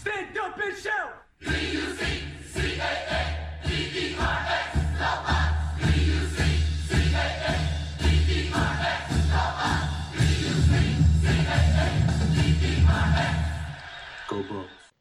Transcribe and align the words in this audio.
Stand 0.00 0.38
up 0.38 0.56
and 0.56 0.74
shout! 0.78 1.12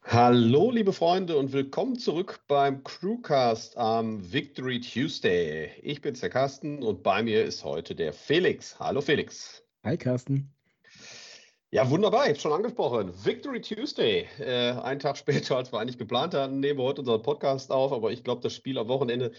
Hallo, 0.05 0.71
liebe 0.71 0.91
Freunde, 0.91 1.37
und 1.37 1.53
willkommen 1.53 1.97
zurück 1.97 2.41
beim 2.49 2.83
Crewcast 2.83 3.77
am 3.77 4.33
Victory 4.33 4.81
Tuesday. 4.81 5.71
Ich 5.81 6.01
bin's, 6.01 6.19
der 6.19 6.29
Carsten, 6.29 6.83
und 6.83 7.03
bei 7.03 7.23
mir 7.23 7.45
ist 7.45 7.63
heute 7.63 7.95
der 7.95 8.11
Felix. 8.11 8.77
Hallo, 8.79 8.99
Felix. 8.99 9.63
Hi 9.85 9.95
Carsten. 9.95 10.53
Ja, 11.71 11.87
wunderbar, 11.91 12.27
jetzt 12.27 12.41
schon 12.41 12.51
angesprochen. 12.51 13.13
Victory 13.23 13.61
Tuesday. 13.61 14.27
Äh, 14.39 14.71
einen 14.81 14.99
Tag 14.99 15.17
später, 15.19 15.55
als 15.55 15.71
wir 15.71 15.79
eigentlich 15.79 15.99
geplant 15.99 16.33
hatten, 16.33 16.59
nehmen 16.59 16.79
wir 16.79 16.83
heute 16.83 17.01
unseren 17.01 17.21
Podcast 17.21 17.71
auf. 17.71 17.91
Aber 17.93 18.11
ich 18.11 18.23
glaube, 18.23 18.41
das 18.41 18.55
Spiel 18.55 18.79
am 18.79 18.87
Wochenende 18.87 19.33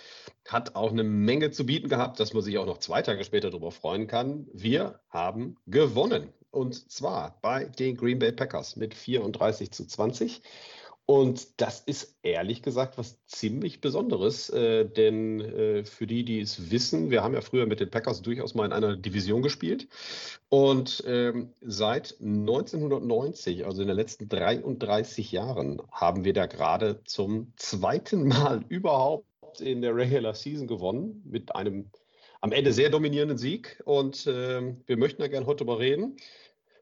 hat 0.46 0.76
auch 0.76 0.92
eine 0.92 1.02
Menge 1.02 1.50
zu 1.50 1.66
bieten 1.66 1.88
gehabt, 1.88 2.20
dass 2.20 2.32
man 2.32 2.44
sich 2.44 2.56
auch 2.58 2.66
noch 2.66 2.78
zwei 2.78 3.02
Tage 3.02 3.24
später 3.24 3.50
darüber 3.50 3.72
freuen 3.72 4.06
kann. 4.06 4.46
Wir 4.52 5.00
haben 5.08 5.56
gewonnen. 5.66 6.32
Und 6.52 6.92
zwar 6.92 7.36
bei 7.42 7.64
den 7.64 7.96
Green 7.96 8.20
Bay 8.20 8.30
Packers 8.30 8.76
mit 8.76 8.94
34 8.94 9.72
zu 9.72 9.84
20. 9.84 10.40
Und 11.10 11.60
das 11.60 11.80
ist 11.80 12.20
ehrlich 12.22 12.62
gesagt 12.62 12.96
was 12.96 13.18
ziemlich 13.26 13.80
Besonderes, 13.80 14.48
äh, 14.50 14.84
denn 14.88 15.40
äh, 15.40 15.84
für 15.84 16.06
die, 16.06 16.24
die 16.24 16.38
es 16.38 16.70
wissen, 16.70 17.10
wir 17.10 17.24
haben 17.24 17.34
ja 17.34 17.40
früher 17.40 17.66
mit 17.66 17.80
den 17.80 17.90
Packers 17.90 18.22
durchaus 18.22 18.54
mal 18.54 18.64
in 18.64 18.72
einer 18.72 18.96
Division 18.96 19.42
gespielt. 19.42 19.88
Und 20.50 21.02
ähm, 21.08 21.52
seit 21.62 22.14
1990, 22.20 23.66
also 23.66 23.82
in 23.82 23.88
den 23.88 23.96
letzten 23.96 24.28
33 24.28 25.32
Jahren, 25.32 25.82
haben 25.90 26.24
wir 26.24 26.32
da 26.32 26.46
gerade 26.46 27.02
zum 27.06 27.52
zweiten 27.56 28.28
Mal 28.28 28.64
überhaupt 28.68 29.60
in 29.60 29.82
der 29.82 29.96
Regular 29.96 30.34
Season 30.34 30.68
gewonnen 30.68 31.24
mit 31.24 31.56
einem 31.56 31.90
am 32.40 32.52
Ende 32.52 32.72
sehr 32.72 32.88
dominierenden 32.88 33.36
Sieg. 33.36 33.82
Und 33.84 34.28
äh, 34.28 34.76
wir 34.86 34.96
möchten 34.96 35.22
da 35.22 35.26
gerne 35.26 35.46
heute 35.46 35.64
mal 35.64 35.78
reden. 35.78 36.18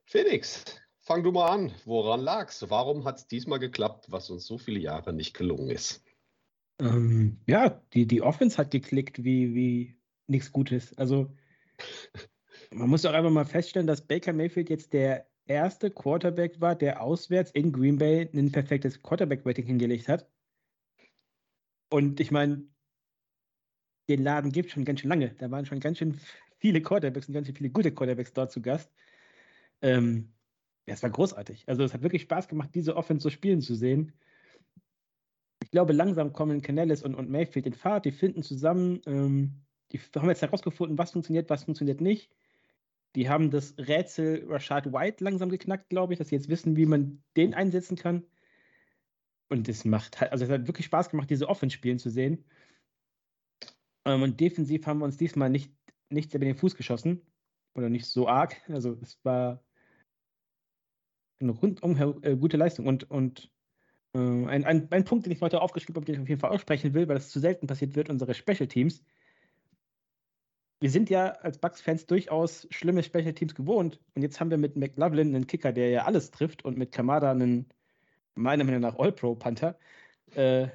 Felix, 0.04 0.66
Fang 1.08 1.22
du 1.22 1.32
mal 1.32 1.46
an. 1.46 1.72
Woran 1.86 2.20
lag's? 2.20 2.68
Warum 2.68 3.06
hat 3.06 3.16
es 3.16 3.26
diesmal 3.26 3.58
geklappt, 3.58 4.10
was 4.10 4.28
uns 4.28 4.44
so 4.44 4.58
viele 4.58 4.78
Jahre 4.78 5.14
nicht 5.14 5.32
gelungen 5.32 5.70
ist? 5.70 6.04
Ähm, 6.82 7.40
ja, 7.46 7.80
die, 7.94 8.06
die 8.06 8.20
Offense 8.20 8.58
hat 8.58 8.70
geklickt 8.70 9.24
wie, 9.24 9.54
wie 9.54 9.96
nichts 10.26 10.52
Gutes. 10.52 10.92
Also, 10.98 11.34
man 12.70 12.90
muss 12.90 13.00
doch 13.00 13.14
einfach 13.14 13.30
mal 13.30 13.46
feststellen, 13.46 13.86
dass 13.86 14.06
Baker 14.06 14.34
Mayfield 14.34 14.68
jetzt 14.68 14.92
der 14.92 15.26
erste 15.46 15.90
Quarterback 15.90 16.60
war, 16.60 16.76
der 16.76 17.00
auswärts 17.00 17.52
in 17.52 17.72
Green 17.72 17.96
Bay 17.96 18.28
ein 18.34 18.52
perfektes 18.52 19.02
Quarterback-Rating 19.02 19.64
hingelegt 19.64 20.08
hat. 20.08 20.30
Und 21.88 22.20
ich 22.20 22.30
meine, 22.30 22.68
den 24.10 24.24
Laden 24.24 24.52
gibt 24.52 24.66
es 24.66 24.74
schon 24.74 24.84
ganz 24.84 25.00
schön 25.00 25.08
lange. 25.08 25.30
Da 25.36 25.50
waren 25.50 25.64
schon 25.64 25.80
ganz 25.80 25.96
schön 25.96 26.20
viele 26.58 26.82
Quarterbacks 26.82 27.28
und 27.28 27.32
ganz 27.32 27.46
schön 27.46 27.56
viele 27.56 27.70
gute 27.70 27.94
Quarterbacks 27.94 28.34
dort 28.34 28.52
zu 28.52 28.60
Gast. 28.60 28.92
Ähm, 29.80 30.34
ja, 30.88 30.94
es 30.94 31.02
war 31.02 31.10
großartig. 31.10 31.64
Also 31.66 31.84
es 31.84 31.92
hat 31.92 32.02
wirklich 32.02 32.22
Spaß 32.22 32.48
gemacht, 32.48 32.70
diese 32.74 32.96
Offense 32.96 33.22
so 33.22 33.28
spielen 33.28 33.60
zu 33.60 33.74
sehen. 33.74 34.12
Ich 35.62 35.70
glaube, 35.70 35.92
langsam 35.92 36.32
kommen 36.32 36.62
Canellis 36.62 37.02
und, 37.02 37.14
und 37.14 37.28
Mayfield 37.28 37.66
in 37.66 37.74
Fahrt, 37.74 38.06
die 38.06 38.10
finden 38.10 38.42
zusammen, 38.42 39.02
ähm, 39.04 39.66
die 39.92 40.00
haben 40.16 40.30
jetzt 40.30 40.40
herausgefunden, 40.40 40.96
was 40.96 41.10
funktioniert, 41.10 41.50
was 41.50 41.64
funktioniert 41.64 42.00
nicht. 42.00 42.30
Die 43.16 43.28
haben 43.28 43.50
das 43.50 43.74
Rätsel 43.76 44.46
Rashad 44.48 44.90
White 44.90 45.22
langsam 45.22 45.50
geknackt, 45.50 45.90
glaube 45.90 46.14
ich, 46.14 46.18
dass 46.18 46.28
sie 46.28 46.36
jetzt 46.36 46.48
wissen, 46.48 46.76
wie 46.76 46.86
man 46.86 47.22
den 47.36 47.52
einsetzen 47.52 47.96
kann. 47.96 48.24
Und 49.50 49.68
es 49.68 49.84
macht 49.84 50.22
halt, 50.22 50.32
also 50.32 50.46
es 50.46 50.50
hat 50.50 50.68
wirklich 50.68 50.86
Spaß 50.86 51.10
gemacht, 51.10 51.28
diese 51.28 51.50
Offense 51.50 51.74
spielen 51.74 51.98
zu 51.98 52.08
sehen. 52.08 52.46
Ähm, 54.06 54.22
und 54.22 54.40
defensiv 54.40 54.86
haben 54.86 55.00
wir 55.00 55.04
uns 55.04 55.18
diesmal 55.18 55.50
nicht, 55.50 55.70
nicht 56.08 56.32
über 56.32 56.46
den 56.46 56.56
Fuß 56.56 56.76
geschossen. 56.76 57.20
Oder 57.74 57.90
nicht 57.90 58.06
so 58.06 58.26
arg. 58.26 58.56
Also 58.70 58.96
es 59.02 59.22
war 59.22 59.62
eine 61.40 61.52
rundum 61.52 62.22
äh, 62.22 62.36
gute 62.36 62.56
Leistung. 62.56 62.86
Und, 62.86 63.10
und 63.10 63.50
äh, 64.14 64.18
ein, 64.18 64.64
ein, 64.64 64.88
ein 64.90 65.04
Punkt, 65.04 65.26
den 65.26 65.32
ich 65.32 65.40
heute 65.40 65.60
aufgeschrieben 65.60 65.96
habe, 65.96 66.06
den 66.06 66.16
ich 66.16 66.20
auf 66.20 66.28
jeden 66.28 66.40
Fall 66.40 66.50
aussprechen 66.50 66.94
will, 66.94 67.08
weil 67.08 67.16
das 67.16 67.30
zu 67.30 67.40
selten 67.40 67.66
passiert 67.66 67.96
wird, 67.96 68.10
unsere 68.10 68.34
Special 68.34 68.66
Teams. 68.66 69.02
Wir 70.80 70.90
sind 70.90 71.10
ja 71.10 71.30
als 71.30 71.58
Bucks-Fans 71.58 72.06
durchaus 72.06 72.66
schlimme 72.70 73.02
Special 73.02 73.32
Teams 73.32 73.54
gewohnt. 73.54 74.00
Und 74.14 74.22
jetzt 74.22 74.40
haben 74.40 74.50
wir 74.50 74.58
mit 74.58 74.76
McLaughlin 74.76 75.34
einen 75.34 75.46
Kicker, 75.46 75.72
der 75.72 75.90
ja 75.90 76.04
alles 76.04 76.30
trifft, 76.30 76.64
und 76.64 76.78
mit 76.78 76.92
Kamada 76.92 77.32
einen, 77.32 77.66
meiner 78.34 78.64
Meinung 78.64 78.80
nach, 78.80 78.96
All-Pro-Panther. 78.98 79.76
Äh, 80.34 80.68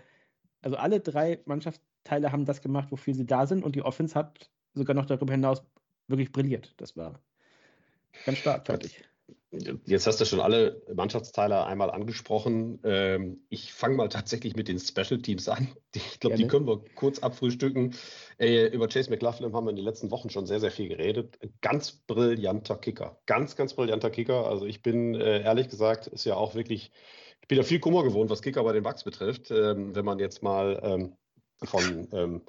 also 0.61 0.77
alle 0.77 0.99
drei 0.99 1.39
Mannschaftsteile 1.45 2.31
haben 2.31 2.45
das 2.45 2.61
gemacht, 2.61 2.91
wofür 2.91 3.13
sie 3.13 3.25
da 3.25 3.47
sind. 3.47 3.63
Und 3.63 3.75
die 3.75 3.81
Offense 3.81 4.15
hat 4.15 4.49
sogar 4.73 4.95
noch 4.95 5.05
darüber 5.05 5.31
hinaus 5.31 5.63
wirklich 6.07 6.31
brilliert. 6.31 6.73
Das 6.77 6.97
war 6.97 7.19
ganz 8.25 8.39
stark, 8.39 8.65
fertig. 8.65 9.05
Jetzt 9.85 10.07
hast 10.07 10.19
du 10.19 10.25
schon 10.25 10.39
alle 10.39 10.81
Mannschaftsteile 10.93 11.65
einmal 11.65 11.91
angesprochen. 11.91 12.79
Ähm, 12.83 13.45
ich 13.49 13.73
fange 13.73 13.95
mal 13.95 14.09
tatsächlich 14.09 14.55
mit 14.55 14.67
den 14.67 14.79
Special 14.79 15.21
Teams 15.21 15.47
an. 15.47 15.69
Ich 15.95 16.19
glaube, 16.19 16.37
die 16.37 16.47
können 16.47 16.65
wir 16.65 16.83
kurz 16.95 17.19
abfrühstücken. 17.19 17.93
Äh, 18.39 18.67
über 18.67 18.87
Chase 18.87 19.11
McLaughlin 19.11 19.53
haben 19.53 19.65
wir 19.65 19.69
in 19.69 19.75
den 19.75 19.85
letzten 19.85 20.09
Wochen 20.09 20.29
schon 20.31 20.47
sehr, 20.47 20.59
sehr 20.59 20.71
viel 20.71 20.89
geredet. 20.89 21.37
Ganz 21.61 21.91
brillanter 21.91 22.77
Kicker. 22.77 23.19
Ganz, 23.27 23.55
ganz 23.55 23.75
brillanter 23.75 24.09
Kicker. 24.09 24.47
Also 24.47 24.65
ich 24.65 24.81
bin 24.81 25.13
äh, 25.13 25.43
ehrlich 25.43 25.69
gesagt, 25.69 26.07
ist 26.07 26.25
ja 26.25 26.35
auch 26.35 26.55
wirklich, 26.55 26.91
ich 27.41 27.47
bin 27.47 27.57
ja 27.57 27.63
viel 27.63 27.79
Kummer 27.79 28.03
gewohnt, 28.03 28.31
was 28.31 28.41
Kicker 28.41 28.63
bei 28.63 28.73
den 28.73 28.83
Bucks 28.83 29.03
betrifft. 29.03 29.51
Ähm, 29.51 29.95
wenn 29.95 30.05
man 30.05 30.17
jetzt 30.17 30.41
mal 30.41 30.79
ähm, 30.83 31.15
von 31.63 32.41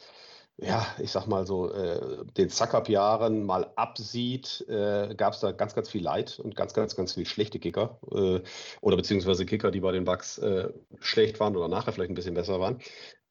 ja, 0.57 0.87
ich 1.01 1.11
sag 1.11 1.27
mal 1.27 1.47
so, 1.47 1.73
äh, 1.73 2.25
den 2.37 2.49
Suckup-Jahren 2.49 3.45
mal 3.45 3.73
absieht, 3.75 4.65
äh, 4.69 5.15
gab 5.17 5.35
es 5.35 5.41
da 5.41 5.51
ganz, 5.53 5.75
ganz 5.75 5.91
viel 5.91 6.03
Leid 6.03 6.39
und 6.39 6.55
ganz, 6.55 6.75
ganz, 6.75 6.95
ganz 6.95 7.15
viel 7.15 7.27
schlechte 7.27 7.59
Kicker 7.59 7.99
äh, 8.13 8.41
oder 8.81 8.97
beziehungsweise 8.97 9.47
Kicker, 9.47 9.73
die 9.73 9.81
bei 9.81 9.91
den 9.91 10.05
Bucks 10.05 10.39
äh, 10.39 10.69
schlecht 11.01 11.41
waren 11.41 11.57
oder 11.57 11.69
nachher 11.69 11.93
vielleicht 11.93 12.11
ein 12.11 12.15
bisschen 12.15 12.35
besser 12.35 12.61
waren. 12.61 12.79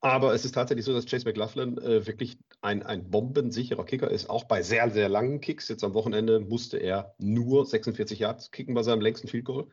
Aber 0.02 0.34
es 0.34 0.44
ist 0.44 0.52
tatsächlich 0.52 0.84
so, 0.84 0.92
dass 0.94 1.06
Chase 1.06 1.26
McLaughlin 1.26 1.78
äh, 1.78 2.06
wirklich 2.06 2.38
ein, 2.60 2.84
ein 2.84 3.10
bombensicherer 3.10 3.86
Kicker 3.86 4.12
ist, 4.12 4.30
auch 4.30 4.44
bei 4.44 4.62
sehr, 4.62 4.90
sehr 4.90 5.08
langen 5.08 5.40
Kicks. 5.40 5.70
Jetzt 5.70 5.86
am 5.86 5.94
Wochenende 5.94 6.42
musste 6.42 6.78
er 6.78 7.16
nur 7.20 7.66
46 7.66 8.20
Yards 8.20 8.52
kicken 8.52 8.74
bei 8.74 8.84
seinem 8.84 9.00
längsten 9.00 9.30
Field 9.30 9.46
Goal. 9.46 9.68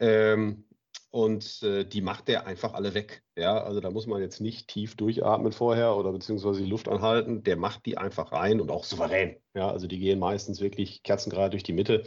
Ähm, 0.00 0.64
und 1.10 1.62
äh, 1.62 1.84
die 1.84 2.00
macht 2.00 2.28
der 2.28 2.46
einfach 2.46 2.74
alle 2.74 2.94
weg. 2.94 3.22
Ja, 3.36 3.62
also 3.62 3.80
da 3.80 3.90
muss 3.90 4.06
man 4.06 4.20
jetzt 4.20 4.40
nicht 4.40 4.68
tief 4.68 4.96
durchatmen 4.96 5.52
vorher 5.52 5.96
oder 5.96 6.12
beziehungsweise 6.12 6.62
die 6.62 6.68
Luft 6.68 6.88
anhalten. 6.88 7.42
Der 7.42 7.56
macht 7.56 7.86
die 7.86 7.96
einfach 7.96 8.32
rein 8.32 8.60
und 8.60 8.70
auch 8.70 8.84
souverän. 8.84 9.36
Ja, 9.54 9.70
also 9.70 9.86
die 9.86 9.98
gehen 9.98 10.18
meistens 10.18 10.60
wirklich 10.60 11.02
kerzengerade 11.02 11.50
durch 11.50 11.62
die 11.62 11.72
Mitte. 11.72 12.04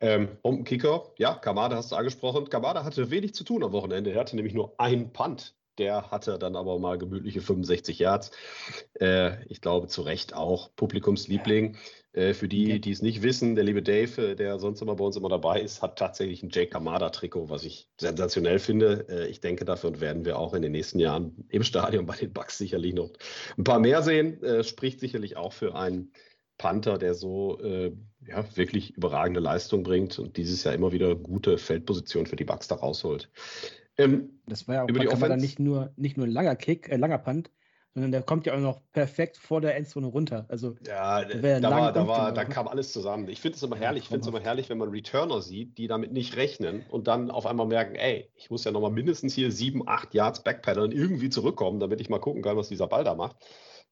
Ähm, 0.00 0.36
Bombenkicker, 0.42 1.12
ja, 1.18 1.34
Kamada 1.34 1.76
hast 1.76 1.92
du 1.92 1.96
angesprochen. 1.96 2.48
Kamada 2.48 2.84
hatte 2.84 3.10
wenig 3.10 3.34
zu 3.34 3.44
tun 3.44 3.62
am 3.62 3.72
Wochenende. 3.72 4.10
Er 4.10 4.20
hatte 4.20 4.34
nämlich 4.34 4.54
nur 4.54 4.74
ein 4.78 5.12
Punt 5.12 5.54
der 5.78 6.10
hatte 6.10 6.38
dann 6.38 6.56
aber 6.56 6.78
mal 6.78 6.98
gemütliche 6.98 7.40
65 7.40 7.98
Yards. 7.98 8.30
Äh, 9.00 9.44
ich 9.46 9.60
glaube, 9.60 9.88
zu 9.88 10.02
Recht 10.02 10.34
auch 10.34 10.70
Publikumsliebling. 10.76 11.76
Äh, 12.12 12.34
für 12.34 12.48
die, 12.48 12.80
die 12.80 12.90
es 12.90 13.00
nicht 13.00 13.22
wissen, 13.22 13.54
der 13.54 13.64
liebe 13.64 13.82
Dave, 13.82 14.32
äh, 14.32 14.34
der 14.36 14.58
sonst 14.58 14.82
immer 14.82 14.96
bei 14.96 15.04
uns 15.04 15.16
immer 15.16 15.30
dabei 15.30 15.60
ist, 15.60 15.80
hat 15.80 15.98
tatsächlich 15.98 16.42
ein 16.42 16.50
Jake 16.50 16.70
Kamada-Trikot, 16.70 17.48
was 17.48 17.64
ich 17.64 17.88
sensationell 17.98 18.58
finde. 18.58 19.06
Äh, 19.08 19.28
ich 19.28 19.40
denke, 19.40 19.64
davon 19.64 20.00
werden 20.00 20.24
wir 20.24 20.38
auch 20.38 20.52
in 20.54 20.62
den 20.62 20.72
nächsten 20.72 20.98
Jahren 20.98 21.46
im 21.48 21.62
Stadion 21.62 22.04
bei 22.06 22.16
den 22.16 22.32
Bucks 22.32 22.58
sicherlich 22.58 22.94
noch 22.94 23.10
ein 23.56 23.64
paar 23.64 23.78
mehr 23.78 24.02
sehen. 24.02 24.42
Äh, 24.42 24.64
spricht 24.64 25.00
sicherlich 25.00 25.36
auch 25.36 25.52
für 25.52 25.74
einen 25.74 26.12
Panther, 26.58 26.98
der 26.98 27.14
so 27.14 27.58
äh, 27.60 27.92
ja, 28.26 28.44
wirklich 28.56 28.94
überragende 28.96 29.40
Leistung 29.40 29.82
bringt 29.82 30.18
und 30.18 30.36
dieses 30.36 30.62
Jahr 30.64 30.74
immer 30.74 30.92
wieder 30.92 31.16
gute 31.16 31.58
Feldposition 31.58 32.26
für 32.26 32.36
die 32.36 32.44
Bucks 32.44 32.68
da 32.68 32.76
rausholt. 32.76 33.30
Ähm, 33.98 34.40
das 34.46 34.66
war 34.68 34.76
ja 34.76 34.84
auch 34.84 34.88
über 34.88 35.00
die 35.00 35.08
Offense. 35.08 35.36
nicht 35.36 35.58
nur, 35.58 35.92
nicht 35.96 36.16
nur 36.16 36.26
ein 36.26 36.32
langer 36.32 36.56
Kick, 36.56 36.88
äh, 36.88 36.96
langer 36.96 37.18
Punt, 37.18 37.50
sondern 37.94 38.10
der 38.10 38.22
kommt 38.22 38.46
ja 38.46 38.54
auch 38.54 38.60
noch 38.60 38.80
perfekt 38.92 39.36
vor 39.36 39.60
der 39.60 39.76
Endzone 39.76 40.06
runter. 40.06 40.46
Also, 40.48 40.76
ja, 40.86 41.24
da, 41.24 41.70
war, 41.70 41.92
da, 41.92 42.06
war, 42.06 42.32
da 42.32 42.44
kam 42.44 42.66
alles 42.66 42.92
zusammen. 42.92 43.28
Ich 43.28 43.40
finde 43.40 43.56
es 43.56 43.62
immer 43.62 43.76
herrlich, 43.76 44.04
ich 44.04 44.08
finde 44.08 44.22
es 44.22 44.26
immer 44.26 44.40
herrlich, 44.40 44.70
wenn 44.70 44.78
man 44.78 44.88
Returner 44.88 45.42
sieht, 45.42 45.76
die 45.76 45.88
damit 45.88 46.12
nicht 46.12 46.36
rechnen 46.36 46.84
und 46.90 47.06
dann 47.06 47.30
auf 47.30 47.44
einmal 47.44 47.66
merken, 47.66 47.94
ey, 47.94 48.30
ich 48.34 48.50
muss 48.50 48.64
ja 48.64 48.70
nochmal 48.70 48.92
mindestens 48.92 49.34
hier 49.34 49.52
sieben, 49.52 49.86
acht 49.86 50.14
Yards 50.14 50.42
backpedalen, 50.42 50.92
irgendwie 50.92 51.28
zurückkommen, 51.28 51.80
damit 51.80 52.00
ich 52.00 52.08
mal 52.08 52.18
gucken 52.18 52.42
kann, 52.42 52.56
was 52.56 52.68
dieser 52.68 52.86
Ball 52.86 53.04
da 53.04 53.14
macht. 53.14 53.36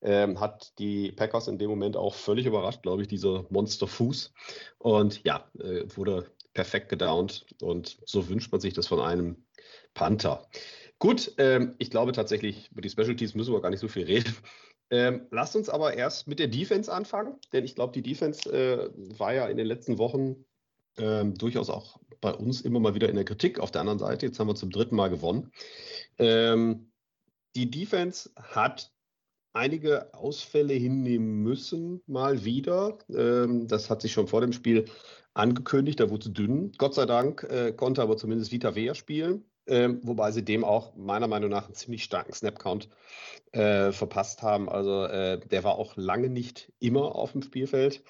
Ähm, 0.03 0.41
hat 0.41 0.79
die 0.79 1.13
Packers 1.13 1.47
in 1.47 1.59
dem 1.59 1.69
Moment 1.69 1.95
auch 1.95 2.15
völlig 2.15 2.47
überrascht, 2.47 2.83
glaube 2.83 3.03
ich, 3.03 3.09
dieser 3.09 3.45
Monsterfuß. 3.51 4.33
Und 4.79 5.23
ja, 5.25 5.45
äh, 5.59 5.85
wurde 5.95 6.25
perfekt 6.55 6.89
gedownt. 6.89 7.47
Und 7.61 7.99
so 8.07 8.29
wünscht 8.29 8.51
man 8.51 8.63
sich 8.63 8.73
das 8.73 8.87
von 8.87 9.01
einem 9.01 9.45
Panther. 9.95 10.49
Gut, 10.99 11.33
ähm, 11.39 11.75
ich 11.79 11.91
glaube 11.91 12.13
tatsächlich, 12.13 12.71
über 12.73 12.83
die 12.83 12.91
Specialties 12.91 13.35
müssen 13.35 13.53
wir 13.53 13.61
gar 13.61 13.71
nicht 13.71 13.81
so 13.81 13.89
viel 13.89 14.05
reden. 14.05 14.35
Ähm, 14.91 15.27
lasst 15.31 15.57
uns 15.57 15.69
aber 15.69 15.95
erst 15.95 16.27
mit 16.27 16.39
der 16.39 16.49
Defense 16.49 16.93
anfangen, 16.93 17.37
denn 17.53 17.65
ich 17.65 17.75
glaube, 17.75 17.93
die 17.93 18.03
Defense 18.03 18.51
äh, 18.53 18.91
war 19.19 19.33
ja 19.35 19.47
in 19.49 19.57
den 19.57 19.67
letzten 19.67 19.99
Wochen 19.99 20.45
Ähm, 20.99 21.35
durchaus 21.35 21.71
auch 21.71 22.01
bei 22.21 22.35
uns 22.35 22.63
immer 22.63 22.81
mal 22.81 22.95
wieder 22.95 23.09
in 23.09 23.15
der 23.15 23.25
Kritik. 23.25 23.61
Auf 23.61 23.71
der 23.71 23.81
anderen 23.81 24.01
Seite, 24.01 24.27
jetzt 24.27 24.41
haben 24.41 24.49
wir 24.49 24.57
zum 24.57 24.71
dritten 24.71 24.97
Mal 24.97 25.09
gewonnen. 25.09 25.53
Ähm, 26.19 26.91
die 27.55 27.71
Defense 27.71 28.31
hat 28.37 28.93
einige 29.55 30.13
Ausfälle 30.15 30.75
hinnehmen 30.75 31.43
müssen, 31.43 32.03
mal 32.07 32.45
wieder. 32.45 32.99
Ähm, 33.09 33.69
das 33.69 33.89
hat 33.89 34.03
sich 34.03 34.13
schon 34.13 34.27
vor 34.27 34.41
dem 34.41 34.53
Spiel 34.53 34.87
angekündigt, 35.33 36.01
da 36.01 36.11
wurde 36.11 36.29
es 36.29 36.35
dünn. 36.35 36.73
Gott 36.77 36.95
sei 36.95 37.07
Dank 37.07 37.45
äh, 37.45 37.73
konnte 37.73 38.03
aber 38.03 38.17
zumindest 38.17 38.51
Vita 38.53 38.75
Vea 38.75 38.95
spielen, 38.95 39.45
äh, 39.71 39.89
wobei 40.03 40.33
sie 40.33 40.45
dem 40.45 40.65
auch 40.65 40.95
meiner 40.97 41.29
Meinung 41.29 41.51
nach 41.51 41.67
einen 41.67 41.75
ziemlich 41.75 42.05
starken 42.05 42.33
Snapcount 42.33 42.89
äh, 43.53 43.93
verpasst 43.93 44.43
haben. 44.43 44.69
Also 44.69 45.05
äh, 45.05 45.39
der 45.39 45.65
war 45.65 45.77
auch 45.77 45.97
lange 45.97 46.29
nicht 46.29 46.73
immer 46.81 47.15
auf 47.15 47.33
dem 47.33 47.43
Spielfeld. 47.43 48.03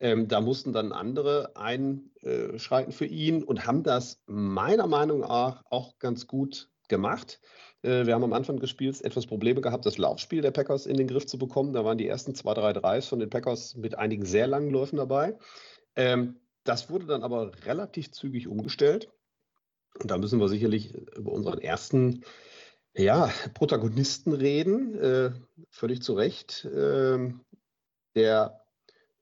Ähm, 0.00 0.26
da 0.28 0.40
mussten 0.40 0.72
dann 0.72 0.92
andere 0.92 1.52
einschreiten 1.54 2.92
für 2.92 3.06
ihn 3.06 3.44
und 3.44 3.66
haben 3.66 3.84
das 3.84 4.22
meiner 4.26 4.88
Meinung 4.88 5.20
nach 5.20 5.62
auch 5.70 5.98
ganz 5.98 6.26
gut 6.26 6.68
gemacht. 6.88 7.40
Äh, 7.82 8.06
wir 8.06 8.14
haben 8.14 8.24
am 8.24 8.32
Anfang 8.32 8.58
des 8.58 8.70
Spiels 8.70 9.00
etwas 9.00 9.26
Probleme 9.26 9.60
gehabt, 9.60 9.86
das 9.86 9.98
Laufspiel 9.98 10.42
der 10.42 10.50
Packers 10.50 10.86
in 10.86 10.96
den 10.96 11.06
Griff 11.06 11.26
zu 11.26 11.38
bekommen. 11.38 11.72
Da 11.72 11.84
waren 11.84 11.98
die 11.98 12.08
ersten 12.08 12.34
zwei, 12.34 12.54
drei 12.54 12.72
Dreis 12.72 13.06
von 13.06 13.20
den 13.20 13.30
Packers 13.30 13.76
mit 13.76 13.96
einigen 13.96 14.26
sehr 14.26 14.48
langen 14.48 14.70
Läufen 14.70 14.96
dabei. 14.96 15.38
Ähm, 15.94 16.40
das 16.64 16.90
wurde 16.90 17.06
dann 17.06 17.22
aber 17.22 17.52
relativ 17.66 18.10
zügig 18.10 18.48
umgestellt. 18.48 19.10
Und 20.00 20.10
da 20.10 20.18
müssen 20.18 20.40
wir 20.40 20.48
sicherlich 20.48 20.94
über 21.16 21.32
unseren 21.32 21.58
ersten 21.58 22.24
ja, 22.96 23.30
Protagonisten 23.54 24.32
reden. 24.32 24.94
Äh, 24.98 25.30
völlig 25.70 26.02
zu 26.02 26.14
Recht. 26.14 26.64
Äh, 26.64 27.32
der 28.14 28.60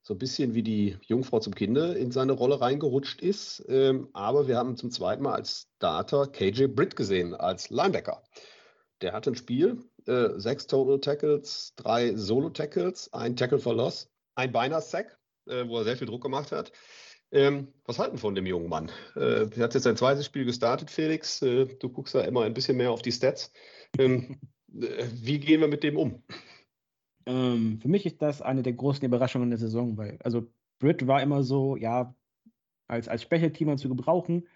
so 0.03 0.15
ein 0.15 0.19
bisschen 0.19 0.55
wie 0.55 0.63
die 0.63 0.99
Jungfrau 1.07 1.39
zum 1.39 1.55
Kinde 1.55 1.95
in 1.95 2.11
seine 2.11 2.33
Rolle 2.33 2.61
reingerutscht 2.61 3.23
ist. 3.23 3.65
Ähm, 3.69 4.09
aber 4.13 4.49
wir 4.49 4.57
haben 4.57 4.77
zum 4.77 4.91
zweiten 4.91 5.23
Mal 5.23 5.35
als 5.35 5.69
Starter 5.77 6.27
KJ 6.27 6.67
Britt 6.67 6.97
gesehen, 6.97 7.35
als 7.35 7.71
Linebacker. 7.71 8.23
Der 9.01 9.13
hat 9.13 9.29
ein 9.29 9.37
Spiel, 9.37 9.79
äh, 10.07 10.31
sechs 10.37 10.67
Total 10.67 11.01
Tackles, 11.01 11.75
drei 11.77 12.17
Solo 12.17 12.51
Tackles, 12.51 13.13
ein 13.13 13.37
Tackle 13.37 13.59
for 13.59 13.75
Loss, 13.75 14.11
ein 14.35 14.51
beinahe 14.53 14.83
Sack, 14.83 15.19
äh, 15.47 15.67
wo 15.69 15.79
er 15.79 15.85
sehr 15.85 15.97
viel 15.97 16.09
Druck 16.09 16.23
gemacht 16.23 16.51
hat. 16.51 16.73
Ähm, 17.33 17.69
was 17.87 17.99
halten 17.99 18.19
von 18.19 18.35
dem 18.35 18.47
jungen 18.47 18.69
Mann? 18.69 18.91
Äh, 19.17 19.49
er 19.57 19.65
hat 19.65 19.75
jetzt 19.75 19.85
sein 19.85 19.97
zweites 19.97 20.27
Spiel 20.27 20.45
gestartet, 20.45 20.91
Felix. 20.91 21.41
Äh, 21.41 21.65
du 21.65 21.89
guckst 21.89 22.15
da 22.15 22.21
immer 22.21 22.43
ein 22.43 22.55
bisschen 22.55 22.77
mehr 22.77 22.91
auf 22.91 23.01
die 23.01 23.13
Stats. 23.13 23.53
Ähm, 23.99 24.39
äh, 24.75 25.07
wie 25.15 25.41
gehen 25.41 25.63
wir 25.63 25.69
mit 25.69 25.83
dem 25.83 25.97
um? 25.97 26.23
Ähm, 27.25 27.79
für 27.81 27.89
mich 27.89 28.05
ist 28.05 28.21
das 28.21 28.43
eine 28.43 28.63
der 28.63 28.75
großen 28.75 29.05
Überraschungen 29.05 29.49
der 29.49 29.59
Saison, 29.59 29.97
weil, 29.97 30.19
also 30.23 30.53
Britt 30.79 31.07
war 31.07 31.23
immer 31.23 31.43
so, 31.43 31.77
ja, 31.77 32.15
als, 32.87 33.09
als 33.09 33.23
Special-Teamer 33.23 33.79
zu 33.79 33.89
gebrauchen, 33.89 34.47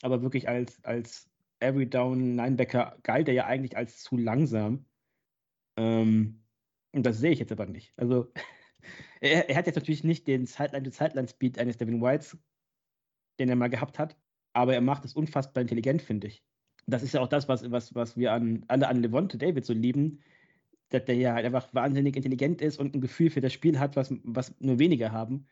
aber 0.00 0.22
wirklich 0.22 0.48
als, 0.48 0.82
als 0.84 1.28
Every 1.60 1.88
Down 1.88 2.34
Linebacker 2.34 2.96
galt 3.02 3.28
er 3.28 3.34
ja 3.34 3.46
eigentlich 3.46 3.76
als 3.76 4.02
zu 4.02 4.16
langsam. 4.16 4.86
Ähm, 5.76 6.42
und 6.92 7.04
das 7.04 7.18
sehe 7.18 7.32
ich 7.32 7.40
jetzt 7.40 7.52
aber 7.52 7.66
nicht. 7.66 7.92
Also 7.96 8.32
er, 9.20 9.48
er, 9.48 9.56
hat 9.56 9.66
jetzt 9.66 9.76
natürlich 9.76 10.04
nicht 10.04 10.26
den 10.26 10.46
Sideline-to-Sideline-Speed 10.46 11.58
eines 11.58 11.76
Devin 11.76 12.02
Whites, 12.02 12.36
den 13.38 13.48
er 13.48 13.56
mal 13.56 13.70
gehabt 13.70 13.98
hat, 13.98 14.16
aber 14.52 14.74
er 14.74 14.80
macht 14.80 15.04
es 15.04 15.14
unfassbar 15.14 15.62
intelligent, 15.62 16.02
finde 16.02 16.28
ich. 16.28 16.44
Das 16.86 17.02
ist 17.02 17.14
ja 17.14 17.20
auch 17.20 17.28
das, 17.28 17.48
was, 17.48 17.70
was, 17.70 17.94
was 17.94 18.16
wir 18.16 18.32
an, 18.32 18.64
alle 18.68 18.88
an 18.88 19.02
Levante 19.02 19.38
David 19.38 19.64
so 19.64 19.72
lieben, 19.72 20.20
dass 20.88 21.04
der 21.04 21.14
ja 21.16 21.34
halt 21.34 21.46
einfach 21.46 21.72
wahnsinnig 21.72 22.16
intelligent 22.16 22.60
ist 22.60 22.78
und 22.78 22.94
ein 22.94 23.00
Gefühl 23.00 23.30
für 23.30 23.40
das 23.40 23.52
Spiel 23.52 23.78
hat, 23.78 23.96
was, 23.96 24.14
was 24.24 24.54
nur 24.60 24.78
wenige 24.78 25.12
haben. 25.12 25.46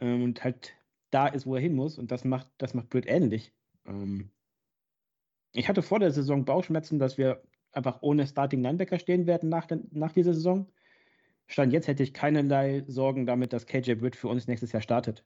Ähm, 0.00 0.22
und 0.22 0.44
halt 0.44 0.72
da 1.10 1.26
ist, 1.26 1.46
wo 1.46 1.54
er 1.54 1.60
hin 1.60 1.74
muss. 1.74 1.98
Und 1.98 2.10
das 2.10 2.24
macht, 2.24 2.48
das 2.58 2.74
macht 2.74 2.88
Britt 2.88 3.06
ähnlich. 3.06 3.52
Ähm, 3.86 4.30
ich 5.52 5.68
hatte 5.68 5.82
vor 5.82 6.00
der 6.00 6.10
Saison 6.10 6.44
Bauchschmerzen, 6.44 6.98
dass 6.98 7.18
wir 7.18 7.42
einfach 7.72 8.02
ohne 8.02 8.26
Starting 8.26 8.62
Linebacker 8.62 8.98
stehen 8.98 9.26
werden 9.26 9.48
nach, 9.48 9.68
nach 9.90 10.12
dieser 10.12 10.34
Saison. 10.34 10.70
Stand 11.46 11.72
jetzt 11.72 11.88
hätte 11.88 12.02
ich 12.02 12.14
keinerlei 12.14 12.84
Sorgen 12.86 13.26
damit, 13.26 13.52
dass 13.52 13.66
KJ 13.66 13.94
Britt 13.94 14.16
für 14.16 14.28
uns 14.28 14.46
nächstes 14.46 14.72
Jahr 14.72 14.82
startet. 14.82 15.24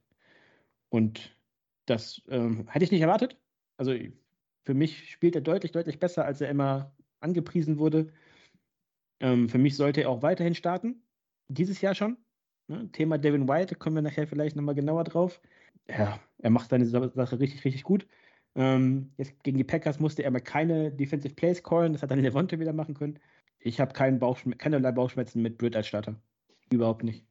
Und 0.89 1.37
das 1.85 2.21
ähm, 2.29 2.67
hätte 2.69 2.85
ich 2.85 2.91
nicht 2.91 3.01
erwartet. 3.01 3.37
Also 3.77 3.93
für 4.65 4.73
mich 4.73 5.11
spielt 5.11 5.35
er 5.35 5.41
deutlich, 5.41 5.71
deutlich 5.71 5.99
besser, 5.99 6.25
als 6.25 6.41
er 6.41 6.49
immer 6.49 6.93
angepriesen 7.19 7.77
wurde. 7.77 8.11
Ähm, 9.19 9.49
für 9.49 9.57
mich 9.57 9.75
sollte 9.75 10.01
er 10.01 10.09
auch 10.09 10.21
weiterhin 10.21 10.55
starten. 10.55 11.01
Dieses 11.47 11.81
Jahr 11.81 11.95
schon. 11.95 12.17
Ne? 12.67 12.91
Thema 12.91 13.17
Devin 13.17 13.47
White, 13.47 13.75
kommen 13.75 13.95
wir 13.95 14.01
nachher 14.01 14.27
vielleicht 14.27 14.55
nochmal 14.55 14.75
genauer 14.75 15.05
drauf. 15.05 15.41
Ja, 15.87 16.19
er 16.39 16.49
macht 16.49 16.69
seine 16.69 16.85
Sache 16.85 17.39
richtig, 17.39 17.63
richtig 17.63 17.83
gut. 17.83 18.07
Ähm, 18.55 19.13
jetzt 19.17 19.41
gegen 19.43 19.57
die 19.57 19.63
Packers 19.63 19.99
musste 19.99 20.23
er 20.23 20.31
mal 20.31 20.41
keine 20.41 20.91
Defensive 20.91 21.35
Plays 21.35 21.63
callen. 21.63 21.93
Das 21.93 22.01
hat 22.01 22.11
dann 22.11 22.19
Levante 22.21 22.59
wieder 22.59 22.73
machen 22.73 22.95
können. 22.95 23.19
Ich 23.59 23.79
habe 23.79 23.93
keinen 23.93 24.19
Bauchschme 24.19 24.55
keinerlei 24.55 24.91
Bauchschmerzen 24.91 25.41
mit 25.41 25.57
Britt 25.57 25.75
als 25.75 25.87
Starter. 25.87 26.19
Überhaupt 26.71 27.03
nicht. 27.03 27.25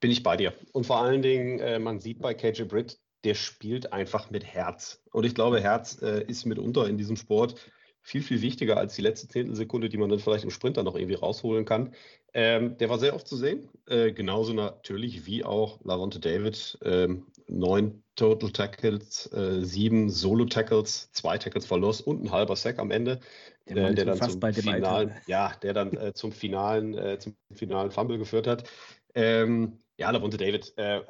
Bin 0.00 0.10
ich 0.10 0.22
bei 0.22 0.36
dir. 0.36 0.52
Und 0.72 0.86
vor 0.86 0.98
allen 0.98 1.22
Dingen, 1.22 1.60
äh, 1.60 1.78
man 1.78 2.00
sieht 2.00 2.20
bei 2.20 2.34
KJ 2.34 2.64
Britt, 2.64 2.98
der 3.24 3.34
spielt 3.34 3.92
einfach 3.92 4.30
mit 4.30 4.44
Herz. 4.44 5.02
Und 5.12 5.24
ich 5.24 5.34
glaube, 5.34 5.60
Herz 5.60 6.00
äh, 6.02 6.24
ist 6.24 6.44
mitunter 6.44 6.88
in 6.88 6.98
diesem 6.98 7.16
Sport 7.16 7.70
viel, 8.02 8.22
viel 8.22 8.42
wichtiger 8.42 8.76
als 8.76 8.94
die 8.96 9.02
letzte 9.02 9.28
Zehntelsekunde, 9.28 9.88
die 9.88 9.96
man 9.96 10.10
dann 10.10 10.18
vielleicht 10.18 10.44
im 10.44 10.50
Sprinter 10.50 10.82
noch 10.82 10.96
irgendwie 10.96 11.14
rausholen 11.14 11.64
kann. 11.64 11.94
Ähm, 12.34 12.76
der 12.78 12.88
war 12.88 12.98
sehr 12.98 13.14
oft 13.14 13.28
zu 13.28 13.36
sehen. 13.36 13.68
Äh, 13.86 14.12
genauso 14.12 14.52
natürlich 14.52 15.24
wie 15.26 15.44
auch 15.44 15.78
Lavonte 15.84 16.18
David. 16.18 16.78
Ähm, 16.82 17.26
neun 17.46 18.02
Total 18.16 18.50
Tackles, 18.50 19.32
äh, 19.32 19.62
sieben 19.62 20.10
Solo-Tackles, 20.10 21.12
zwei 21.12 21.38
Tackles 21.38 21.64
verlost 21.64 22.06
und 22.06 22.22
ein 22.22 22.30
halber 22.30 22.56
Sack 22.56 22.78
am 22.78 22.90
Ende. 22.90 23.20
Der, 23.68 23.90
äh, 23.90 23.94
der 23.94 24.04
dann 24.04 24.20
zum 24.20 24.52
finalen, 24.52 25.14
ja, 25.26 25.52
der 25.62 25.72
dann 25.72 25.96
äh, 25.96 26.12
zum 26.12 26.32
finalen, 26.32 26.94
äh, 26.94 27.18
zum 27.18 27.36
finalen 27.52 27.90
Fumble 27.90 28.18
geführt 28.18 28.46
hat. 28.46 28.68
Ähm, 29.14 29.78
ja, 29.96 30.10
Lavonte 30.10 30.36
David 30.36 30.74
äh, 30.76 31.00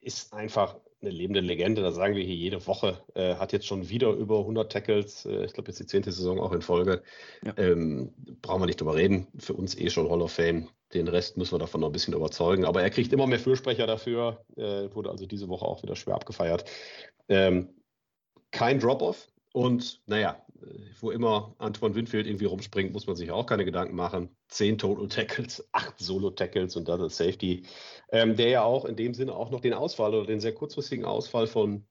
ist 0.00 0.32
einfach 0.34 0.76
eine 1.02 1.10
lebende 1.10 1.40
Legende, 1.40 1.82
das 1.82 1.96
sagen 1.96 2.14
wir 2.14 2.24
hier 2.24 2.36
jede 2.36 2.66
Woche, 2.66 3.02
äh, 3.14 3.34
hat 3.34 3.52
jetzt 3.52 3.66
schon 3.66 3.88
wieder 3.88 4.10
über 4.10 4.38
100 4.38 4.70
Tackles, 4.70 5.26
äh, 5.26 5.44
ich 5.44 5.52
glaube 5.52 5.68
jetzt 5.68 5.80
die 5.80 5.86
zehnte 5.86 6.12
Saison 6.12 6.40
auch 6.40 6.52
in 6.52 6.62
Folge. 6.62 7.02
Ja. 7.44 7.54
Ähm, 7.56 8.12
brauchen 8.40 8.62
wir 8.62 8.66
nicht 8.66 8.80
drüber 8.80 8.94
reden, 8.94 9.26
für 9.38 9.54
uns 9.54 9.76
eh 9.76 9.90
schon 9.90 10.08
Hall 10.08 10.22
of 10.22 10.32
Fame. 10.32 10.68
Den 10.94 11.08
Rest 11.08 11.36
müssen 11.36 11.54
wir 11.54 11.58
davon 11.58 11.80
noch 11.80 11.88
ein 11.88 11.92
bisschen 11.92 12.14
überzeugen. 12.14 12.64
Aber 12.64 12.82
er 12.82 12.90
kriegt 12.90 13.12
immer 13.12 13.26
mehr 13.26 13.40
Fürsprecher 13.40 13.86
dafür, 13.86 14.44
äh, 14.56 14.94
wurde 14.94 15.10
also 15.10 15.26
diese 15.26 15.48
Woche 15.48 15.64
auch 15.64 15.82
wieder 15.82 15.96
schwer 15.96 16.14
abgefeiert. 16.14 16.70
Ähm, 17.28 17.70
kein 18.50 18.78
Drop-off 18.78 19.28
und 19.52 20.02
naja, 20.06 20.44
wo 21.00 21.10
immer 21.10 21.54
Antoine 21.58 21.94
Winfield 21.94 22.26
irgendwie 22.26 22.44
rumspringt, 22.44 22.92
muss 22.92 23.06
man 23.06 23.16
sich 23.16 23.30
auch 23.30 23.46
keine 23.46 23.64
Gedanken 23.64 23.96
machen. 23.96 24.36
Zehn 24.48 24.78
Total 24.78 25.08
Tackles, 25.08 25.68
acht 25.72 25.98
Solo-Tackles 25.98 26.76
und 26.76 26.88
dann 26.88 27.08
Safety, 27.08 27.64
ähm, 28.10 28.36
der 28.36 28.48
ja 28.48 28.62
auch 28.62 28.84
in 28.84 28.96
dem 28.96 29.14
Sinne 29.14 29.34
auch 29.34 29.50
noch 29.50 29.60
den 29.60 29.74
Ausfall 29.74 30.14
oder 30.14 30.26
den 30.26 30.40
sehr 30.40 30.54
kurzfristigen 30.54 31.04
Ausfall 31.04 31.46
von, 31.46 31.86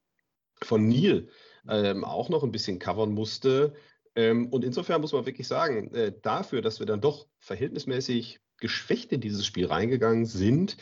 von 0.61 0.87
Neil 0.87 1.29
ähm, 1.69 2.03
auch 2.03 2.29
noch 2.29 2.43
ein 2.43 2.51
bisschen 2.51 2.79
covern 2.79 3.11
musste. 3.13 3.73
Ähm, 4.15 4.47
und 4.49 4.63
insofern 4.63 5.01
muss 5.01 5.13
man 5.13 5.25
wirklich 5.25 5.47
sagen, 5.47 5.93
äh, 5.93 6.13
dafür, 6.21 6.61
dass 6.61 6.79
wir 6.79 6.85
dann 6.85 7.01
doch 7.01 7.27
verhältnismäßig 7.39 8.39
geschwächt 8.57 9.11
in 9.11 9.21
dieses 9.21 9.45
Spiel 9.45 9.67
reingegangen 9.67 10.25
sind, 10.25 10.77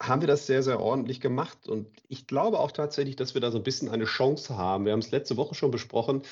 haben 0.00 0.22
wir 0.22 0.28
das 0.28 0.46
sehr, 0.46 0.62
sehr 0.62 0.80
ordentlich 0.80 1.20
gemacht. 1.20 1.68
Und 1.68 1.88
ich 2.08 2.26
glaube 2.26 2.58
auch 2.58 2.72
tatsächlich, 2.72 3.16
dass 3.16 3.34
wir 3.34 3.40
da 3.40 3.50
so 3.50 3.58
ein 3.58 3.64
bisschen 3.64 3.88
eine 3.88 4.04
Chance 4.04 4.56
haben. 4.56 4.84
Wir 4.84 4.92
haben 4.92 5.00
es 5.00 5.10
letzte 5.10 5.36
Woche 5.36 5.54
schon 5.54 5.70
besprochen. 5.70 6.22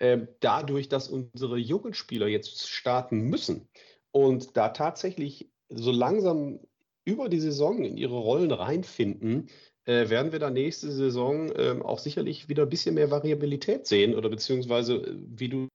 Äh, 0.00 0.26
dadurch, 0.40 0.88
dass 0.88 1.08
unsere 1.08 1.58
Jugendspieler 1.58 2.26
jetzt 2.26 2.68
starten 2.68 3.20
müssen 3.20 3.68
und 4.10 4.56
da 4.56 4.70
tatsächlich 4.70 5.52
so 5.68 5.92
langsam 5.92 6.58
über 7.04 7.28
die 7.28 7.38
Saison 7.38 7.84
in 7.84 7.98
ihre 7.98 8.16
Rollen 8.16 8.50
reinfinden, 8.50 9.50
äh, 9.84 10.08
werden 10.08 10.32
wir 10.32 10.38
da 10.38 10.48
nächste 10.48 10.90
Saison 10.90 11.50
äh, 11.50 11.78
auch 11.82 11.98
sicherlich 11.98 12.48
wieder 12.48 12.62
ein 12.62 12.70
bisschen 12.70 12.94
mehr 12.94 13.10
Variabilität 13.10 13.86
sehen 13.86 14.14
oder 14.14 14.30
beziehungsweise, 14.30 14.94
äh, 14.94 15.16
wie 15.18 15.50
du 15.50 15.68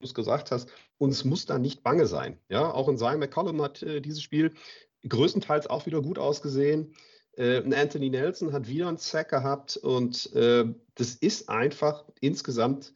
es 0.00 0.14
gesagt 0.14 0.52
hast, 0.52 0.70
uns 0.96 1.24
muss 1.24 1.44
da 1.44 1.58
nicht 1.58 1.82
bange 1.82 2.06
sein. 2.06 2.38
Ja, 2.48 2.72
auch 2.72 2.88
in 2.88 2.96
Zion 2.96 3.18
McCollum 3.18 3.60
hat 3.60 3.82
äh, 3.82 4.00
dieses 4.00 4.22
Spiel 4.22 4.54
größtenteils 5.08 5.66
auch 5.66 5.86
wieder 5.86 6.00
gut 6.00 6.18
ausgesehen. 6.18 6.94
Anthony 7.36 8.10
Nelson 8.10 8.52
hat 8.52 8.66
wieder 8.66 8.88
einen 8.88 8.96
Sack 8.96 9.28
gehabt 9.28 9.76
und 9.76 10.34
das 10.34 11.14
ist 11.14 11.48
einfach 11.48 12.04
insgesamt 12.20 12.92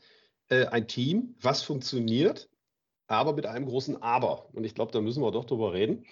äh, 0.53 0.67
ein 0.67 0.87
Team, 0.87 1.35
was 1.41 1.63
funktioniert, 1.63 2.51
aber 3.07 3.33
mit 3.33 3.47
einem 3.47 3.67
großen 3.67 4.03
Aber. 4.03 4.55
Und 4.55 4.65
ich 4.65 4.75
glaube, 4.75 4.93
da 4.93 5.01
müssen 5.01 5.23
wir 5.23 5.33
doch 5.33 5.47
drüber 5.47 5.73
reden. 5.73 6.05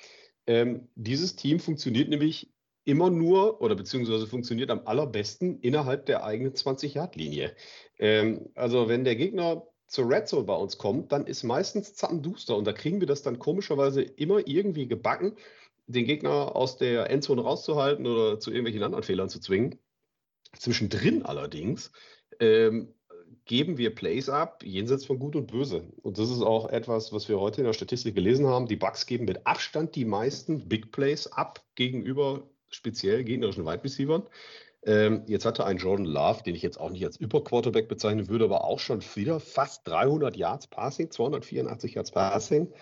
Ähm, 0.46 0.88
dieses 0.94 1.36
Team 1.36 1.60
funktioniert 1.60 2.08
nämlich 2.08 2.50
immer 2.84 3.10
nur 3.10 3.60
oder 3.60 3.74
beziehungsweise 3.74 4.26
funktioniert 4.26 4.70
am 4.70 4.86
allerbesten 4.86 5.60
innerhalb 5.60 6.06
der 6.06 6.24
eigenen 6.24 6.54
20-Yard-Linie. 6.54 7.54
Ähm, 7.98 8.48
also 8.54 8.88
wenn 8.88 9.04
der 9.04 9.16
Gegner 9.16 9.66
zur 9.86 10.08
Red 10.08 10.26
Zone 10.28 10.44
bei 10.44 10.54
uns 10.54 10.78
kommt, 10.78 11.12
dann 11.12 11.26
ist 11.26 11.42
meistens 11.42 11.94
zappenduster 11.94 12.56
und 12.56 12.64
da 12.64 12.72
kriegen 12.72 13.00
wir 13.00 13.06
das 13.06 13.22
dann 13.22 13.38
komischerweise 13.38 14.00
immer 14.02 14.46
irgendwie 14.46 14.88
gebacken, 14.88 15.36
den 15.86 16.06
Gegner 16.06 16.56
aus 16.56 16.78
der 16.78 17.10
Endzone 17.10 17.42
rauszuhalten 17.42 18.06
oder 18.06 18.40
zu 18.40 18.50
irgendwelchen 18.50 18.84
anderen 18.84 19.04
Fehlern 19.04 19.28
zu 19.28 19.40
zwingen. 19.40 19.78
Zwischendrin 20.56 21.24
allerdings 21.24 21.92
ähm, 22.38 22.94
geben 23.50 23.78
wir 23.78 23.92
Plays 23.92 24.28
ab, 24.28 24.62
jenseits 24.62 25.04
von 25.04 25.18
Gut 25.18 25.34
und 25.34 25.50
Böse. 25.50 25.82
Und 26.02 26.18
das 26.18 26.30
ist 26.30 26.40
auch 26.40 26.68
etwas, 26.68 27.12
was 27.12 27.28
wir 27.28 27.40
heute 27.40 27.62
in 27.62 27.66
der 27.66 27.72
Statistik 27.72 28.14
gelesen 28.14 28.46
haben. 28.46 28.66
Die 28.66 28.76
Bucks 28.76 29.06
geben 29.06 29.24
mit 29.24 29.44
Abstand 29.44 29.96
die 29.96 30.04
meisten 30.04 30.68
Big 30.68 30.92
Plays 30.92 31.26
ab 31.26 31.60
gegenüber 31.74 32.44
speziell 32.68 33.24
gegnerischen 33.24 33.66
Wide 33.66 33.82
Receivers. 33.82 34.22
Ähm, 34.84 35.24
jetzt 35.26 35.46
hatte 35.46 35.66
ein 35.66 35.78
Jordan 35.78 36.06
Love, 36.06 36.44
den 36.44 36.54
ich 36.54 36.62
jetzt 36.62 36.78
auch 36.78 36.90
nicht 36.90 37.04
als 37.04 37.16
Überquarterback 37.16 37.88
bezeichnen 37.88 38.28
würde, 38.28 38.44
aber 38.44 38.62
auch 38.62 38.78
schon 38.78 39.02
wieder 39.16 39.40
fast 39.40 39.86
300 39.88 40.36
Yards 40.36 40.68
Passing, 40.68 41.10
284 41.10 41.94
Yards 41.94 42.12
Passing. 42.12 42.72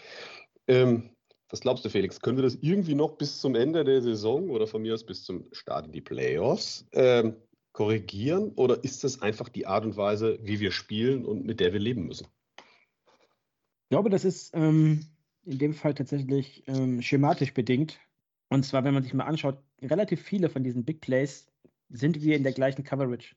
Ähm, 0.66 1.08
was 1.48 1.60
glaubst 1.60 1.82
du, 1.86 1.88
Felix? 1.88 2.20
Können 2.20 2.36
wir 2.36 2.44
das 2.44 2.58
irgendwie 2.60 2.94
noch 2.94 3.12
bis 3.12 3.40
zum 3.40 3.54
Ende 3.54 3.84
der 3.84 4.02
Saison 4.02 4.50
oder 4.50 4.66
von 4.66 4.82
mir 4.82 4.92
aus 4.92 5.06
bis 5.06 5.24
zum 5.24 5.46
Start 5.52 5.86
in 5.86 5.92
die 5.92 6.02
Playoffs 6.02 6.86
ähm, 6.92 7.36
korrigieren? 7.78 8.50
Oder 8.56 8.82
ist 8.82 9.04
das 9.04 9.22
einfach 9.22 9.48
die 9.48 9.68
Art 9.68 9.84
und 9.84 9.96
Weise, 9.96 10.40
wie 10.42 10.58
wir 10.58 10.72
spielen 10.72 11.24
und 11.24 11.46
mit 11.46 11.60
der 11.60 11.72
wir 11.72 11.78
leben 11.78 12.08
müssen? 12.08 12.26
Ich 12.56 13.90
glaube, 13.90 14.10
das 14.10 14.24
ist 14.24 14.50
ähm, 14.52 15.06
in 15.44 15.58
dem 15.58 15.74
Fall 15.74 15.94
tatsächlich 15.94 16.64
ähm, 16.66 17.00
schematisch 17.02 17.54
bedingt. 17.54 18.00
Und 18.48 18.64
zwar, 18.64 18.82
wenn 18.82 18.94
man 18.94 19.04
sich 19.04 19.14
mal 19.14 19.26
anschaut, 19.26 19.62
relativ 19.80 20.20
viele 20.20 20.50
von 20.50 20.64
diesen 20.64 20.84
Big 20.84 21.00
Plays 21.00 21.46
sind 21.88 22.20
wir 22.20 22.34
in 22.34 22.42
der 22.42 22.52
gleichen 22.52 22.82
Coverage. 22.82 23.36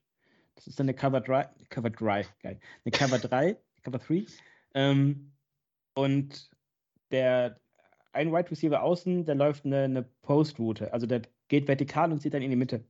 Das 0.55 0.65
ist 0.65 0.79
dann 0.79 0.85
eine 0.85 0.95
Cover 0.95 1.21
3, 1.21 1.47
Cover 1.69 1.91
3, 1.91 2.25
geil. 2.41 2.59
Eine 2.83 2.91
Cover 2.91 3.19
3, 3.19 3.57
Cover 3.83 3.99
3. 3.99 4.25
Ähm, 4.73 5.33
und 5.93 6.49
der 7.11 7.59
ein 8.11 8.31
Wide 8.31 8.49
Receiver 8.49 8.81
außen, 8.81 9.25
der 9.25 9.35
läuft 9.35 9.65
eine, 9.65 9.83
eine 9.83 10.01
Post-Route. 10.23 10.91
Also 10.93 11.05
der 11.05 11.21
geht 11.47 11.67
vertikal 11.67 12.11
und 12.11 12.21
zieht 12.21 12.33
dann 12.33 12.41
in 12.41 12.49
die 12.49 12.55
Mitte. 12.55 12.83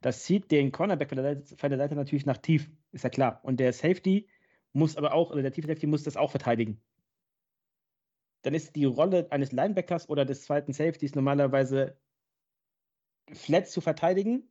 Das 0.00 0.24
zieht 0.24 0.50
den 0.50 0.72
Cornerback 0.72 1.08
von 1.08 1.16
der, 1.16 1.36
Seite, 1.36 1.56
von 1.56 1.70
der 1.70 1.78
Seite 1.78 1.94
natürlich 1.94 2.26
nach 2.26 2.38
tief, 2.38 2.70
ist 2.92 3.04
ja 3.04 3.10
klar. 3.10 3.40
Und 3.42 3.60
der 3.60 3.72
Safety 3.72 4.28
muss 4.72 4.96
aber 4.96 5.12
auch, 5.12 5.30
oder 5.30 5.42
der 5.42 5.52
tiefe 5.52 5.68
Safety 5.68 5.86
muss 5.86 6.04
das 6.04 6.16
auch 6.16 6.30
verteidigen. 6.30 6.80
Dann 8.42 8.54
ist 8.54 8.74
die 8.76 8.86
Rolle 8.86 9.30
eines 9.30 9.52
Linebackers 9.52 10.08
oder 10.08 10.24
des 10.24 10.44
zweiten 10.44 10.72
Safeties 10.72 11.14
normalerweise 11.14 11.98
flat 13.32 13.68
zu 13.68 13.80
verteidigen, 13.80 14.48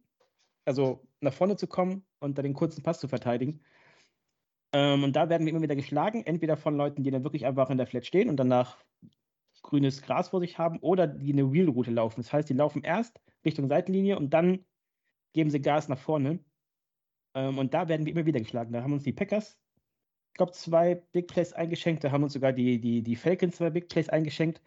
also 0.66 1.08
nach 1.22 1.34
vorne 1.34 1.56
zu 1.56 1.68
kommen 1.68 2.06
und 2.20 2.38
dann 2.38 2.44
den 2.44 2.54
kurzen 2.54 2.84
Pass 2.84 3.00
zu 3.00 3.08
verteidigen. 3.08 3.62
Ähm, 4.72 5.04
und 5.04 5.16
da 5.16 5.30
werden 5.30 5.46
wir 5.46 5.52
immer 5.52 5.64
wieder 5.64 5.76
geschlagen, 5.76 6.24
entweder 6.26 6.56
von 6.56 6.76
Leuten, 6.76 7.04
die 7.04 7.10
dann 7.10 7.24
wirklich 7.24 7.48
einfach 7.48 7.72
in 7.72 7.78
der 7.78 7.88
Flat 7.88 8.06
stehen 8.06 8.30
und 8.30 8.38
danach 8.38 8.78
grünes 9.64 10.02
Gras 10.04 10.30
vor 10.30 10.40
sich 10.40 10.58
haben 10.58 10.80
oder 10.80 11.08
die 11.08 11.34
eine 11.34 11.52
Wheelroute 11.52 11.92
laufen. 11.92 12.22
Das 12.22 12.32
heißt, 12.32 12.50
die 12.50 12.54
laufen 12.54 12.84
erst 12.84 13.20
Richtung 13.44 13.68
Seitenlinie 13.68 14.18
und 14.18 14.30
dann 14.34 14.66
geben 15.34 15.50
sie 15.50 15.62
Gas 15.62 15.88
nach 15.88 16.00
vorne. 16.00 16.40
Ähm, 17.34 17.58
und 17.58 17.74
da 17.74 17.88
werden 17.88 18.06
wir 18.06 18.14
immer 18.14 18.26
wieder 18.26 18.40
geschlagen. 18.40 18.74
Da 18.74 18.84
haben 18.84 18.94
uns 18.94 19.04
die 19.04 19.14
Packers, 19.14 19.58
ich 20.32 20.38
glaube, 20.38 20.52
zwei 20.54 20.96
Big 20.96 21.28
Plays 21.28 21.54
eingeschenkt. 21.54 22.04
Da 22.04 22.12
haben 22.12 22.24
uns 22.24 22.34
sogar 22.34 22.54
die, 22.54 22.80
die, 22.80 23.02
die 23.02 23.16
Falcons 23.16 23.58
zwei 23.58 23.70
Big 23.70 23.90
Plays 23.90 24.10
eingeschenkt. 24.10 24.62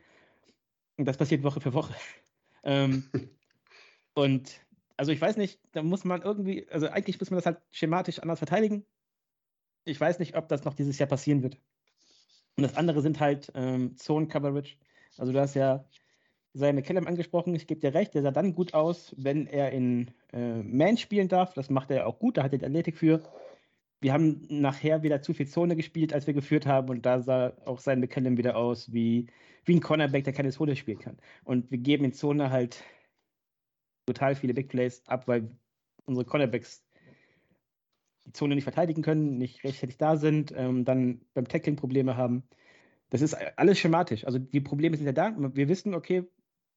Und 0.96 1.06
das 1.06 1.16
passiert 1.16 1.42
Woche 1.42 1.60
für 1.60 1.74
Woche. 1.74 1.94
ähm, 2.64 3.08
und 4.14 4.60
also 4.96 5.12
ich 5.12 5.20
weiß 5.20 5.36
nicht, 5.36 5.60
da 5.72 5.82
muss 5.82 6.04
man 6.04 6.22
irgendwie, 6.22 6.68
also 6.68 6.88
eigentlich 6.88 7.18
muss 7.18 7.30
man 7.30 7.38
das 7.38 7.46
halt 7.46 7.60
schematisch 7.70 8.20
anders 8.20 8.38
verteidigen. 8.38 8.84
Ich 9.84 10.00
weiß 10.00 10.18
nicht, 10.18 10.36
ob 10.36 10.48
das 10.48 10.64
noch 10.64 10.74
dieses 10.74 10.98
Jahr 10.98 11.08
passieren 11.08 11.42
wird. 11.42 11.58
Und 12.56 12.62
das 12.62 12.76
andere 12.76 13.00
sind 13.00 13.18
halt 13.18 13.50
ähm, 13.54 13.96
Zone-Coverage. 13.96 14.76
Also 15.16 15.32
du 15.32 15.40
hast 15.40 15.54
ja 15.54 15.84
Isaiah 16.54 16.72
McCallum 16.72 17.06
angesprochen. 17.06 17.54
Ich 17.54 17.66
gebe 17.66 17.80
dir 17.80 17.94
recht, 17.94 18.14
der 18.14 18.22
sah 18.22 18.30
dann 18.30 18.54
gut 18.54 18.74
aus, 18.74 19.14
wenn 19.16 19.46
er 19.46 19.72
in 19.72 20.10
äh, 20.32 20.62
Man 20.62 20.96
spielen 20.96 21.28
darf. 21.28 21.54
Das 21.54 21.70
macht 21.70 21.90
er 21.90 22.06
auch 22.06 22.18
gut, 22.18 22.36
da 22.36 22.42
hat 22.42 22.52
er 22.52 22.58
die 22.58 22.66
Athletik 22.66 22.96
für. 22.96 23.22
Wir 24.00 24.12
haben 24.12 24.46
nachher 24.48 25.02
wieder 25.02 25.22
zu 25.22 25.32
viel 25.32 25.46
Zone 25.46 25.76
gespielt, 25.76 26.12
als 26.12 26.26
wir 26.26 26.34
geführt 26.34 26.66
haben. 26.66 26.90
Und 26.90 27.06
da 27.06 27.20
sah 27.20 27.52
auch 27.64 27.78
sein 27.78 28.00
McCallum 28.00 28.36
wieder 28.36 28.56
aus 28.56 28.92
wie, 28.92 29.28
wie 29.64 29.76
ein 29.76 29.80
Cornerback, 29.80 30.24
der 30.24 30.32
keine 30.32 30.50
Zone 30.50 30.76
spielen 30.76 30.98
kann. 30.98 31.18
Und 31.44 31.70
wir 31.70 31.78
geben 31.78 32.04
in 32.04 32.12
Zone 32.12 32.50
halt 32.50 32.82
total 34.06 34.34
viele 34.34 34.54
Big 34.54 34.68
Plays 34.68 35.02
ab, 35.06 35.28
weil 35.28 35.50
unsere 36.04 36.26
Cornerbacks 36.26 36.84
die 38.26 38.32
Zone 38.32 38.54
nicht 38.54 38.64
verteidigen 38.64 39.02
können, 39.02 39.38
nicht 39.38 39.64
rechtzeitig 39.64 39.98
da 39.98 40.16
sind, 40.16 40.52
ähm, 40.56 40.84
dann 40.84 41.22
beim 41.34 41.48
Tackling 41.48 41.76
Probleme 41.76 42.16
haben. 42.16 42.42
Das 43.10 43.20
ist 43.20 43.34
alles 43.56 43.78
schematisch. 43.78 44.24
Also 44.24 44.38
die 44.38 44.60
Probleme 44.60 44.96
sind 44.96 45.06
ja 45.06 45.12
da. 45.12 45.34
Wir 45.36 45.68
wissen, 45.68 45.94
okay, 45.94 46.24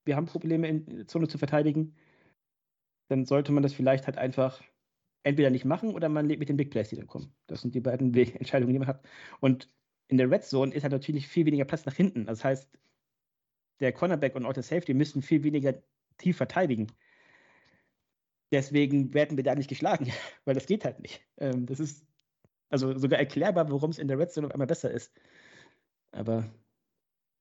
wir 0.05 0.15
haben 0.15 0.27
Probleme 0.27 0.67
in 0.67 0.85
der 0.85 1.07
Zone 1.07 1.27
zu 1.27 1.37
verteidigen. 1.37 1.95
Dann 3.09 3.25
sollte 3.25 3.51
man 3.51 3.63
das 3.63 3.73
vielleicht 3.73 4.07
halt 4.07 4.17
einfach 4.17 4.63
entweder 5.23 5.49
nicht 5.49 5.65
machen 5.65 5.93
oder 5.93 6.07
man 6.07 6.27
lebt 6.27 6.39
mit 6.39 6.49
den 6.49 6.57
Big 6.57 6.71
Plays, 6.71 6.89
die 6.89 6.95
dann 6.95 7.07
kommen. 7.07 7.35
Das 7.47 7.61
sind 7.61 7.75
die 7.75 7.81
beiden 7.81 8.13
Entscheidungen, 8.15 8.73
die 8.73 8.79
man 8.79 8.87
hat. 8.87 9.05
Und 9.39 9.69
in 10.07 10.17
der 10.17 10.29
Red 10.29 10.43
Zone 10.43 10.73
ist 10.73 10.83
halt 10.83 10.93
natürlich 10.93 11.27
viel 11.27 11.45
weniger 11.45 11.65
Platz 11.65 11.85
nach 11.85 11.95
hinten. 11.95 12.25
Das 12.25 12.43
heißt, 12.43 12.69
der 13.79 13.91
Cornerback 13.91 14.35
und 14.35 14.45
auch 14.45 14.53
der 14.53 14.63
Safety 14.63 14.93
müssen 14.93 15.21
viel 15.21 15.43
weniger 15.43 15.81
tief 16.17 16.37
verteidigen. 16.37 16.87
Deswegen 18.51 19.13
werden 19.13 19.37
wir 19.37 19.43
da 19.43 19.55
nicht 19.55 19.69
geschlagen, 19.69 20.11
weil 20.45 20.53
das 20.53 20.67
geht 20.67 20.85
halt 20.85 20.99
nicht. 20.99 21.25
Ähm, 21.37 21.65
das 21.65 21.79
ist 21.79 22.05
also 22.69 22.97
sogar 22.97 23.19
erklärbar, 23.19 23.69
warum 23.69 23.89
es 23.89 23.99
in 23.99 24.07
der 24.07 24.19
Red 24.19 24.31
Zone 24.31 24.47
auf 24.47 24.53
einmal 24.53 24.67
besser 24.67 24.91
ist. 24.91 25.11
Aber 26.11 26.45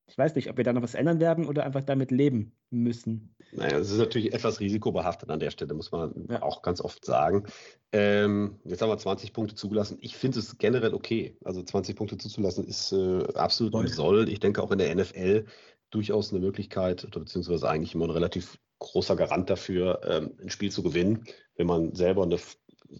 ich 0.07 0.17
weiß 0.17 0.35
nicht, 0.35 0.49
ob 0.49 0.57
wir 0.57 0.63
da 0.63 0.73
noch 0.73 0.83
was 0.83 0.93
ändern 0.93 1.19
werden 1.19 1.47
oder 1.47 1.65
einfach 1.65 1.83
damit 1.83 2.11
leben 2.11 2.55
müssen. 2.69 3.35
Naja, 3.51 3.79
es 3.79 3.91
ist 3.91 3.97
natürlich 3.97 4.33
etwas 4.33 4.59
risikobehaftet 4.59 5.29
an 5.31 5.39
der 5.39 5.49
Stelle, 5.49 5.73
muss 5.73 5.91
man 5.91 6.27
ja. 6.29 6.41
auch 6.41 6.61
ganz 6.61 6.79
oft 6.79 7.03
sagen. 7.03 7.45
Ähm, 7.91 8.59
jetzt 8.65 8.81
haben 8.81 8.89
wir 8.89 8.97
20 8.97 9.33
Punkte 9.33 9.55
zugelassen. 9.55 9.97
Ich 10.01 10.15
finde 10.15 10.39
es 10.39 10.57
generell 10.57 10.93
okay. 10.93 11.37
Also 11.43 11.63
20 11.63 11.95
Punkte 11.95 12.17
zuzulassen 12.17 12.67
ist 12.67 12.91
äh, 12.91 13.23
absolut 13.33 13.73
im 13.73 13.87
Soll. 13.87 14.29
Ich 14.29 14.39
denke 14.39 14.61
auch 14.61 14.71
in 14.71 14.77
der 14.77 14.93
NFL 14.93 15.45
durchaus 15.89 16.31
eine 16.31 16.39
Möglichkeit, 16.39 17.05
oder 17.05 17.21
beziehungsweise 17.21 17.67
eigentlich 17.69 17.95
immer 17.95 18.05
ein 18.05 18.11
relativ 18.11 18.59
großer 18.79 19.15
Garant 19.15 19.49
dafür, 19.49 20.01
ähm, 20.07 20.33
ein 20.41 20.49
Spiel 20.49 20.71
zu 20.71 20.83
gewinnen, 20.83 21.23
wenn 21.55 21.67
man 21.67 21.95
selber 21.95 22.23
eine 22.23 22.37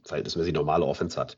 verhältnismäßig 0.06 0.54
normale 0.54 0.86
Offense 0.86 1.20
hat. 1.20 1.38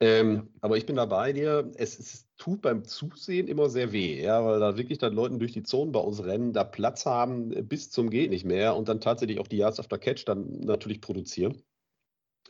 Ähm, 0.00 0.50
aber 0.60 0.76
ich 0.76 0.86
bin 0.86 0.96
da 0.96 1.06
bei 1.06 1.32
dir. 1.32 1.72
Es, 1.76 1.98
es, 1.98 2.26
tut 2.36 2.60
beim 2.60 2.84
Zusehen 2.84 3.48
immer 3.48 3.70
sehr 3.70 3.92
weh, 3.92 4.22
ja, 4.22 4.44
weil 4.44 4.60
da 4.60 4.76
wirklich 4.76 4.98
dann 4.98 5.14
Leute 5.14 5.38
durch 5.38 5.52
die 5.52 5.62
Zone 5.62 5.90
bei 5.90 6.00
uns 6.00 6.22
rennen, 6.22 6.52
da 6.52 6.64
Platz 6.64 7.06
haben 7.06 7.48
bis 7.66 7.90
zum 7.90 8.10
geht 8.10 8.28
nicht 8.28 8.44
mehr 8.44 8.76
und 8.76 8.88
dann 8.88 9.00
tatsächlich 9.00 9.40
auch 9.40 9.48
die 9.48 9.56
Yards 9.56 9.80
after 9.80 9.96
Catch 9.96 10.24
dann 10.26 10.60
natürlich 10.60 11.00
produzieren. 11.00 11.62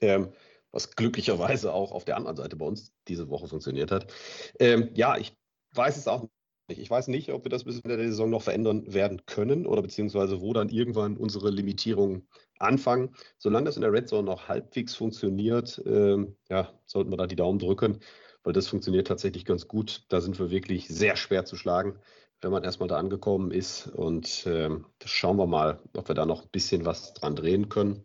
Ähm, 0.00 0.32
was 0.72 0.96
glücklicherweise 0.96 1.72
auch 1.72 1.92
auf 1.92 2.04
der 2.04 2.16
anderen 2.16 2.36
Seite 2.36 2.56
bei 2.56 2.66
uns 2.66 2.92
diese 3.08 3.30
Woche 3.30 3.46
funktioniert 3.46 3.92
hat. 3.92 4.12
Ähm, 4.58 4.90
ja, 4.94 5.16
ich 5.16 5.36
weiß 5.72 5.96
es 5.96 6.08
auch 6.08 6.28
ich 6.68 6.90
weiß 6.90 7.08
nicht, 7.08 7.32
ob 7.32 7.44
wir 7.44 7.50
das 7.50 7.64
bis 7.64 7.80
Ende 7.80 7.96
der 7.96 8.08
Saison 8.08 8.30
noch 8.30 8.42
verändern 8.42 8.92
werden 8.92 9.24
können 9.26 9.66
oder 9.66 9.82
beziehungsweise 9.82 10.40
wo 10.40 10.52
dann 10.52 10.68
irgendwann 10.68 11.16
unsere 11.16 11.50
Limitierungen 11.50 12.26
anfangen. 12.58 13.14
Solange 13.38 13.66
das 13.66 13.76
in 13.76 13.82
der 13.82 13.92
Red 13.92 14.08
Zone 14.08 14.24
noch 14.24 14.48
halbwegs 14.48 14.94
funktioniert, 14.94 15.80
ähm, 15.86 16.36
ja, 16.48 16.72
sollten 16.86 17.10
wir 17.10 17.16
da 17.16 17.26
die 17.26 17.36
Daumen 17.36 17.58
drücken, 17.58 18.00
weil 18.42 18.52
das 18.52 18.66
funktioniert 18.66 19.06
tatsächlich 19.06 19.44
ganz 19.44 19.68
gut. 19.68 20.04
Da 20.08 20.20
sind 20.20 20.38
wir 20.38 20.50
wirklich 20.50 20.88
sehr 20.88 21.16
schwer 21.16 21.44
zu 21.44 21.56
schlagen, 21.56 21.98
wenn 22.40 22.50
man 22.50 22.64
erstmal 22.64 22.88
da 22.88 22.98
angekommen 22.98 23.52
ist. 23.52 23.86
Und 23.86 24.44
ähm, 24.46 24.86
schauen 25.04 25.36
wir 25.36 25.46
mal, 25.46 25.80
ob 25.96 26.08
wir 26.08 26.14
da 26.16 26.26
noch 26.26 26.42
ein 26.42 26.50
bisschen 26.50 26.84
was 26.84 27.14
dran 27.14 27.36
drehen 27.36 27.68
können. 27.68 28.04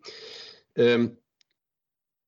Ähm, 0.75 1.17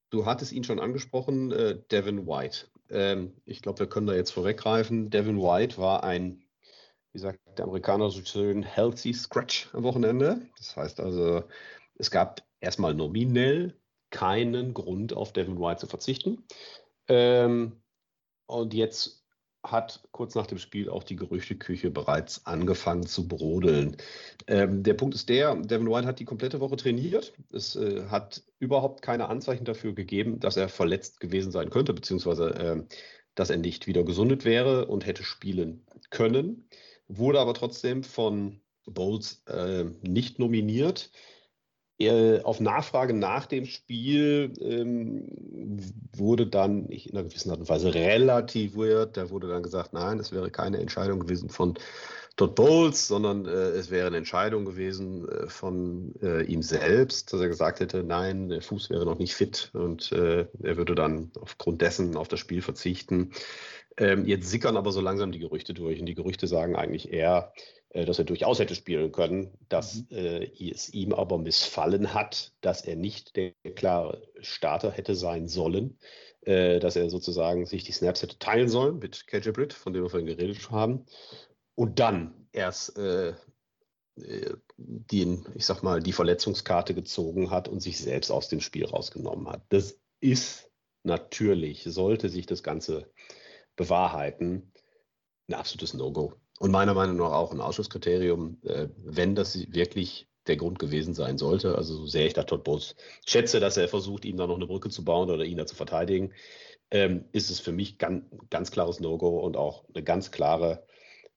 du 0.10 0.26
hattest 0.26 0.52
ihn 0.52 0.64
schon 0.64 0.80
angesprochen, 0.80 1.52
äh, 1.52 1.80
Devin 1.92 2.26
White. 2.26 2.68
Ähm, 2.90 3.34
ich 3.46 3.62
glaube, 3.62 3.80
wir 3.80 3.88
können 3.88 4.08
da 4.08 4.14
jetzt 4.14 4.32
vorweggreifen. 4.32 5.10
Devin 5.10 5.42
White 5.42 5.78
war 5.78 6.04
ein, 6.04 6.44
wie 7.12 7.20
sagt 7.20 7.40
der 7.58 7.66
Amerikaner 7.66 8.10
so 8.10 8.24
schön, 8.24 8.64
healthy 8.64 9.14
scratch 9.14 9.70
am 9.74 9.84
Wochenende. 9.84 10.42
Das 10.58 10.76
heißt 10.76 11.00
also, 11.00 11.44
es 11.96 12.12
gab 12.12 12.42
erstmal 12.60 12.94
nominell 12.94 13.78
keinen 14.10 14.74
Grund, 14.74 15.14
auf 15.14 15.34
Devin 15.34 15.60
White 15.60 15.82
zu 15.82 15.88
verzichten. 15.88 16.44
Ähm, 17.08 17.82
und 18.46 18.74
jetzt 18.74 19.23
hat 19.64 20.04
kurz 20.12 20.36
nach 20.36 20.48
dem 20.48 20.58
Spiel 20.58 20.90
auch 20.90 21.04
die 21.04 21.16
Gerüchteküche 21.16 21.90
bereits 21.90 22.46
angefangen 22.46 23.06
zu 23.06 23.28
brodeln. 23.28 23.98
Ähm, 24.48 24.84
der 24.84 24.94
Punkt 24.94 25.16
ist 25.16 25.30
der, 25.30 25.56
Devin 25.56 25.90
White 25.90 26.08
hat 26.08 26.20
die 26.20 26.26
komplette 26.26 26.60
Woche 26.60 26.76
trainiert. 26.76 27.34
Es 27.52 27.76
äh, 27.76 28.04
hat 28.10 28.44
überhaupt 28.60 29.02
keine 29.02 29.30
Anzeichen 29.30 29.66
dafür 29.66 29.94
gegeben, 29.94 30.40
dass 30.40 30.58
er 30.58 30.68
verletzt 30.68 31.20
gewesen 31.20 31.52
sein 31.52 31.70
könnte, 31.70 31.94
beziehungsweise 31.94 32.50
äh, 32.56 32.84
dass 33.36 33.50
er 33.50 33.58
nicht 33.58 33.88
wieder 33.88 34.04
gesundet 34.04 34.46
wäre 34.46 34.88
und 34.88 35.06
hätte 35.06 35.24
spielen 35.24 35.86
können. 36.10 36.68
Wurde 37.08 37.40
aber 37.40 37.54
trotzdem 37.54 38.04
von 38.04 38.62
Bowles 38.86 39.44
äh, 39.48 39.86
nicht 40.02 40.40
nominiert. 40.40 41.12
Auf 42.44 42.60
Nachfrage 42.60 43.14
nach 43.14 43.46
dem 43.46 43.66
Spiel 43.66 44.52
ähm, 44.60 45.28
wurde 46.16 46.48
dann 46.48 46.90
ich, 46.90 47.10
in 47.10 47.18
einer 47.18 47.28
gewissen 47.28 47.52
Art 47.52 47.60
und 47.60 47.70
Weise 47.70 47.94
relativ 47.94 48.76
weird. 48.76 49.16
Da 49.16 49.30
wurde 49.30 49.48
dann 49.48 49.64
gesagt, 49.64 49.94
nein, 49.94 50.20
es 50.20 50.32
wäre 50.32 50.52
keine 50.52 50.80
Entscheidung 50.80 51.20
gewesen 51.20 51.50
von 51.50 51.76
Todd 52.36 52.56
Bowles, 52.56 53.08
sondern 53.08 53.46
äh, 53.46 53.52
es 53.52 53.92
wäre 53.92 54.08
eine 54.08 54.18
Entscheidung 54.18 54.66
gewesen 54.66 55.30
äh, 55.30 55.48
von 55.48 56.16
äh, 56.22 56.44
ihm 56.44 56.64
selbst, 56.64 57.32
dass 57.32 57.40
er 57.40 57.48
gesagt 57.48 57.80
hätte, 57.80 58.04
nein, 58.04 58.50
der 58.50 58.62
Fuß 58.62 58.90
wäre 58.90 59.06
noch 59.06 59.20
nicht 59.20 59.36
fit 59.36 59.70
und 59.74 60.12
äh, 60.12 60.48
er 60.64 60.78
würde 60.78 60.96
dann 60.96 61.32
aufgrund 61.40 61.82
dessen 61.82 62.18
auf 62.18 62.28
das 62.28 62.40
Spiel 62.40 62.64
verzichten. 62.64 63.34
Ähm, 63.98 64.26
jetzt 64.26 64.50
sickern 64.50 64.78
aber 64.78 64.92
so 64.92 65.00
langsam 65.00 65.32
die 65.32 65.38
Gerüchte 65.38 65.76
durch 65.76 66.00
und 66.00 66.08
die 66.08 66.16
Gerüchte 66.16 66.48
sagen 66.48 66.76
eigentlich 66.76 67.14
eher, 67.14 67.54
äh, 67.90 68.04
dass 68.06 68.18
er 68.18 68.26
durchaus 68.26 68.58
hätte 68.58 68.74
spielen 68.74 69.12
können, 69.12 69.52
dass 69.70 70.06
mhm. 70.10 70.18
äh, 70.18 70.72
es 70.72 70.92
ihm 70.92 71.14
aber 71.14 71.38
missfallen 71.38 72.16
hat, 72.16 72.52
dass 72.62 72.82
er 72.82 72.96
nicht 72.96 73.36
der 73.36 73.52
klare 73.76 74.24
Starter 74.40 74.90
hätte 74.90 75.14
sein 75.14 75.48
sollen, 75.48 76.00
dass 76.46 76.98
er 76.98 77.10
sozusagen 77.10 77.66
sich 77.66 77.86
die 77.86 77.94
Snaps 77.94 78.22
hätte 78.22 78.38
teilen 78.38 78.68
sollen 78.68 79.00
mit 79.00 79.28
KJ 79.28 79.52
Britt, 79.52 79.72
von 79.72 79.94
dem 79.94 80.04
wir 80.04 80.10
vorhin 80.10 80.28
geredet 80.28 80.72
haben 80.72 81.06
und 81.76 82.00
dann 82.00 82.48
erst 82.52 82.98
äh, 82.98 83.34
äh, 84.16 84.56
den, 84.78 85.46
ich 85.56 85.66
sag 85.66 85.82
mal, 85.82 86.02
die 86.02 86.14
Verletzungskarte 86.14 86.94
gezogen 86.94 87.50
hat 87.50 87.68
und 87.68 87.82
sich 87.82 87.98
selbst 87.98 88.32
aus 88.32 88.48
dem 88.48 88.62
Spiel 88.62 88.86
rausgenommen 88.86 89.50
hat. 89.50 89.64
Das 89.70 90.00
ist 90.20 90.70
natürlich, 91.04 91.84
sollte 91.84 92.30
sich 92.30 92.46
das 92.46 92.64
Ganze 92.64 93.12
bewahrheiten, 93.76 94.72
ein 95.48 95.56
absolutes 95.56 95.94
No-Go. 95.94 96.34
Und 96.60 96.72
meiner 96.72 96.94
Meinung 96.94 97.18
nach 97.18 97.32
auch 97.32 97.52
ein 97.52 97.62
Ausschusskriterium, 97.62 98.62
äh, 98.64 98.88
wenn 98.98 99.36
das 99.36 99.58
wirklich 99.74 100.30
der 100.48 100.58
Grund 100.58 100.78
gewesen 100.78 101.14
sein 101.14 101.38
sollte. 101.38 101.76
Also 101.76 101.96
so 101.96 102.06
sehr 102.06 102.28
ich 102.28 102.34
da 102.34 102.44
Todd 102.44 102.64
Bowles 102.64 102.96
schätze, 103.26 103.60
dass 103.60 103.78
er 103.78 103.88
versucht, 103.88 104.26
ihm 104.26 104.38
da 104.38 104.46
noch 104.46 104.56
eine 104.56 104.68
Brücke 104.68 104.90
zu 104.90 105.04
bauen 105.04 105.30
oder 105.30 105.46
ihn 105.46 105.58
da 105.58 105.66
zu 105.66 105.76
verteidigen, 105.76 106.34
ähm, 106.92 107.26
ist 107.32 107.50
es 107.50 107.60
für 107.60 107.72
mich 107.72 107.98
ganz, 107.98 108.26
ganz 108.50 108.72
klares 108.72 109.00
No-Go 109.00 109.40
und 109.40 109.58
auch 109.58 109.86
eine 109.94 110.04
ganz 110.04 110.32
klare 110.32 110.86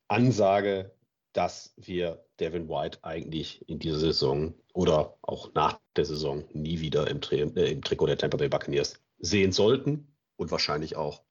Ansage, 0.08 0.92
dass 1.32 1.74
wir 1.76 2.24
Devin 2.40 2.68
White 2.68 2.98
eigentlich 3.02 3.68
in 3.68 3.78
dieser 3.78 3.98
Saison 3.98 4.54
oder 4.72 5.18
auch 5.22 5.52
nach 5.54 5.80
der 5.96 6.04
Saison 6.04 6.44
nie 6.52 6.80
wieder 6.80 7.10
im, 7.10 7.20
Tri 7.20 7.40
äh, 7.40 7.72
im 7.72 7.82
Trikot 7.82 8.06
der 8.06 8.18
Tampa 8.18 8.36
Bay 8.36 8.48
Buccaneers 8.48 9.00
sehen 9.18 9.52
sollten 9.52 10.14
und 10.36 10.50
wahrscheinlich 10.50 10.96
auch 10.96 11.22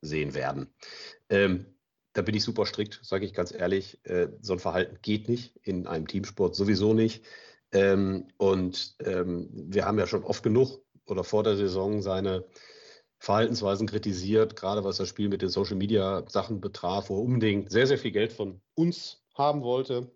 sehen 0.00 0.34
werden. 0.34 0.72
Ähm, 1.28 1.66
da 2.12 2.22
bin 2.22 2.34
ich 2.34 2.44
super 2.44 2.66
strikt, 2.66 3.00
sage 3.02 3.24
ich 3.26 3.32
ganz 3.32 3.52
ehrlich. 3.52 4.04
Äh, 4.04 4.28
so 4.40 4.52
ein 4.52 4.58
Verhalten 4.58 4.98
geht 5.02 5.28
nicht 5.28 5.56
in 5.62 5.86
einem 5.86 6.06
Teamsport 6.06 6.54
sowieso 6.54 6.94
nicht. 6.94 7.24
Ähm, 7.72 8.28
und 8.38 8.96
ähm, 9.00 9.48
wir 9.52 9.84
haben 9.84 9.98
ja 9.98 10.06
schon 10.06 10.24
oft 10.24 10.42
genug 10.42 10.82
oder 11.06 11.24
vor 11.24 11.42
der 11.42 11.56
Saison 11.56 12.02
seine 12.02 12.44
Verhaltensweisen 13.18 13.86
kritisiert, 13.86 14.56
gerade 14.56 14.84
was 14.84 14.98
das 14.98 15.08
Spiel 15.08 15.28
mit 15.28 15.42
den 15.42 15.48
Social 15.48 15.76
Media 15.76 16.24
Sachen 16.28 16.60
betraf, 16.60 17.10
wo 17.10 17.16
er 17.16 17.24
unbedingt 17.24 17.70
sehr, 17.70 17.86
sehr 17.86 17.98
viel 17.98 18.12
Geld 18.12 18.32
von 18.32 18.60
uns 18.74 19.24
haben 19.34 19.62
wollte 19.62 20.10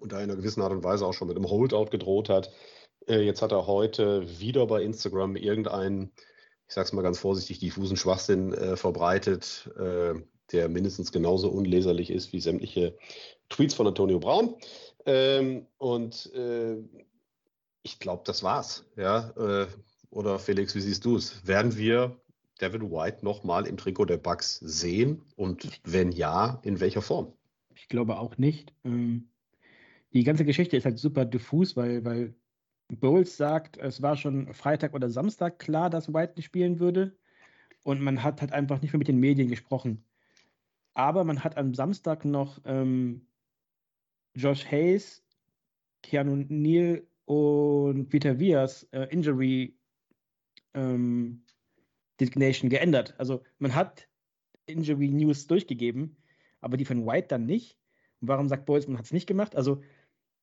und 0.00 0.12
da 0.12 0.18
in 0.18 0.24
einer 0.24 0.36
gewissen 0.36 0.62
Art 0.62 0.72
und 0.72 0.84
Weise 0.84 1.06
auch 1.06 1.14
schon 1.14 1.28
mit 1.28 1.36
einem 1.36 1.48
Holdout 1.48 1.86
gedroht 1.86 2.28
hat. 2.28 2.52
Äh, 3.06 3.22
jetzt 3.22 3.42
hat 3.42 3.52
er 3.52 3.66
heute 3.66 4.38
wieder 4.38 4.66
bei 4.66 4.82
Instagram 4.82 5.36
irgendeinen, 5.36 6.12
ich 6.68 6.74
sage 6.74 6.86
es 6.86 6.92
mal 6.92 7.02
ganz 7.02 7.18
vorsichtig, 7.18 7.60
diffusen 7.60 7.96
Schwachsinn 7.96 8.52
äh, 8.52 8.76
verbreitet, 8.76 9.70
äh, 9.78 10.14
der 10.52 10.68
mindestens 10.68 11.12
genauso 11.12 11.48
unleserlich 11.50 12.10
ist 12.10 12.32
wie 12.32 12.40
sämtliche 12.40 12.96
Tweets 13.48 13.74
von 13.74 13.86
Antonio 13.86 14.18
Braun. 14.18 14.56
Ähm, 15.06 15.66
und 15.78 16.32
äh, 16.34 16.76
ich 17.82 17.98
glaube, 17.98 18.22
das 18.26 18.42
war's. 18.42 18.84
Ja, 18.96 19.30
äh, 19.36 19.66
oder 20.10 20.38
Felix, 20.38 20.74
wie 20.74 20.80
siehst 20.80 21.04
du 21.04 21.16
es? 21.16 21.46
Werden 21.46 21.76
wir 21.76 22.20
Devin 22.60 22.90
White 22.90 23.24
nochmal 23.24 23.66
im 23.66 23.76
Trikot 23.76 24.06
der 24.06 24.16
Bucks 24.16 24.58
sehen? 24.58 25.22
Und 25.36 25.80
wenn 25.84 26.12
ja, 26.12 26.60
in 26.62 26.80
welcher 26.80 27.02
Form? 27.02 27.32
Ich 27.74 27.88
glaube 27.88 28.18
auch 28.18 28.38
nicht. 28.38 28.72
Ähm, 28.84 29.28
die 30.12 30.24
ganze 30.24 30.44
Geschichte 30.44 30.76
ist 30.76 30.84
halt 30.84 30.98
super 30.98 31.24
diffus, 31.24 31.76
weil, 31.76 32.04
weil 32.04 32.34
Bowles 32.88 33.36
sagt, 33.36 33.76
es 33.76 34.00
war 34.02 34.16
schon 34.16 34.52
Freitag 34.54 34.94
oder 34.94 35.10
Samstag 35.10 35.58
klar, 35.58 35.90
dass 35.90 36.12
White 36.12 36.34
nicht 36.36 36.46
spielen 36.46 36.80
würde. 36.80 37.16
Und 37.84 38.00
man 38.00 38.22
hat 38.22 38.40
halt 38.40 38.52
einfach 38.52 38.80
nicht 38.82 38.92
mehr 38.92 38.98
mit 38.98 39.08
den 39.08 39.20
Medien 39.20 39.48
gesprochen. 39.48 40.04
Aber 40.94 41.22
man 41.24 41.44
hat 41.44 41.56
am 41.56 41.74
Samstag 41.74 42.24
noch 42.24 42.60
ähm, 42.64 43.26
Josh 44.34 44.66
Hayes, 44.70 45.22
Keanu 46.02 46.44
Neal 46.48 47.06
und 47.24 48.08
Peter 48.08 48.38
Vias 48.38 48.84
äh, 48.90 49.04
Injury 49.10 49.77
ähm, 50.74 51.44
Designation 52.20 52.70
geändert. 52.70 53.14
Also 53.18 53.42
man 53.58 53.74
hat 53.74 54.08
Injury 54.66 55.08
News 55.08 55.46
durchgegeben, 55.46 56.16
aber 56.60 56.76
die 56.76 56.84
von 56.84 57.06
White 57.06 57.28
dann 57.28 57.46
nicht. 57.46 57.78
Und 58.20 58.28
warum 58.28 58.48
sagt 58.48 58.66
Boyles, 58.66 58.88
man 58.88 58.98
hat 58.98 59.06
es 59.06 59.12
nicht 59.12 59.26
gemacht? 59.26 59.56
Also 59.56 59.82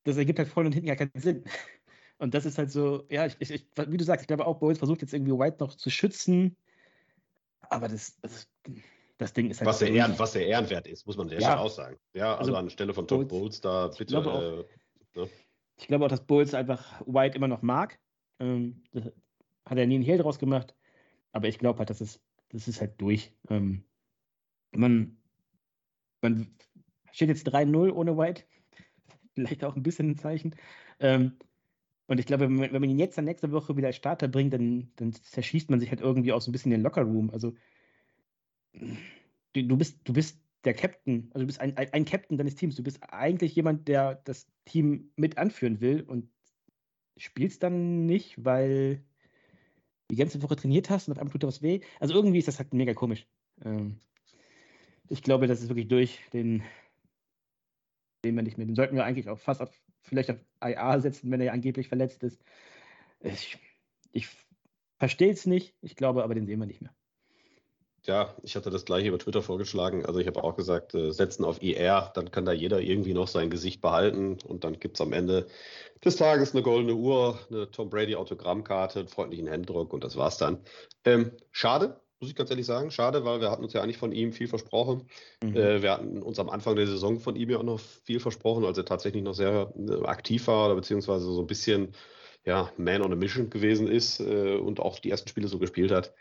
das 0.03 0.17
ergibt 0.17 0.39
halt 0.39 0.47
vorne 0.47 0.67
und 0.67 0.73
hinten 0.73 0.88
gar 0.88 0.95
keinen 0.95 1.11
Sinn. 1.15 1.43
Und 2.17 2.33
das 2.33 2.45
ist 2.45 2.57
halt 2.57 2.71
so, 2.71 3.03
ja, 3.09 3.25
ich, 3.25 3.35
ich, 3.41 3.67
wie 3.88 3.97
du 3.97 4.05
sagst, 4.05 4.23
ich 4.23 4.27
glaube 4.27 4.47
auch, 4.47 4.57
Boyles 4.57 4.77
versucht 4.77 5.01
jetzt 5.01 5.13
irgendwie 5.13 5.33
White 5.33 5.57
noch 5.59 5.75
zu 5.75 5.89
schützen. 5.89 6.55
Aber 7.69 7.89
das, 7.89 8.17
das, 8.21 8.47
das 9.17 9.33
Ding 9.33 9.49
ist 9.49 9.59
halt. 9.59 9.67
Was 9.67 9.79
der, 9.79 9.91
Ehren, 9.91 10.17
was 10.17 10.31
der 10.31 10.47
Ehrenwert 10.47 10.88
ist, 10.88 11.05
muss 11.05 11.17
man 11.17 11.27
sehr 11.27 11.41
ja. 11.41 11.57
auch 11.57 11.69
sagen. 11.69 11.97
Ja, 12.13 12.38
also, 12.38 12.51
also 12.51 12.55
anstelle 12.55 12.93
von 12.93 13.05
Todd 13.05 13.27
Bowles 13.27 13.59
da 13.59 13.88
bitte. 13.89 14.03
Ich 14.03 14.07
glaube, 14.07 14.31
auch, 14.31 14.41
äh, 14.41 15.19
ne? 15.19 15.29
ich 15.77 15.88
glaube 15.88 16.05
auch, 16.05 16.09
dass 16.09 16.25
Bowles 16.25 16.53
einfach 16.53 17.01
White 17.05 17.35
immer 17.35 17.49
noch 17.49 17.61
mag. 17.61 17.99
Ähm, 18.39 18.83
hat 19.65 19.78
er 19.78 19.88
nie 19.88 19.95
einen 19.95 20.04
Hehl 20.04 20.17
draus 20.17 20.39
gemacht. 20.39 20.75
Aber 21.32 21.47
ich 21.47 21.60
glaube 21.60 21.80
halt, 21.80 21.89
das 21.89 22.01
ist, 22.01 22.21
das 22.49 22.67
ist 22.67 22.82
halt 22.82 22.99
durch. 23.01 23.34
Ähm, 23.49 23.84
man, 24.71 25.17
man 26.21 26.47
steht 27.12 27.30
jetzt 27.30 27.47
3-0 27.47 27.91
ohne 27.91 28.17
White. 28.17 28.43
Vielleicht 29.36 29.63
auch 29.63 29.75
ein 29.75 29.84
bisschen 29.84 30.12
ein 30.12 30.17
Zeichen. 30.17 30.56
Ähm, 30.99 31.38
und 32.08 32.19
ich 32.19 32.25
glaube, 32.25 32.47
wenn 32.47 32.71
man, 32.71 32.89
ihn 32.89 32.99
jetzt 32.99 33.17
dann 33.17 33.25
nächste 33.25 33.51
Woche 33.51 33.75
wieder 33.75 33.88
als 33.88 33.95
Starter 33.95 34.28
bringt, 34.28 34.54
dann, 34.54 34.91
dann 34.95 35.12
zerschießt 35.13 35.69
man 35.69 35.80
sich 35.80 35.89
halt 35.89 36.01
irgendwie 36.01 36.34
auch 36.34 36.41
so 36.41 36.49
ein 36.49 36.54
bisschen 36.54 36.71
den 36.71 36.82
Lockerroom. 36.82 37.32
Also 37.32 37.54
du, 39.54 39.63
du, 39.63 39.78
bist, 39.78 39.99
du 40.04 40.13
bist 40.13 40.39
der 40.65 40.73
Captain, 40.73 41.30
also 41.34 41.41
du 41.41 41.47
bist 41.47 41.60
ein, 41.60 41.75
ein 41.78 42.06
Captain 42.06 42.38
deines 42.38 42.56
Teams. 42.56 42.75
Du 42.75 42.84
bist 42.84 42.99
eigentlich 43.01 43.56
jemand, 43.56 43.88
der 43.88 44.15
das 44.25 44.47
Team 44.65 45.12
mit 45.15 45.38
anführen 45.38 45.82
will 45.82 46.01
und 46.01 46.30
spielst 47.17 47.63
dann 47.63 48.06
nicht, 48.06 48.43
weil 48.43 49.04
die 50.11 50.15
ganze 50.15 50.41
Woche 50.41 50.55
trainiert 50.55 50.89
hast 50.89 51.07
und 51.07 51.13
auf 51.13 51.19
einmal 51.19 51.31
tut 51.31 51.43
dir 51.43 51.47
was 51.47 51.61
weh. 51.61 51.81
Also 51.99 52.13
irgendwie 52.13 52.39
ist 52.39 52.47
das 52.47 52.59
halt 52.59 52.73
mega 52.73 52.93
komisch. 52.93 53.27
Ähm, 53.63 53.99
ich 55.07 55.23
glaube, 55.23 55.47
das 55.47 55.61
ist 55.61 55.69
wirklich 55.69 55.87
durch. 55.87 56.21
Den 56.33 56.63
sehen 58.23 58.35
wir 58.35 58.43
nicht 58.43 58.57
mehr. 58.57 58.65
Den 58.65 58.75
sollten 58.75 58.95
wir 58.95 59.05
eigentlich 59.05 59.29
auch 59.29 59.39
fast 59.39 59.61
auf, 59.61 59.71
vielleicht 60.01 60.31
auf 60.31 60.37
IA 60.63 60.99
setzen, 60.99 61.31
wenn 61.31 61.41
er 61.41 61.53
angeblich 61.53 61.87
verletzt 61.87 62.23
ist. 62.23 62.41
Ich, 63.19 63.57
ich 64.11 64.27
verstehe 64.97 65.31
es 65.31 65.45
nicht. 65.45 65.75
Ich 65.81 65.95
glaube 65.95 66.23
aber, 66.23 66.35
den 66.35 66.45
sehen 66.45 66.59
wir 66.59 66.65
nicht 66.65 66.81
mehr. 66.81 66.93
Ja, 68.05 68.35
ich 68.43 68.55
hatte 68.55 68.69
das 68.69 68.85
gleiche 68.85 69.07
über 69.07 69.19
Twitter 69.19 69.41
vorgeschlagen. 69.41 70.05
Also 70.05 70.19
ich 70.19 70.27
habe 70.27 70.43
auch 70.43 70.55
gesagt, 70.55 70.93
äh, 70.93 71.11
setzen 71.11 71.43
auf 71.43 71.61
IR, 71.61 72.11
dann 72.13 72.31
kann 72.31 72.45
da 72.45 72.51
jeder 72.51 72.79
irgendwie 72.79 73.13
noch 73.13 73.27
sein 73.27 73.49
Gesicht 73.49 73.81
behalten 73.81 74.37
und 74.45 74.63
dann 74.63 74.79
gibt 74.79 74.97
es 74.97 75.01
am 75.01 75.13
Ende 75.13 75.47
des 76.03 76.15
Tages 76.15 76.53
eine 76.53 76.61
goldene 76.61 76.93
Uhr, 76.93 77.39
eine 77.49 77.71
Tom 77.71 77.89
Brady 77.89 78.15
Autogrammkarte, 78.15 78.99
einen 78.99 79.07
freundlichen 79.07 79.47
Händedruck 79.47 79.93
und 79.93 80.03
das 80.03 80.15
war's 80.15 80.37
dann. 80.37 80.59
Ähm, 81.03 81.31
schade, 81.51 81.99
muss 82.19 82.29
ich 82.29 82.35
ganz 82.35 82.49
ehrlich 82.49 82.65
sagen. 82.65 82.91
Schade, 82.91 83.25
weil 83.25 83.41
wir 83.41 83.51
hatten 83.51 83.63
uns 83.63 83.73
ja 83.73 83.81
eigentlich 83.81 83.97
von 83.97 84.11
ihm 84.11 84.31
viel 84.31 84.47
versprochen. 84.47 85.07
Mhm. 85.43 85.55
Äh, 85.55 85.81
wir 85.81 85.91
hatten 85.91 86.21
uns 86.21 86.39
am 86.39 86.49
Anfang 86.49 86.75
der 86.75 86.87
Saison 86.87 87.19
von 87.19 87.35
ihm 87.35 87.49
ja 87.49 87.57
auch 87.57 87.63
noch 87.63 87.79
viel 87.79 88.19
versprochen, 88.19 88.65
als 88.65 88.77
er 88.77 88.85
tatsächlich 88.85 89.23
noch 89.23 89.33
sehr 89.33 89.73
äh, 89.77 90.05
aktiv 90.05 90.47
war 90.47 90.67
oder 90.67 90.75
beziehungsweise 90.75 91.25
so 91.25 91.41
ein 91.41 91.47
bisschen 91.47 91.93
ja, 92.45 92.71
Man 92.77 93.01
on 93.01 93.11
a 93.11 93.15
Mission 93.15 93.49
gewesen 93.49 93.87
ist 93.87 94.19
äh, 94.19 94.55
und 94.55 94.79
auch 94.79 94.99
die 94.99 95.09
ersten 95.09 95.27
Spiele 95.27 95.47
so 95.47 95.57
gespielt 95.57 95.91
hat. 95.91 96.13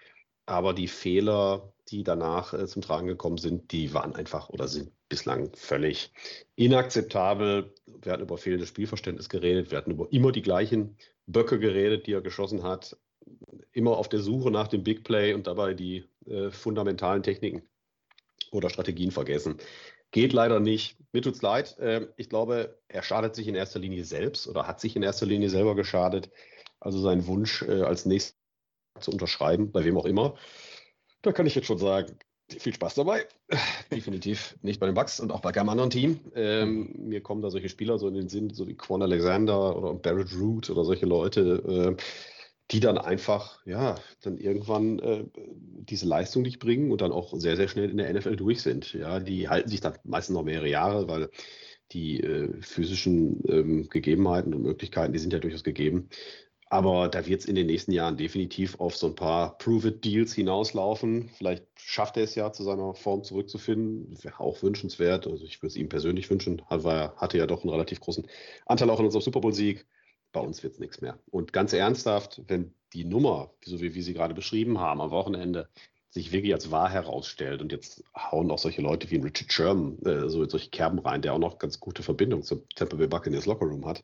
Aber 0.46 0.72
die 0.72 0.88
Fehler, 0.88 1.73
die 1.88 2.02
danach 2.02 2.54
äh, 2.54 2.66
zum 2.66 2.82
Tragen 2.82 3.06
gekommen 3.06 3.38
sind, 3.38 3.72
die 3.72 3.92
waren 3.94 4.14
einfach 4.14 4.48
oder 4.50 4.68
sind 4.68 4.92
bislang 5.08 5.50
völlig 5.54 6.12
inakzeptabel. 6.56 7.74
Wir 8.02 8.12
hatten 8.12 8.22
über 8.22 8.38
fehlendes 8.38 8.68
Spielverständnis 8.68 9.28
geredet. 9.28 9.70
Wir 9.70 9.78
hatten 9.78 9.90
über 9.90 10.10
immer 10.12 10.32
die 10.32 10.42
gleichen 10.42 10.96
Böcke 11.26 11.58
geredet, 11.58 12.06
die 12.06 12.12
er 12.12 12.20
geschossen 12.20 12.62
hat. 12.62 12.96
Immer 13.72 13.96
auf 13.96 14.08
der 14.08 14.20
Suche 14.20 14.50
nach 14.50 14.68
dem 14.68 14.82
Big 14.82 15.04
Play 15.04 15.34
und 15.34 15.46
dabei 15.46 15.74
die 15.74 16.04
äh, 16.26 16.50
fundamentalen 16.50 17.22
Techniken 17.22 17.62
oder 18.50 18.70
Strategien 18.70 19.10
vergessen. 19.10 19.58
Geht 20.10 20.32
leider 20.32 20.60
nicht. 20.60 20.96
Mir 21.12 21.22
tut's 21.22 21.42
leid. 21.42 21.78
Äh, 21.78 22.08
ich 22.16 22.28
glaube, 22.28 22.78
er 22.88 23.02
schadet 23.02 23.34
sich 23.34 23.48
in 23.48 23.54
erster 23.54 23.80
Linie 23.80 24.04
selbst 24.04 24.46
oder 24.46 24.66
hat 24.66 24.80
sich 24.80 24.96
in 24.96 25.02
erster 25.02 25.26
Linie 25.26 25.50
selber 25.50 25.74
geschadet. 25.74 26.30
Also 26.80 27.00
sein 27.00 27.26
Wunsch 27.26 27.62
äh, 27.62 27.82
als 27.82 28.06
nächstes 28.06 28.36
zu 29.00 29.10
unterschreiben, 29.10 29.72
bei 29.72 29.84
wem 29.84 29.98
auch 29.98 30.04
immer. 30.04 30.36
Da 31.24 31.32
kann 31.32 31.46
ich 31.46 31.54
jetzt 31.54 31.66
schon 31.66 31.78
sagen, 31.78 32.16
Viel 32.50 32.74
Spaß 32.74 32.94
dabei. 32.94 33.26
Definitiv 33.90 34.56
nicht 34.60 34.78
bei 34.78 34.86
den 34.86 34.94
Bucks 34.94 35.18
und 35.18 35.32
auch 35.32 35.40
bei 35.40 35.50
keinem 35.50 35.70
anderen 35.70 35.88
Team. 35.88 36.20
Ähm, 36.34 36.94
mir 36.98 37.22
kommen 37.22 37.40
da 37.40 37.50
solche 37.50 37.70
Spieler 37.70 37.98
so 37.98 38.06
in 38.06 38.14
den 38.14 38.28
Sinn, 38.28 38.50
so 38.50 38.68
wie 38.68 38.74
Quan 38.76 39.00
Alexander 39.00 39.76
oder 39.76 39.94
Barrett 39.94 40.36
Root 40.38 40.68
oder 40.68 40.84
solche 40.84 41.06
Leute, 41.06 41.96
äh, 41.98 42.02
die 42.70 42.80
dann 42.80 42.98
einfach, 42.98 43.64
ja, 43.64 43.94
dann 44.22 44.36
irgendwann 44.36 44.98
äh, 44.98 45.24
diese 45.34 46.06
Leistung 46.06 46.42
nicht 46.42 46.58
bringen 46.58 46.92
und 46.92 47.00
dann 47.00 47.12
auch 47.12 47.32
sehr, 47.34 47.56
sehr 47.56 47.68
schnell 47.68 47.88
in 47.90 47.96
der 47.96 48.12
NFL 48.12 48.36
durch 48.36 48.60
sind. 48.60 48.92
Ja, 48.92 49.20
die 49.20 49.48
halten 49.48 49.70
sich 49.70 49.80
dann 49.80 49.96
meistens 50.04 50.34
noch 50.34 50.44
mehrere 50.44 50.68
Jahre, 50.68 51.08
weil 51.08 51.30
die 51.92 52.20
äh, 52.20 52.60
physischen 52.60 53.42
ähm, 53.48 53.88
Gegebenheiten 53.88 54.52
und 54.52 54.62
Möglichkeiten, 54.62 55.14
die 55.14 55.18
sind 55.18 55.32
ja 55.32 55.38
durchaus 55.38 55.64
gegeben. 55.64 56.08
Aber 56.70 57.08
da 57.08 57.26
wird 57.26 57.40
es 57.40 57.46
in 57.46 57.54
den 57.54 57.66
nächsten 57.66 57.92
Jahren 57.92 58.16
definitiv 58.16 58.80
auf 58.80 58.96
so 58.96 59.06
ein 59.08 59.14
paar 59.14 59.58
Prove-It-Deals 59.58 60.32
hinauslaufen. 60.32 61.28
Vielleicht 61.36 61.64
schafft 61.76 62.16
er 62.16 62.24
es 62.24 62.34
ja, 62.34 62.52
zu 62.52 62.62
seiner 62.62 62.94
Form 62.94 63.22
zurückzufinden. 63.22 64.16
Wäre 64.22 64.40
auch 64.40 64.62
wünschenswert. 64.62 65.26
Also 65.26 65.44
ich 65.44 65.60
würde 65.60 65.68
es 65.68 65.76
ihm 65.76 65.88
persönlich 65.88 66.30
wünschen. 66.30 66.62
War, 66.68 67.16
hatte 67.16 67.38
ja 67.38 67.46
doch 67.46 67.62
einen 67.62 67.70
relativ 67.70 68.00
großen 68.00 68.26
Anteil 68.66 68.90
auch 68.90 68.98
in 68.98 69.04
unserem 69.04 69.22
Super 69.22 69.40
Bowl-Sieg. 69.40 69.86
Bei 70.32 70.40
uns 70.40 70.62
wird 70.62 70.74
es 70.74 70.80
nichts 70.80 71.00
mehr. 71.00 71.18
Und 71.30 71.52
ganz 71.52 71.72
ernsthaft, 71.72 72.42
wenn 72.48 72.74
die 72.92 73.04
Nummer, 73.04 73.52
so 73.64 73.80
wie 73.80 73.94
wir 73.94 74.02
sie 74.02 74.14
gerade 74.14 74.34
beschrieben 74.34 74.80
haben, 74.80 75.00
am 75.00 75.10
Wochenende 75.10 75.68
sich 76.10 76.32
wirklich 76.32 76.54
als 76.54 76.70
wahr 76.70 76.90
herausstellt 76.90 77.60
und 77.60 77.72
jetzt 77.72 78.04
hauen 78.16 78.50
auch 78.50 78.58
solche 78.58 78.82
Leute 78.82 79.10
wie 79.10 79.16
Richard 79.16 79.52
Sherman 79.52 79.98
äh, 80.04 80.28
so 80.28 80.42
in 80.44 80.48
solche 80.48 80.70
Kerben 80.70 81.00
rein, 81.00 81.22
der 81.22 81.34
auch 81.34 81.38
noch 81.38 81.58
ganz 81.58 81.80
gute 81.80 82.04
Verbindung 82.04 82.42
zum 82.42 82.62
Tampa 82.76 82.96
Bay 82.96 83.08
Buccaneers 83.08 83.46
Lockerroom 83.46 83.84
hat 83.84 84.02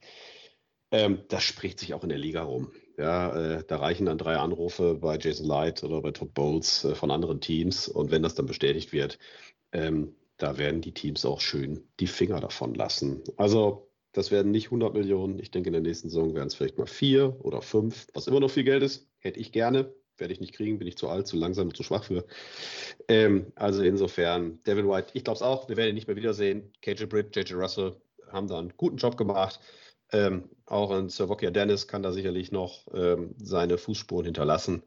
ähm, 0.90 1.20
das 1.28 1.42
spricht 1.42 1.78
sich 1.80 1.94
auch 1.94 2.02
in 2.02 2.08
der 2.08 2.18
Liga 2.18 2.42
rum. 2.42 2.72
Ja, 2.98 3.58
äh, 3.58 3.64
da 3.66 3.78
reichen 3.78 4.06
dann 4.06 4.18
drei 4.18 4.36
Anrufe 4.36 4.94
bei 4.94 5.18
Jason 5.18 5.46
Light 5.46 5.82
oder 5.84 6.02
bei 6.02 6.10
Todd 6.10 6.34
Bowles 6.34 6.84
äh, 6.84 6.94
von 6.94 7.10
anderen 7.10 7.40
Teams. 7.40 7.88
Und 7.88 8.10
wenn 8.10 8.22
das 8.22 8.34
dann 8.34 8.46
bestätigt 8.46 8.92
wird, 8.92 9.18
ähm, 9.72 10.14
da 10.36 10.58
werden 10.58 10.80
die 10.80 10.92
Teams 10.92 11.24
auch 11.24 11.40
schön 11.40 11.88
die 12.00 12.06
Finger 12.06 12.40
davon 12.40 12.74
lassen. 12.74 13.22
Also, 13.36 13.90
das 14.12 14.30
werden 14.30 14.50
nicht 14.50 14.66
100 14.66 14.92
Millionen. 14.92 15.38
Ich 15.38 15.50
denke, 15.50 15.68
in 15.68 15.74
der 15.74 15.82
nächsten 15.82 16.08
Saison 16.08 16.34
werden 16.34 16.48
es 16.48 16.54
vielleicht 16.54 16.78
mal 16.78 16.86
vier 16.86 17.36
oder 17.44 17.62
fünf, 17.62 18.08
was 18.12 18.26
immer 18.26 18.40
noch 18.40 18.50
viel 18.50 18.64
Geld 18.64 18.82
ist. 18.82 19.08
Hätte 19.18 19.38
ich 19.38 19.52
gerne. 19.52 19.94
Werde 20.18 20.32
ich 20.34 20.40
nicht 20.40 20.54
kriegen, 20.54 20.78
bin 20.78 20.88
ich 20.88 20.98
zu 20.98 21.08
alt, 21.08 21.26
zu 21.26 21.36
langsam 21.36 21.68
und 21.68 21.76
zu 21.76 21.82
schwach 21.82 22.04
für. 22.04 22.26
Ähm, 23.08 23.52
also 23.54 23.82
insofern, 23.82 24.62
Devin 24.64 24.88
White, 24.88 25.12
ich 25.14 25.24
glaube 25.24 25.36
es 25.36 25.42
auch, 25.42 25.68
wir 25.68 25.76
werden 25.76 25.90
ihn 25.90 25.94
nicht 25.94 26.08
mehr 26.08 26.16
wiedersehen. 26.16 26.72
KJ 26.82 27.04
Britt, 27.04 27.34
JJ 27.36 27.54
Russell 27.54 27.96
haben 28.30 28.48
da 28.48 28.58
einen 28.58 28.74
guten 28.76 28.96
Job 28.96 29.16
gemacht. 29.16 29.60
Ähm, 30.12 30.50
auch 30.66 30.90
ein 30.90 31.08
Savokia 31.08 31.50
Dennis 31.50 31.88
kann 31.88 32.02
da 32.02 32.12
sicherlich 32.12 32.52
noch 32.52 32.86
ähm, 32.94 33.34
seine 33.38 33.78
Fußspuren 33.78 34.24
hinterlassen. 34.24 34.82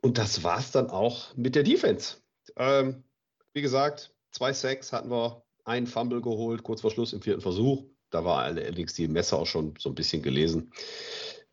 Und 0.00 0.18
das 0.18 0.44
war 0.44 0.58
es 0.58 0.70
dann 0.70 0.90
auch 0.90 1.36
mit 1.36 1.54
der 1.54 1.62
Defense. 1.62 2.16
Ähm, 2.56 3.04
wie 3.52 3.62
gesagt, 3.62 4.14
zwei 4.30 4.52
Sacks 4.52 4.92
hatten 4.92 5.10
wir, 5.10 5.42
einen 5.64 5.86
Fumble 5.86 6.22
geholt, 6.22 6.62
kurz 6.62 6.80
vor 6.80 6.90
Schluss 6.90 7.12
im 7.12 7.20
vierten 7.20 7.42
Versuch. 7.42 7.84
Da 8.10 8.24
war 8.24 8.42
allerdings 8.42 8.94
die 8.94 9.06
Messer 9.06 9.38
auch 9.38 9.46
schon 9.46 9.74
so 9.78 9.90
ein 9.90 9.94
bisschen 9.94 10.22
gelesen. 10.22 10.72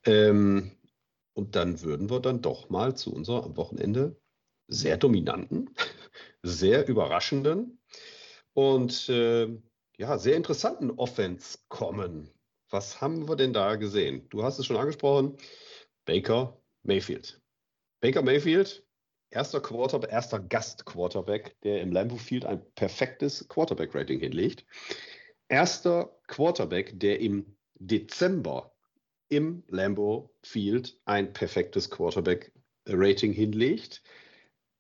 Ähm, 0.06 0.72
und 1.34 1.56
dann 1.56 1.82
würden 1.82 2.10
wir 2.10 2.22
dann 2.22 2.42
doch 2.42 2.70
mal 2.70 2.96
zu 2.96 3.14
unserer 3.14 3.44
am 3.44 3.58
Wochenende 3.58 4.16
sehr 4.68 4.98
dominanten, 4.98 5.70
sehr 6.44 6.88
überraschenden 6.88 7.82
und 8.54 9.10
äh, 9.10 9.48
ja, 9.98 10.18
sehr 10.18 10.38
interessanten 10.38 10.92
Offense 10.92 11.60
kommen. 11.68 12.32
Was 12.76 13.00
haben 13.00 13.30
wir 13.30 13.38
denn 13.38 13.54
da 13.54 13.78
gesehen? 13.78 14.28
Du 14.28 14.44
hast 14.44 14.60
es 14.60 14.66
schon 14.66 14.76
angesprochen. 14.76 15.38
Baker 16.04 16.62
Mayfield. 16.84 17.42
Baker 18.02 18.22
Mayfield, 18.22 18.86
erster 19.30 19.62
Quarterback, 19.62 20.12
erster 20.12 20.42
Gast-Quarterback, 20.42 21.56
der 21.62 21.80
im 21.80 21.94
Lambeau 21.94 22.18
Field 22.18 22.44
ein 22.44 22.62
perfektes 22.74 23.48
Quarterback-Rating 23.48 24.20
hinlegt. 24.20 24.66
Erster 25.48 26.20
Quarterback, 26.28 27.00
der 27.00 27.22
im 27.22 27.56
Dezember 27.76 28.76
im 29.30 29.64
Lambeau 29.70 30.36
Field 30.44 31.00
ein 31.06 31.32
perfektes 31.32 31.90
Quarterback-Rating 31.90 33.32
hinlegt. 33.32 34.04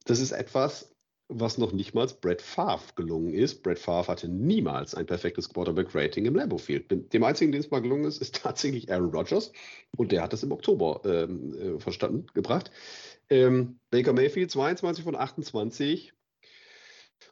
Das 0.03 0.19
ist 0.19 0.34
etwas, 0.34 0.93
was 1.27 1.57
noch 1.57 1.71
nicht 1.71 1.95
mal 1.95 2.07
Brett 2.21 2.41
Favre 2.41 2.93
gelungen 2.95 3.33
ist. 3.33 3.63
Brett 3.63 3.79
Favre 3.79 4.07
hatte 4.07 4.29
niemals 4.29 4.93
ein 4.93 5.05
perfektes 5.05 5.49
Quarterback-Rating 5.49 6.25
im 6.25 6.35
Lambeau 6.35 6.57
Field. 6.57 6.91
Dem 6.91 7.23
einzigen, 7.23 7.51
dem 7.51 7.61
es 7.61 7.71
mal 7.71 7.81
gelungen 7.81 8.05
ist, 8.05 8.17
ist 8.21 8.35
tatsächlich 8.35 8.91
Aaron 8.91 9.09
Rodgers 9.09 9.51
und 9.97 10.11
der 10.11 10.21
hat 10.21 10.33
das 10.33 10.43
im 10.43 10.51
Oktober 10.51 11.01
ähm, 11.05 11.53
äh, 11.53 11.79
verstanden 11.79 12.27
gebracht. 12.33 12.71
Ähm, 13.29 13.79
Baker 13.89 14.13
Mayfield 14.13 14.51
22 14.51 15.03
von 15.03 15.15
28, 15.15 16.13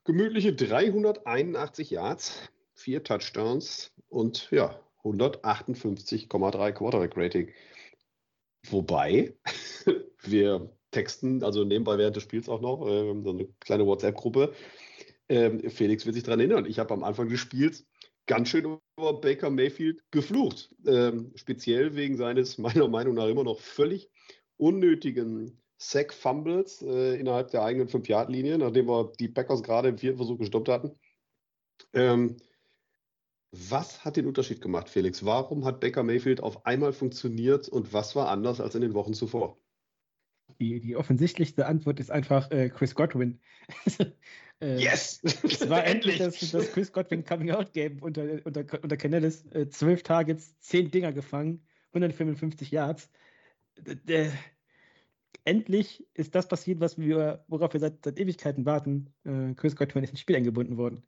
gemütliche 0.06 0.54
381 0.54 1.92
Yards, 1.92 2.50
vier 2.74 3.04
Touchdowns 3.04 3.92
und 4.10 4.50
ja, 4.50 4.80
158,3 5.04 6.72
Quarterback-Rating. 6.72 7.52
Wobei 8.70 9.36
wir 10.24 10.72
texten, 10.94 11.44
also 11.44 11.66
nebenbei 11.66 11.98
während 11.98 12.16
des 12.16 12.24
Spiels 12.24 12.48
auch 12.48 12.62
noch, 12.62 12.88
äh, 12.88 13.22
so 13.24 13.32
eine 13.32 13.48
kleine 13.60 13.86
WhatsApp-Gruppe. 13.86 14.54
Ähm, 15.30 15.70
Felix 15.70 16.06
wird 16.06 16.16
sich 16.16 16.24
daran 16.24 16.40
erinnern. 16.40 16.66
Ich 16.66 16.80
habe 16.80 16.94
am 16.94 17.04
Anfang 17.04 17.28
des 17.28 17.40
Spiels 17.40 17.86
ganz 18.26 18.50
schön 18.50 18.80
über 18.98 19.20
Baker 19.20 19.50
Mayfield 19.50 20.02
geflucht. 20.12 20.74
Ähm, 20.86 21.32
speziell 21.36 21.96
wegen 21.96 22.18
seines, 22.18 22.58
meiner 22.60 22.88
Meinung 22.88 23.16
nach, 23.16 23.28
immer 23.28 23.44
noch 23.44 23.60
völlig 23.60 24.10
unnötigen 24.58 25.60
Sack-Fumbles 25.78 26.82
äh, 26.82 27.20
innerhalb 27.20 27.52
der 27.52 27.64
eigenen 27.64 27.90
5-Yard-Linie, 27.90 28.58
nachdem 28.58 28.88
wir 28.88 29.12
die 29.20 29.28
Packers 29.28 29.64
gerade 29.64 29.90
im 29.90 29.98
vierten 29.98 30.18
Versuch 30.18 30.38
gestoppt 30.38 30.70
hatten. 30.70 30.94
Ähm, 31.92 32.38
was 33.52 34.04
hat 34.04 34.16
den 34.18 34.26
Unterschied 34.26 34.62
gemacht, 34.62 34.90
Felix? 34.90 35.26
Warum 35.26 35.66
hat 35.66 35.80
Baker 35.80 36.04
Mayfield 36.04 36.42
auf 36.42 36.66
einmal 36.66 36.94
funktioniert 36.94 37.70
und 37.70 37.94
was 37.94 38.16
war 38.16 38.30
anders 38.30 38.60
als 38.60 38.76
in 38.76 38.82
den 38.82 38.94
Wochen 38.94 39.14
zuvor? 39.14 39.58
Die, 40.60 40.80
die 40.80 40.96
offensichtlichste 40.96 41.66
Antwort 41.66 42.00
ist 42.00 42.12
einfach 42.12 42.52
äh, 42.52 42.70
Chris 42.70 42.96
Godwin. 42.96 43.40
äh, 44.60 44.78
yes! 44.78 45.22
Es 45.44 45.70
war 45.70 45.86
endlich 45.86 46.20
das, 46.20 46.40
das 46.52 46.72
Chris 46.72 46.92
Godwin 46.92 47.26
Coming 47.26 47.52
Out 47.52 47.74
Game 47.74 48.00
unter, 48.02 48.24
unter, 48.46 48.66
unter 48.82 48.98
Canellis. 48.98 49.46
Äh, 49.52 49.70
zwölf 49.70 50.04
Targets, 50.04 50.58
zehn 50.60 50.92
Dinger 50.92 51.12
gefangen, 51.12 51.66
155 51.94 52.72
Yards. 52.72 53.10
D 53.78 54.30
endlich 55.46 56.08
ist 56.14 56.36
das 56.36 56.48
passiert, 56.48 56.80
was 56.80 56.98
wir, 56.98 57.44
worauf 57.48 57.74
wir 57.74 57.80
seit, 57.80 58.04
seit 58.04 58.20
Ewigkeiten 58.20 58.66
warten. 58.66 59.14
Äh, 59.26 59.54
Chris 59.56 59.76
Godwin 59.76 60.04
ist 60.04 60.12
ins 60.12 60.20
Spiel 60.20 60.36
eingebunden 60.36 60.78
worden. 60.78 61.04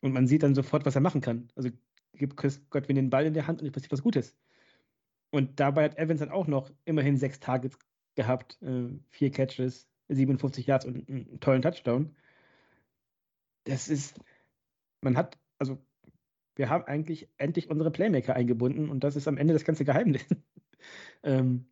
Und 0.00 0.12
man 0.12 0.26
sieht 0.26 0.42
dann 0.42 0.54
sofort, 0.54 0.84
was 0.84 0.94
er 0.94 1.00
machen 1.00 1.20
kann. 1.20 1.48
Also 1.56 1.70
gibt 2.14 2.36
Chris 2.36 2.60
Godwin 2.70 2.96
den 2.96 3.10
Ball 3.10 3.26
in 3.26 3.34
der 3.34 3.46
Hand 3.46 3.60
und 3.60 3.66
es 3.66 3.72
passiert 3.72 3.92
was 3.92 4.02
Gutes. 4.02 4.36
Und 5.30 5.60
dabei 5.60 5.84
hat 5.84 5.98
Evans 5.98 6.20
dann 6.20 6.30
auch 6.30 6.46
noch 6.46 6.70
immerhin 6.84 7.16
sechs 7.16 7.40
Targets 7.40 7.78
gehabt, 8.14 8.60
äh, 8.62 8.88
vier 9.10 9.30
Catches, 9.30 9.88
57 10.08 10.66
Yards 10.66 10.84
und 10.84 11.08
einen 11.08 11.40
tollen 11.40 11.62
Touchdown. 11.62 12.14
Das 13.64 13.88
ist, 13.88 14.18
man 15.00 15.16
hat, 15.16 15.38
also 15.58 15.78
wir 16.56 16.68
haben 16.68 16.84
eigentlich 16.84 17.28
endlich 17.38 17.70
unsere 17.70 17.90
Playmaker 17.90 18.34
eingebunden 18.34 18.88
und 18.90 19.04
das 19.04 19.16
ist 19.16 19.28
am 19.28 19.38
Ende 19.38 19.54
das 19.54 19.64
ganze 19.64 19.84
Geheimnis. 19.84 20.26
ähm, 21.22 21.66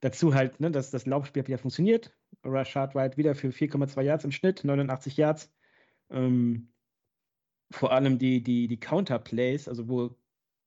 dazu 0.00 0.34
halt, 0.34 0.60
ne, 0.60 0.70
dass 0.70 0.90
das 0.90 1.06
Laufspiel 1.06 1.46
wieder 1.46 1.58
funktioniert. 1.58 2.16
Rashad 2.42 2.94
White 2.94 3.16
wieder 3.16 3.34
für 3.34 3.48
4,2 3.48 4.02
Yards 4.02 4.24
im 4.24 4.32
Schnitt, 4.32 4.64
89 4.64 5.16
Yards. 5.16 5.52
Ähm, 6.10 6.72
vor 7.70 7.92
allem 7.92 8.18
die, 8.18 8.42
die, 8.42 8.68
die 8.68 8.80
Counterplays, 8.80 9.68
also 9.68 9.88
wo 9.88 10.16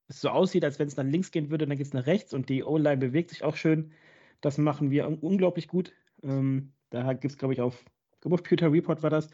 es 0.08 0.22
so 0.22 0.30
aussieht, 0.30 0.66
als 0.66 0.80
wenn 0.80 0.88
es 0.88 0.98
nach 0.98 1.06
links 1.06 1.32
gehen 1.32 1.50
würde, 1.50 1.68
dann 1.68 1.78
geht 1.78 1.88
es 1.88 1.94
nach 1.94 2.06
rechts 2.06 2.34
und 2.34 2.50
die 2.50 2.64
O-Line 2.64 2.98
bewegt 2.98 3.30
sich 3.30 3.44
auch 3.44 3.56
schön. 3.56 3.94
Das 4.42 4.58
machen 4.58 4.92
wir 4.92 5.08
unglaublich 5.24 5.68
gut. 5.68 5.94
Ähm, 6.24 6.74
da 6.90 7.14
gibt 7.14 7.26
es, 7.34 7.38
glaube 7.38 7.54
ich, 7.54 7.62
auf 7.62 7.84
Computer 8.22 8.72
Report 8.72 9.04
war 9.04 9.10
das, 9.10 9.30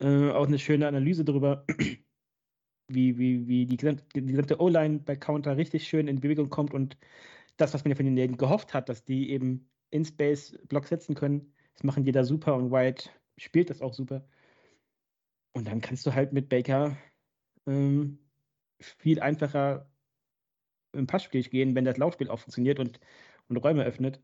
äh, 0.00 0.30
auch 0.30 0.46
eine 0.46 0.58
schöne 0.58 0.86
Analyse 0.88 1.24
darüber, 1.24 1.64
wie, 2.88 3.18
wie, 3.18 3.46
wie 3.46 3.66
die 3.66 3.76
gesamte, 3.76 4.04
gesamte 4.22 4.60
O-Line 4.60 5.00
bei 5.00 5.16
Counter 5.16 5.56
richtig 5.56 5.88
schön 5.88 6.08
in 6.08 6.20
Bewegung 6.20 6.50
kommt 6.50 6.74
und 6.74 6.96
das, 7.56 7.74
was 7.74 7.84
man 7.84 7.90
ja 7.90 7.96
von 7.96 8.06
denen 8.16 8.36
gehofft 8.36 8.74
hat, 8.74 8.88
dass 8.88 9.04
die 9.04 9.30
eben 9.30 9.70
in 9.90 10.04
Space 10.04 10.58
Block 10.68 10.86
setzen 10.86 11.14
können, 11.14 11.52
das 11.74 11.84
machen 11.84 12.04
die 12.04 12.12
da 12.12 12.24
super 12.24 12.54
und 12.56 12.70
White 12.70 13.10
spielt 13.36 13.70
das 13.70 13.82
auch 13.82 13.94
super. 13.94 14.24
Und 15.52 15.66
dann 15.66 15.80
kannst 15.80 16.06
du 16.06 16.14
halt 16.14 16.32
mit 16.32 16.48
Baker 16.48 16.96
ähm, 17.66 18.18
viel 18.80 19.20
einfacher 19.20 19.90
im 20.92 21.06
Passspiel 21.06 21.42
gehen, 21.42 21.74
wenn 21.74 21.84
das 21.84 21.98
Laufspiel 21.98 22.30
auch 22.30 22.38
funktioniert 22.40 22.78
und, 22.78 23.00
und 23.48 23.56
Räume 23.58 23.84
öffnet. 23.84 24.20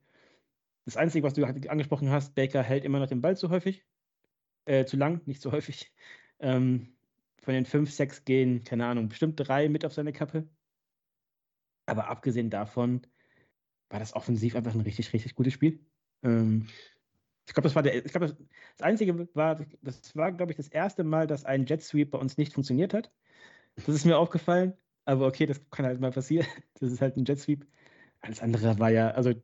Das 0.84 0.96
Einzige, 0.96 1.26
was 1.26 1.34
du 1.34 1.46
halt 1.46 1.68
angesprochen 1.68 2.10
hast, 2.10 2.34
Baker 2.34 2.62
hält 2.62 2.84
immer 2.84 2.98
noch 2.98 3.08
den 3.08 3.22
Ball 3.22 3.36
zu 3.36 3.50
häufig. 3.50 3.86
Äh, 4.66 4.84
zu 4.86 4.96
lang, 4.96 5.22
nicht 5.26 5.42
zu 5.42 5.52
häufig. 5.52 5.92
Ähm, 6.40 6.96
von 7.42 7.54
den 7.54 7.66
fünf, 7.66 7.92
sechs 7.92 8.24
gehen, 8.24 8.64
keine 8.64 8.86
Ahnung, 8.86 9.08
bestimmt 9.08 9.36
drei 9.38 9.68
mit 9.68 9.84
auf 9.84 9.92
seine 9.94 10.12
Kappe. 10.12 10.48
Aber 11.86 12.08
abgesehen 12.08 12.50
davon 12.50 13.06
war 13.90 13.98
das 14.00 14.14
offensiv 14.14 14.56
einfach 14.56 14.74
ein 14.74 14.80
richtig, 14.82 15.12
richtig 15.12 15.34
gutes 15.34 15.52
Spiel. 15.54 15.86
Ähm, 16.22 16.68
Ich 17.46 17.54
glaube, 17.54 17.64
das 17.68 17.76
war 17.76 17.82
der, 17.82 18.04
ich 18.04 18.12
glaube, 18.12 18.28
das, 18.28 18.36
das, 18.78 18.82
Einzige 18.86 19.28
war, 19.34 19.56
das 19.82 20.16
war, 20.16 20.32
glaube 20.32 20.52
ich, 20.52 20.56
das 20.56 20.68
erste 20.68 21.04
Mal, 21.04 21.26
dass 21.26 21.44
ein 21.44 21.66
Jet 21.66 21.82
Sweep 21.82 22.10
bei 22.12 22.18
uns 22.18 22.38
nicht 22.38 22.54
funktioniert 22.54 22.94
hat. 22.94 23.12
Das 23.76 23.88
ist 23.88 24.06
mir 24.06 24.18
aufgefallen. 24.18 24.74
Aber 25.06 25.26
okay, 25.28 25.46
das 25.46 25.60
kann 25.70 25.86
halt 25.86 26.00
mal 26.00 26.12
passieren. 26.12 26.46
Das 26.80 26.92
ist 26.92 27.00
halt 27.02 27.16
ein 27.16 27.24
Jet 27.26 27.40
Sweep. 27.40 27.66
Alles 28.20 28.40
andere 28.42 28.78
war 28.78 28.90
ja, 28.90 29.10
also 29.12 29.34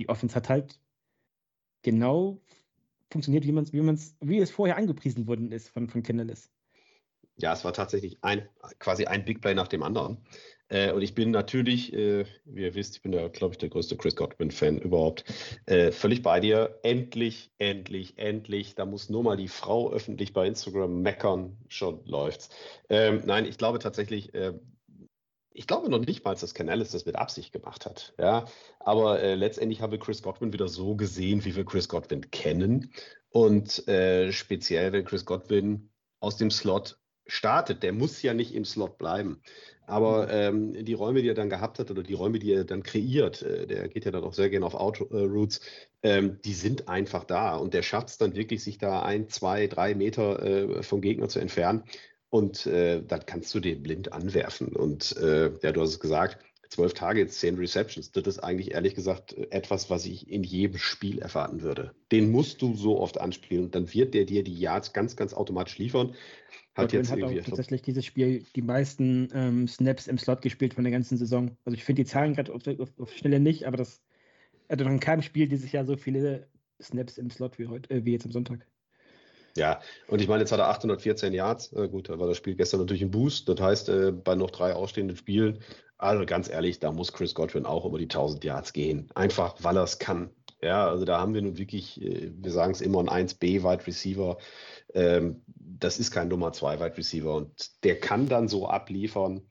die 0.00 0.08
Offense 0.08 0.34
hat 0.34 0.48
halt 0.48 0.80
genau 1.82 2.40
funktioniert, 3.10 3.44
wie 3.44 3.52
man 3.52 3.64
es, 3.64 3.72
wie 3.72 3.80
man's, 3.80 4.16
wie 4.20 4.38
es 4.38 4.50
vorher 4.50 4.76
angepriesen 4.76 5.26
worden 5.26 5.52
ist 5.52 5.68
von, 5.68 5.88
von 5.88 6.02
Kennelis. 6.02 6.50
Ja, 7.36 7.52
es 7.52 7.64
war 7.64 7.72
tatsächlich 7.72 8.18
ein, 8.22 8.48
quasi 8.78 9.06
ein 9.06 9.24
Big 9.24 9.40
Play 9.40 9.54
nach 9.54 9.68
dem 9.68 9.82
anderen. 9.82 10.18
Äh, 10.68 10.92
und 10.92 11.02
ich 11.02 11.14
bin 11.14 11.30
natürlich, 11.30 11.92
äh, 11.92 12.24
wie 12.44 12.62
ihr 12.62 12.74
wisst, 12.74 12.96
ich 12.96 13.02
bin 13.02 13.12
ja, 13.12 13.28
glaube 13.28 13.54
ich, 13.54 13.58
der 13.58 13.68
größte 13.68 13.96
Chris 13.96 14.14
Godwin-Fan 14.16 14.78
überhaupt, 14.78 15.24
äh, 15.66 15.90
völlig 15.90 16.22
bei 16.22 16.40
dir. 16.40 16.78
Endlich, 16.82 17.50
endlich, 17.58 18.18
endlich. 18.18 18.74
Da 18.74 18.86
muss 18.86 19.10
nur 19.10 19.22
mal 19.22 19.36
die 19.36 19.48
Frau 19.48 19.90
öffentlich 19.90 20.32
bei 20.32 20.46
Instagram 20.46 21.02
meckern, 21.02 21.58
schon 21.68 22.04
läuft's. 22.04 22.50
Ähm, 22.88 23.22
nein, 23.24 23.46
ich 23.46 23.58
glaube 23.58 23.80
tatsächlich, 23.80 24.32
äh, 24.34 24.52
ich 25.52 25.66
glaube 25.66 25.90
noch 25.90 25.98
nicht 25.98 26.24
mal, 26.24 26.34
dass 26.34 26.54
Canales 26.54 26.90
das 26.92 27.06
mit 27.06 27.16
Absicht 27.16 27.52
gemacht 27.52 27.86
hat. 27.86 28.14
Ja, 28.18 28.44
aber 28.78 29.20
äh, 29.20 29.34
letztendlich 29.34 29.80
haben 29.80 29.90
wir 29.90 29.98
Chris 29.98 30.22
Godwin 30.22 30.52
wieder 30.52 30.68
so 30.68 30.94
gesehen, 30.94 31.44
wie 31.44 31.56
wir 31.56 31.64
Chris 31.64 31.88
Godwin 31.88 32.30
kennen. 32.30 32.92
Und 33.30 33.86
äh, 33.88 34.32
speziell, 34.32 34.92
wenn 34.92 35.04
Chris 35.04 35.24
Godwin 35.24 35.90
aus 36.20 36.36
dem 36.36 36.50
Slot 36.50 36.98
startet, 37.26 37.82
der 37.82 37.92
muss 37.92 38.22
ja 38.22 38.34
nicht 38.34 38.54
im 38.54 38.64
Slot 38.64 38.98
bleiben. 38.98 39.42
Aber 39.86 40.26
mhm. 40.26 40.74
ähm, 40.76 40.84
die 40.84 40.94
Räume, 40.94 41.22
die 41.22 41.28
er 41.28 41.34
dann 41.34 41.50
gehabt 41.50 41.78
hat 41.78 41.90
oder 41.90 42.02
die 42.02 42.14
Räume, 42.14 42.38
die 42.38 42.52
er 42.52 42.64
dann 42.64 42.82
kreiert, 42.82 43.42
äh, 43.42 43.66
der 43.66 43.88
geht 43.88 44.04
ja 44.04 44.12
dann 44.12 44.24
auch 44.24 44.34
sehr 44.34 44.50
gerne 44.50 44.66
auf 44.66 44.74
Out-Routes, 44.74 45.60
ähm, 46.02 46.38
die 46.44 46.54
sind 46.54 46.88
einfach 46.88 47.24
da. 47.24 47.56
Und 47.56 47.74
der 47.74 47.82
schafft 47.82 48.10
es 48.10 48.18
dann 48.18 48.34
wirklich, 48.36 48.62
sich 48.62 48.78
da 48.78 49.02
ein, 49.02 49.28
zwei, 49.28 49.66
drei 49.66 49.94
Meter 49.94 50.42
äh, 50.42 50.82
vom 50.82 51.00
Gegner 51.00 51.28
zu 51.28 51.40
entfernen. 51.40 51.84
Und 52.30 52.66
äh, 52.66 53.02
dann 53.02 53.26
kannst 53.26 53.52
du 53.54 53.60
den 53.60 53.82
blind 53.82 54.12
anwerfen. 54.12 54.68
Und 54.68 55.16
äh, 55.16 55.50
ja, 55.62 55.72
du 55.72 55.80
hast 55.80 55.90
es 55.90 56.00
gesagt, 56.00 56.38
zwölf 56.70 56.94
Targets, 56.94 57.40
zehn 57.40 57.56
Receptions. 57.56 58.12
Das 58.12 58.26
ist 58.26 58.38
eigentlich 58.38 58.72
ehrlich 58.72 58.94
gesagt 58.94 59.34
etwas, 59.50 59.90
was 59.90 60.06
ich 60.06 60.30
in 60.30 60.44
jedem 60.44 60.78
Spiel 60.78 61.18
erwarten 61.18 61.62
würde. 61.62 61.92
Den 62.12 62.30
musst 62.30 62.62
du 62.62 62.74
so 62.74 63.00
oft 63.00 63.20
anspielen 63.20 63.64
und 63.64 63.74
dann 63.74 63.92
wird 63.92 64.14
der 64.14 64.24
dir 64.24 64.44
die 64.44 64.54
Yards 64.54 64.92
ganz, 64.92 65.16
ganz 65.16 65.34
automatisch 65.34 65.78
liefern. 65.78 66.14
Hat 66.74 66.92
jetzt 66.92 67.10
hat 67.10 67.22
auch 67.22 67.34
tatsächlich 67.34 67.82
dieses 67.82 68.04
Spiel 68.06 68.44
die 68.54 68.62
meisten 68.62 69.28
ähm, 69.34 69.66
Snaps 69.66 70.06
im 70.06 70.18
Slot 70.18 70.40
gespielt 70.40 70.74
von 70.74 70.84
der 70.84 70.92
ganzen 70.92 71.18
Saison. 71.18 71.56
Also 71.64 71.74
ich 71.74 71.84
finde 71.84 72.04
die 72.04 72.08
Zahlen 72.08 72.34
gerade 72.34 72.54
auf, 72.54 72.66
auf, 72.66 72.88
auf, 72.98 73.12
Schnelle 73.12 73.40
nicht, 73.40 73.66
aber 73.66 73.76
das 73.76 74.00
hat 74.68 74.78
noch 74.78 74.86
in 74.86 75.00
keinem 75.00 75.22
Spiel 75.22 75.48
dieses 75.48 75.72
Jahr 75.72 75.84
so 75.84 75.96
viele 75.96 76.46
Snaps 76.80 77.18
im 77.18 77.30
Slot 77.30 77.58
wie 77.58 77.66
heute, 77.66 77.90
äh, 77.90 78.04
wie 78.04 78.12
jetzt 78.12 78.24
am 78.24 78.32
Sonntag. 78.32 78.64
Ja, 79.56 79.80
und 80.08 80.20
ich 80.20 80.28
meine, 80.28 80.40
jetzt 80.40 80.52
hat 80.52 80.60
er 80.60 80.68
814 80.68 81.32
Yards. 81.32 81.72
Äh, 81.72 81.88
gut, 81.88 82.08
da 82.08 82.18
war 82.18 82.28
das 82.28 82.36
Spiel 82.36 82.54
gestern 82.54 82.80
natürlich 82.80 83.02
ein 83.02 83.10
Boost. 83.10 83.48
Das 83.48 83.60
heißt, 83.60 83.88
äh, 83.88 84.12
bei 84.12 84.34
noch 84.34 84.50
drei 84.50 84.74
ausstehenden 84.74 85.16
Spielen, 85.16 85.60
also 85.98 86.24
ganz 86.24 86.48
ehrlich, 86.48 86.78
da 86.78 86.92
muss 86.92 87.12
Chris 87.12 87.34
Godwin 87.34 87.66
auch 87.66 87.84
über 87.84 87.98
die 87.98 88.08
1000 88.08 88.42
Yards 88.44 88.72
gehen. 88.72 89.10
Einfach, 89.14 89.56
weil 89.60 89.76
er 89.76 89.82
es 89.82 89.98
kann. 89.98 90.30
Ja, 90.62 90.88
also 90.88 91.04
da 91.04 91.18
haben 91.20 91.34
wir 91.34 91.42
nun 91.42 91.58
wirklich, 91.58 92.00
äh, 92.02 92.30
wir 92.34 92.52
sagen 92.52 92.72
es 92.72 92.80
immer, 92.80 93.00
ein 93.00 93.28
1B 93.28 93.62
Wide 93.62 93.86
Receiver. 93.86 94.38
Ähm, 94.94 95.42
das 95.46 95.98
ist 95.98 96.10
kein 96.10 96.28
Nummer 96.28 96.52
2 96.52 96.80
Wide 96.80 96.96
Receiver 96.96 97.34
und 97.34 97.84
der 97.84 97.98
kann 97.98 98.28
dann 98.28 98.48
so 98.48 98.68
abliefern. 98.68 99.42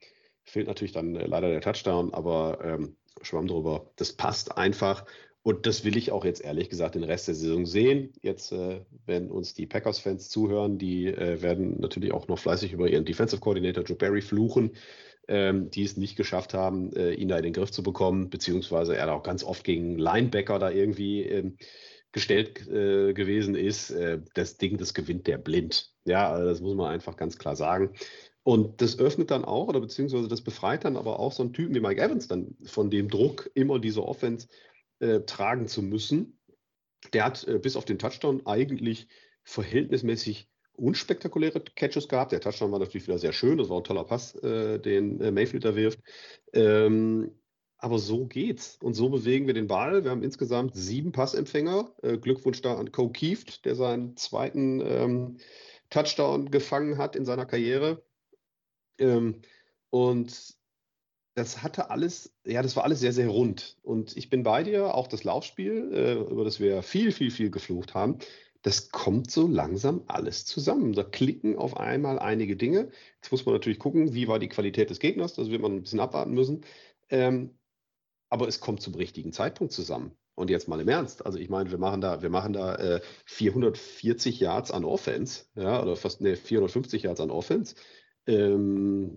Fehlt 0.44 0.66
natürlich 0.66 0.92
dann 0.92 1.16
äh, 1.16 1.26
leider 1.26 1.48
der 1.48 1.60
Touchdown, 1.60 2.14
aber 2.14 2.58
ähm, 2.64 2.96
Schwamm 3.22 3.46
drüber. 3.46 3.90
Das 3.96 4.12
passt 4.12 4.56
einfach. 4.56 5.04
Und 5.42 5.66
das 5.66 5.84
will 5.84 5.96
ich 5.96 6.12
auch 6.12 6.24
jetzt 6.24 6.44
ehrlich 6.44 6.68
gesagt 6.68 6.94
den 6.94 7.04
Rest 7.04 7.28
der 7.28 7.34
Saison 7.34 7.64
sehen. 7.64 8.12
Jetzt, 8.20 8.52
äh, 8.52 8.80
wenn 9.06 9.30
uns 9.30 9.54
die 9.54 9.66
Packers-Fans 9.66 10.28
zuhören, 10.28 10.76
die 10.76 11.06
äh, 11.06 11.40
werden 11.40 11.80
natürlich 11.80 12.12
auch 12.12 12.28
noch 12.28 12.38
fleißig 12.38 12.72
über 12.72 12.88
ihren 12.88 13.06
Defensive 13.06 13.40
Coordinator 13.40 13.84
Joe 13.84 13.96
Barry 13.96 14.20
fluchen, 14.20 14.72
ähm, 15.28 15.70
die 15.70 15.84
es 15.84 15.96
nicht 15.96 16.16
geschafft 16.16 16.52
haben, 16.52 16.92
äh, 16.94 17.12
ihn 17.12 17.28
da 17.28 17.38
in 17.38 17.44
den 17.44 17.52
Griff 17.54 17.70
zu 17.70 17.82
bekommen, 17.82 18.28
beziehungsweise 18.28 18.96
er 18.96 19.14
auch 19.14 19.22
ganz 19.22 19.42
oft 19.42 19.64
gegen 19.64 19.98
Linebacker 19.98 20.58
da 20.58 20.70
irgendwie 20.70 21.22
ähm, 21.22 21.56
gestellt 22.12 22.68
äh, 22.68 23.14
gewesen 23.14 23.54
ist. 23.54 23.90
Äh, 23.90 24.20
das 24.34 24.58
Ding, 24.58 24.76
das 24.76 24.92
gewinnt 24.92 25.26
der 25.26 25.38
blind. 25.38 25.90
Ja, 26.04 26.30
also 26.30 26.48
das 26.48 26.60
muss 26.60 26.74
man 26.74 26.92
einfach 26.92 27.16
ganz 27.16 27.38
klar 27.38 27.56
sagen. 27.56 27.94
Und 28.42 28.80
das 28.82 28.98
öffnet 28.98 29.30
dann 29.30 29.44
auch, 29.44 29.68
oder 29.68 29.80
beziehungsweise 29.80 30.28
das 30.28 30.42
befreit 30.42 30.84
dann 30.84 30.96
aber 30.96 31.18
auch 31.18 31.32
so 31.32 31.42
einen 31.42 31.52
Typen 31.52 31.74
wie 31.74 31.80
Mike 31.80 32.02
Evans 32.02 32.26
dann 32.26 32.56
von 32.64 32.90
dem 32.90 33.08
Druck, 33.08 33.50
immer 33.54 33.78
diese 33.78 34.02
Offense 34.02 34.48
äh, 35.00 35.20
tragen 35.20 35.66
zu 35.66 35.82
müssen. 35.82 36.38
Der 37.12 37.24
hat 37.24 37.46
äh, 37.46 37.58
bis 37.58 37.76
auf 37.76 37.84
den 37.84 37.98
Touchdown 37.98 38.46
eigentlich 38.46 39.08
verhältnismäßig 39.42 40.48
unspektakuläre 40.74 41.60
Catches 41.60 42.08
gehabt. 42.08 42.32
Der 42.32 42.40
Touchdown 42.40 42.72
war 42.72 42.78
natürlich 42.78 43.06
wieder 43.06 43.18
sehr 43.18 43.32
schön, 43.32 43.58
das 43.58 43.68
war 43.68 43.78
ein 43.78 43.84
toller 43.84 44.04
Pass, 44.04 44.34
äh, 44.36 44.78
den 44.78 45.20
äh, 45.20 45.30
Mayfield 45.30 45.64
da 45.64 45.76
wirft. 45.76 46.00
Ähm, 46.52 47.32
aber 47.78 47.98
so 47.98 48.26
geht's. 48.26 48.78
Und 48.82 48.94
so 48.94 49.08
bewegen 49.08 49.46
wir 49.46 49.54
den 49.54 49.66
Ball. 49.66 50.04
Wir 50.04 50.10
haben 50.10 50.22
insgesamt 50.22 50.76
sieben 50.76 51.12
Passempfänger. 51.12 51.94
Äh, 52.02 52.18
Glückwunsch 52.18 52.60
da 52.60 52.76
an 52.76 52.92
Co 52.92 53.08
Kieft, 53.08 53.64
der 53.64 53.74
seinen 53.74 54.16
zweiten 54.16 54.80
ähm, 54.80 55.36
Touchdown 55.88 56.50
gefangen 56.50 56.98
hat 56.98 57.16
in 57.16 57.24
seiner 57.24 57.46
Karriere. 57.46 58.02
Ähm, 58.98 59.40
und 59.88 60.59
das 61.34 61.62
hatte 61.62 61.90
alles, 61.90 62.32
ja, 62.44 62.62
das 62.62 62.76
war 62.76 62.84
alles 62.84 63.00
sehr, 63.00 63.12
sehr 63.12 63.28
rund. 63.28 63.78
Und 63.82 64.16
ich 64.16 64.30
bin 64.30 64.42
bei 64.42 64.62
dir, 64.62 64.94
auch 64.94 65.06
das 65.06 65.24
Laufspiel, 65.24 65.92
äh, 65.92 66.12
über 66.14 66.44
das 66.44 66.60
wir 66.60 66.82
viel, 66.82 67.12
viel, 67.12 67.30
viel 67.30 67.50
geflucht 67.50 67.94
haben, 67.94 68.18
das 68.62 68.90
kommt 68.90 69.30
so 69.30 69.46
langsam 69.46 70.02
alles 70.06 70.44
zusammen. 70.44 70.92
Da 70.92 71.02
klicken 71.02 71.56
auf 71.56 71.76
einmal 71.76 72.18
einige 72.18 72.56
Dinge. 72.56 72.90
Jetzt 73.22 73.32
muss 73.32 73.46
man 73.46 73.54
natürlich 73.54 73.78
gucken, 73.78 74.12
wie 74.12 74.28
war 74.28 74.38
die 74.38 74.48
Qualität 74.48 74.90
des 74.90 74.98
Gegners, 74.98 75.34
das 75.34 75.50
wird 75.50 75.62
man 75.62 75.76
ein 75.76 75.82
bisschen 75.82 76.00
abwarten 76.00 76.32
müssen. 76.32 76.64
Ähm, 77.08 77.58
aber 78.28 78.46
es 78.48 78.60
kommt 78.60 78.82
zum 78.82 78.94
richtigen 78.94 79.32
Zeitpunkt 79.32 79.72
zusammen. 79.72 80.12
Und 80.34 80.48
jetzt 80.48 80.68
mal 80.68 80.80
im 80.80 80.88
Ernst. 80.88 81.26
Also 81.26 81.38
ich 81.38 81.50
meine, 81.50 81.70
wir 81.70 81.78
machen 81.78 82.00
da, 82.00 82.22
wir 82.22 82.30
machen 82.30 82.52
da 82.52 82.74
äh, 82.76 83.00
440 83.26 84.40
Yards 84.40 84.70
an 84.70 84.84
Offense, 84.84 85.44
ja, 85.54 85.82
oder 85.82 85.96
fast 85.96 86.20
ne, 86.22 86.36
450 86.36 87.02
Yards 87.02 87.20
an 87.20 87.30
Offense 87.30 87.74
ähm, 88.26 89.16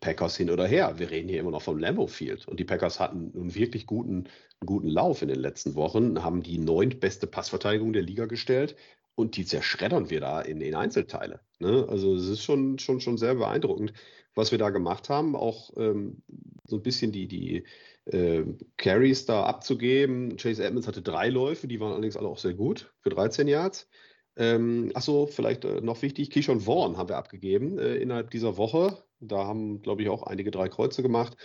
Packers 0.00 0.36
hin 0.36 0.50
oder 0.50 0.66
her. 0.66 0.98
Wir 0.98 1.10
reden 1.10 1.28
hier 1.28 1.40
immer 1.40 1.52
noch 1.52 1.62
vom 1.62 1.78
Lambeau 1.78 2.06
Field. 2.06 2.46
Und 2.48 2.58
die 2.60 2.64
Packers 2.64 3.00
hatten 3.00 3.32
einen 3.34 3.54
wirklich 3.54 3.86
guten, 3.86 4.24
guten 4.64 4.88
Lauf 4.88 5.22
in 5.22 5.28
den 5.28 5.38
letzten 5.38 5.74
Wochen, 5.74 6.22
haben 6.22 6.42
die 6.42 6.58
neuntbeste 6.58 7.26
Passverteidigung 7.26 7.92
der 7.92 8.02
Liga 8.02 8.26
gestellt 8.26 8.76
und 9.14 9.36
die 9.36 9.44
zerschreddern 9.44 10.10
wir 10.10 10.20
da 10.20 10.40
in, 10.40 10.60
in 10.60 10.74
Einzelteile. 10.74 11.40
Ne? 11.58 11.86
Also 11.88 12.14
es 12.14 12.28
ist 12.28 12.42
schon, 12.42 12.78
schon, 12.78 13.00
schon 13.00 13.18
sehr 13.18 13.34
beeindruckend, 13.34 13.92
was 14.34 14.50
wir 14.50 14.58
da 14.58 14.70
gemacht 14.70 15.08
haben. 15.08 15.36
Auch 15.36 15.70
ähm, 15.76 16.22
so 16.66 16.76
ein 16.76 16.82
bisschen 16.82 17.12
die, 17.12 17.28
die 17.28 17.64
äh, 18.06 18.44
Carries 18.76 19.26
da 19.26 19.44
abzugeben. 19.44 20.36
Chase 20.36 20.64
Edmonds 20.64 20.88
hatte 20.88 21.02
drei 21.02 21.28
Läufe, 21.28 21.68
die 21.68 21.80
waren 21.80 21.92
allerdings 21.92 22.16
alle 22.16 22.28
auch 22.28 22.38
sehr 22.38 22.54
gut 22.54 22.92
für 23.00 23.10
13 23.10 23.46
Yards. 23.48 23.88
Ähm, 24.36 24.90
Achso, 24.94 25.26
vielleicht 25.26 25.64
äh, 25.64 25.80
noch 25.80 26.00
wichtig, 26.02 26.30
Keyshawn 26.30 26.60
Vaughn 26.60 26.96
haben 26.96 27.08
wir 27.08 27.16
abgegeben 27.16 27.78
äh, 27.78 27.96
innerhalb 27.96 28.30
dieser 28.30 28.56
Woche. 28.56 29.04
Da 29.20 29.46
haben, 29.46 29.82
glaube 29.82 30.02
ich, 30.02 30.08
auch 30.08 30.22
einige 30.22 30.50
drei 30.50 30.68
Kreuze 30.68 31.02
gemacht. 31.02 31.36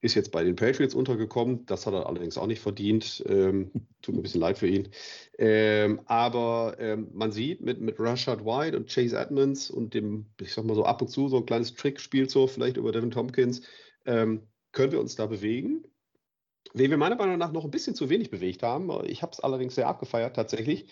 Ist 0.00 0.14
jetzt 0.14 0.30
bei 0.30 0.44
den 0.44 0.54
Patriots 0.54 0.94
untergekommen. 0.94 1.66
Das 1.66 1.86
hat 1.86 1.94
er 1.94 2.06
allerdings 2.06 2.38
auch 2.38 2.46
nicht 2.46 2.60
verdient. 2.60 3.24
Ähm, 3.26 3.72
tut 4.02 4.14
mir 4.14 4.20
ein 4.20 4.22
bisschen 4.22 4.40
leid 4.40 4.58
für 4.58 4.68
ihn. 4.68 4.88
Ähm, 5.38 6.00
aber 6.06 6.76
ähm, 6.78 7.08
man 7.12 7.32
sieht 7.32 7.62
mit, 7.62 7.80
mit 7.80 7.98
Rashad 7.98 8.44
White 8.44 8.76
und 8.76 8.92
Chase 8.92 9.18
Edmonds 9.18 9.70
und 9.70 9.94
dem, 9.94 10.26
ich 10.40 10.52
sag 10.52 10.64
mal 10.64 10.74
so 10.74 10.84
ab 10.84 11.02
und 11.02 11.08
zu 11.08 11.28
so 11.28 11.38
ein 11.38 11.46
kleines 11.46 11.74
Trickspiel 11.74 12.28
so, 12.28 12.46
vielleicht 12.46 12.76
über 12.76 12.92
Devin 12.92 13.10
Tompkins, 13.10 13.62
ähm, 14.04 14.42
können 14.72 14.92
wir 14.92 15.00
uns 15.00 15.16
da 15.16 15.26
bewegen. 15.26 15.82
Wen 16.74 16.90
wir 16.90 16.98
meiner 16.98 17.16
Meinung 17.16 17.38
nach 17.38 17.52
noch 17.52 17.64
ein 17.64 17.70
bisschen 17.70 17.94
zu 17.94 18.10
wenig 18.10 18.30
bewegt 18.30 18.62
haben, 18.62 18.90
ich 19.06 19.22
habe 19.22 19.32
es 19.32 19.40
allerdings 19.40 19.74
sehr 19.74 19.88
abgefeiert 19.88 20.36
tatsächlich, 20.36 20.86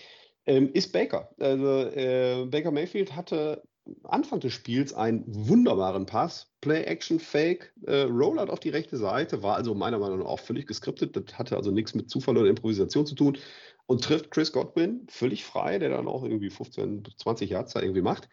ähm, 0.46 0.70
ist 0.72 0.92
Baker. 0.92 1.30
Also 1.38 1.82
äh, 1.90 2.46
Baker 2.46 2.70
Mayfield 2.70 3.14
hatte 3.14 3.62
Anfang 4.04 4.40
des 4.40 4.52
Spiels 4.52 4.94
einen 4.94 5.24
wunderbaren 5.26 6.06
Pass, 6.06 6.50
Play-Action-Fake, 6.60 7.72
äh, 7.86 8.02
Rollout 8.02 8.50
auf 8.50 8.60
die 8.60 8.70
rechte 8.70 8.96
Seite, 8.96 9.42
war 9.42 9.56
also 9.56 9.74
meiner 9.74 9.98
Meinung 9.98 10.20
nach 10.20 10.26
auch 10.26 10.40
völlig 10.40 10.66
geskriptet, 10.66 11.16
das 11.16 11.38
hatte 11.38 11.56
also 11.56 11.70
nichts 11.70 11.94
mit 11.94 12.10
Zufall 12.10 12.36
oder 12.36 12.48
Improvisation 12.48 13.06
zu 13.06 13.14
tun 13.14 13.38
und 13.86 14.02
trifft 14.02 14.30
Chris 14.30 14.52
Godwin 14.52 15.06
völlig 15.08 15.44
frei, 15.44 15.78
der 15.78 15.90
dann 15.90 16.08
auch 16.08 16.24
irgendwie 16.24 16.50
15, 16.50 17.04
20 17.16 17.50
Yards 17.50 17.74
da 17.74 17.80
irgendwie 17.80 18.02
macht. 18.02 18.28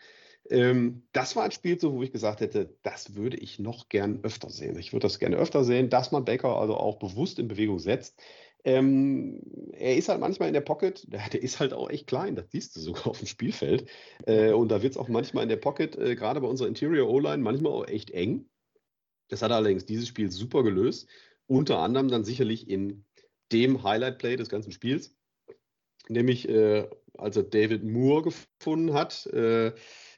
Ähm, 0.49 1.03
das 1.13 1.35
war 1.35 1.43
ein 1.43 1.51
Spiel, 1.51 1.79
so, 1.79 1.93
wo 1.93 2.03
ich 2.03 2.11
gesagt 2.11 2.41
hätte, 2.41 2.75
das 2.83 3.15
würde 3.15 3.37
ich 3.37 3.59
noch 3.59 3.87
gern 3.89 4.19
öfter 4.23 4.49
sehen. 4.49 4.77
Ich 4.77 4.91
würde 4.91 5.05
das 5.05 5.19
gerne 5.19 5.37
öfter 5.37 5.63
sehen, 5.63 5.89
dass 5.89 6.11
man 6.11 6.25
Baker 6.25 6.57
also 6.57 6.75
auch 6.75 6.97
bewusst 6.97 7.39
in 7.39 7.47
Bewegung 7.47 7.79
setzt. 7.79 8.21
Ähm, 8.65 9.41
er 9.73 9.97
ist 9.97 10.07
halt 10.09 10.19
manchmal 10.19 10.47
in 10.47 10.53
der 10.53 10.61
Pocket, 10.61 11.05
der, 11.11 11.41
ist 11.41 11.59
halt 11.59 11.73
auch 11.73 11.89
echt 11.89 12.07
klein, 12.07 12.35
das 12.35 12.51
siehst 12.51 12.75
du 12.75 12.79
sogar 12.79 13.07
auf 13.07 13.19
dem 13.19 13.27
Spielfeld. 13.27 13.89
Äh, 14.25 14.51
und 14.51 14.69
da 14.69 14.81
wird 14.81 14.93
es 14.93 14.97
auch 14.97 15.09
manchmal 15.09 15.43
in 15.43 15.49
der 15.49 15.57
Pocket, 15.57 15.95
äh, 15.97 16.15
gerade 16.15 16.41
bei 16.41 16.47
unserer 16.47 16.67
Interior 16.67 17.09
O-Line, 17.09 17.43
manchmal 17.43 17.73
auch 17.73 17.87
echt 17.87 18.11
eng. 18.11 18.49
Das 19.29 19.41
hat 19.41 19.51
er 19.51 19.57
allerdings 19.57 19.85
dieses 19.85 20.07
Spiel 20.07 20.31
super 20.31 20.63
gelöst. 20.63 21.07
Unter 21.47 21.79
anderem 21.79 22.07
dann 22.07 22.23
sicherlich 22.23 22.69
in 22.69 23.05
dem 23.51 23.83
Highlight-Play 23.83 24.37
des 24.37 24.49
ganzen 24.49 24.71
Spiels. 24.71 25.15
nämlich 26.09 26.47
äh, 26.49 26.87
als 27.17 27.37
er 27.37 27.43
David 27.43 27.83
Moore 27.83 28.23
gefunden 28.23 28.93
hat. 28.93 29.25
Äh, 29.27 29.73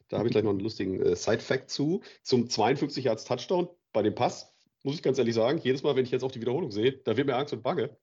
da 0.07 0.17
habe 0.17 0.27
ich 0.27 0.31
gleich 0.31 0.43
noch 0.43 0.51
einen 0.51 0.59
lustigen 0.59 1.01
äh, 1.01 1.15
Side-Fact 1.15 1.69
zu. 1.69 2.01
Zum 2.23 2.49
52 2.49 3.05
Yards 3.05 3.25
Touchdown 3.25 3.69
bei 3.91 4.01
dem 4.01 4.15
Pass, 4.15 4.53
muss 4.83 4.95
ich 4.95 5.03
ganz 5.03 5.17
ehrlich 5.17 5.35
sagen, 5.35 5.59
jedes 5.63 5.83
Mal, 5.83 5.95
wenn 5.95 6.05
ich 6.05 6.11
jetzt 6.11 6.23
auch 6.23 6.31
die 6.31 6.41
Wiederholung 6.41 6.71
sehe, 6.71 6.93
da 7.03 7.17
wird 7.17 7.27
mir 7.27 7.35
Angst 7.35 7.53
und 7.53 7.63
Bange. 7.63 7.97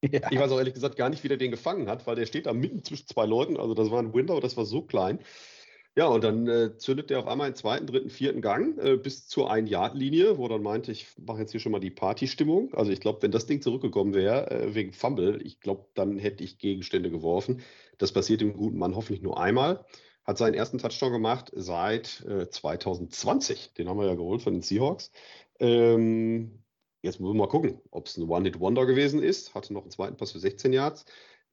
Ja. 0.00 0.30
Ich 0.30 0.38
weiß 0.38 0.52
auch 0.52 0.58
ehrlich 0.58 0.74
gesagt 0.74 0.96
gar 0.96 1.10
nicht, 1.10 1.24
wie 1.24 1.28
der 1.28 1.38
den 1.38 1.50
gefangen 1.50 1.88
hat, 1.88 2.06
weil 2.06 2.14
der 2.14 2.26
steht 2.26 2.46
da 2.46 2.52
mitten 2.52 2.84
zwischen 2.84 3.08
zwei 3.08 3.26
Leuten. 3.26 3.56
Also 3.56 3.74
das 3.74 3.90
war 3.90 3.98
ein 4.00 4.14
Window, 4.14 4.38
das 4.38 4.56
war 4.56 4.64
so 4.64 4.82
klein. 4.82 5.18
Ja, 5.96 6.06
und 6.06 6.22
dann 6.22 6.46
äh, 6.46 6.76
zündet 6.76 7.10
der 7.10 7.18
auf 7.18 7.26
einmal 7.26 7.46
einen 7.46 7.56
zweiten, 7.56 7.88
dritten, 7.88 8.08
vierten 8.08 8.40
Gang 8.40 8.78
äh, 8.78 8.96
bis 8.96 9.26
zur 9.26 9.50
Ein-Yard-Linie, 9.50 10.38
wo 10.38 10.46
dann 10.46 10.62
meinte, 10.62 10.92
ich 10.92 11.08
mache 11.18 11.40
jetzt 11.40 11.50
hier 11.50 11.58
schon 11.58 11.72
mal 11.72 11.80
die 11.80 11.90
Partystimmung. 11.90 12.72
Also 12.74 12.92
ich 12.92 13.00
glaube, 13.00 13.20
wenn 13.22 13.32
das 13.32 13.46
Ding 13.46 13.60
zurückgekommen 13.60 14.14
wäre 14.14 14.48
äh, 14.48 14.74
wegen 14.76 14.92
Fumble, 14.92 15.42
ich 15.42 15.58
glaube, 15.58 15.86
dann 15.94 16.16
hätte 16.16 16.44
ich 16.44 16.58
Gegenstände 16.58 17.10
geworfen. 17.10 17.62
Das 17.98 18.12
passiert 18.12 18.40
dem 18.40 18.52
guten 18.52 18.78
Mann 18.78 18.94
hoffentlich 18.94 19.22
nur 19.22 19.40
einmal. 19.40 19.84
Hat 20.22 20.38
seinen 20.38 20.54
ersten 20.54 20.78
Touchdown 20.78 21.10
gemacht 21.10 21.50
seit 21.52 22.06
2020. 22.06 23.70
Äh, 23.72 23.74
den 23.78 23.88
haben 23.88 23.98
wir 23.98 24.06
ja 24.06 24.14
geholt 24.14 24.42
von 24.42 24.52
den 24.52 24.62
Seahawks. 24.62 25.10
Ähm, 25.58 26.62
jetzt 27.02 27.20
müssen 27.20 27.34
wir 27.34 27.38
mal 27.38 27.48
gucken, 27.48 27.80
ob 27.90 28.06
es 28.06 28.16
ein 28.16 28.28
One-Hit-Wonder 28.28 28.86
gewesen 28.86 29.22
ist. 29.22 29.54
Hatte 29.54 29.72
noch 29.72 29.82
einen 29.82 29.90
zweiten 29.90 30.16
Pass 30.16 30.32
für 30.32 30.38
16 30.38 30.72
Yards. 30.72 31.04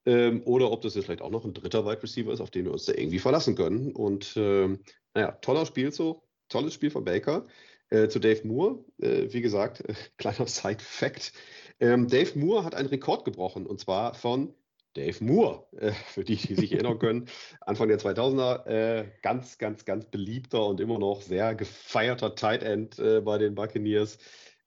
Ähm, 0.05 0.43
oder 0.45 0.71
ob 0.71 0.81
das 0.81 0.95
jetzt 0.95 1.05
vielleicht 1.05 1.21
auch 1.21 1.31
noch 1.31 1.45
ein 1.45 1.53
dritter 1.53 1.86
Wide 1.86 2.03
Receiver 2.03 2.31
ist, 2.31 2.41
auf 2.41 2.51
den 2.51 2.65
wir 2.65 2.71
uns 2.71 2.86
da 2.86 2.93
irgendwie 2.93 3.19
verlassen 3.19 3.55
können. 3.55 3.91
Und 3.91 4.34
ähm, 4.38 4.79
naja, 5.13 5.31
toller 5.41 5.65
Spiel 5.65 5.91
so, 5.91 6.23
tolles 6.49 6.73
Spiel 6.73 6.91
von 6.91 7.03
Baker. 7.03 7.45
Äh, 7.89 8.08
zu 8.08 8.19
Dave 8.19 8.47
Moore, 8.47 8.84
äh, 8.99 9.31
wie 9.31 9.41
gesagt, 9.41 9.81
äh, 9.81 9.93
kleiner 10.17 10.47
Side-Fact. 10.47 11.34
Ähm, 11.79 12.08
Dave 12.08 12.38
Moore 12.38 12.63
hat 12.63 12.75
einen 12.75 12.89
Rekord 12.89 13.25
gebrochen 13.25 13.65
und 13.65 13.79
zwar 13.79 14.15
von 14.15 14.53
Dave 14.95 15.23
Moore, 15.23 15.67
äh, 15.77 15.91
für 15.91 16.23
die, 16.23 16.36
die 16.36 16.55
sich 16.55 16.71
erinnern 16.71 16.99
können, 16.99 17.27
Anfang 17.62 17.89
der 17.89 17.99
2000er, 17.99 18.65
äh, 18.65 19.12
ganz, 19.21 19.58
ganz, 19.58 19.86
ganz 19.86 20.05
beliebter 20.05 20.65
und 20.65 20.79
immer 20.79 20.97
noch 20.97 21.21
sehr 21.21 21.53
gefeierter 21.53 22.36
Tight 22.36 22.63
End 22.63 22.97
äh, 22.97 23.21
bei 23.21 23.38
den 23.38 23.55
Buccaneers. 23.55 24.17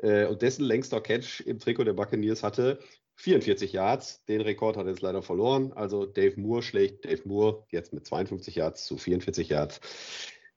Und 0.00 0.42
dessen 0.42 0.64
längster 0.64 1.00
Catch 1.00 1.40
im 1.40 1.58
Trikot 1.58 1.84
der 1.84 1.92
Buccaneers 1.92 2.42
hatte 2.42 2.78
44 3.18 3.72
Yards. 3.72 4.24
Den 4.26 4.40
Rekord 4.40 4.76
hat 4.76 4.86
er 4.86 4.90
jetzt 4.90 5.02
leider 5.02 5.22
verloren. 5.22 5.72
Also 5.72 6.06
Dave 6.06 6.40
Moore 6.40 6.62
schlägt 6.62 7.04
Dave 7.04 7.22
Moore 7.24 7.66
jetzt 7.70 7.92
mit 7.92 8.06
52 8.06 8.54
Yards 8.54 8.86
zu 8.86 8.96
44 8.96 9.48
Yards. 9.48 9.80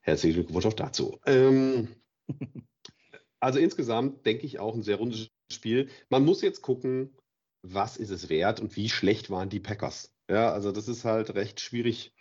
Herzlichen 0.01 0.35
Glückwunsch 0.35 0.65
auch 0.67 0.73
dazu. 0.73 1.19
Ähm, 1.25 1.89
also 3.39 3.57
insgesamt 3.57 4.25
denke 4.27 4.45
ich 4.45 4.59
auch 4.59 4.75
ein 4.75 4.83
sehr 4.83 4.97
rundes 4.97 5.29
Spiel. 5.51 5.89
Man 6.09 6.23
muss 6.23 6.43
jetzt 6.43 6.61
gucken, 6.61 7.17
was 7.63 7.97
ist 7.97 8.11
es 8.11 8.29
wert 8.29 8.59
und 8.59 8.75
wie 8.75 8.89
schlecht 8.89 9.31
waren 9.31 9.49
die 9.49 9.59
Packers. 9.59 10.13
Ja, 10.29 10.53
also 10.53 10.71
das 10.71 10.87
ist 10.87 11.03
halt 11.03 11.33
recht 11.33 11.59
schwierig 11.59 12.13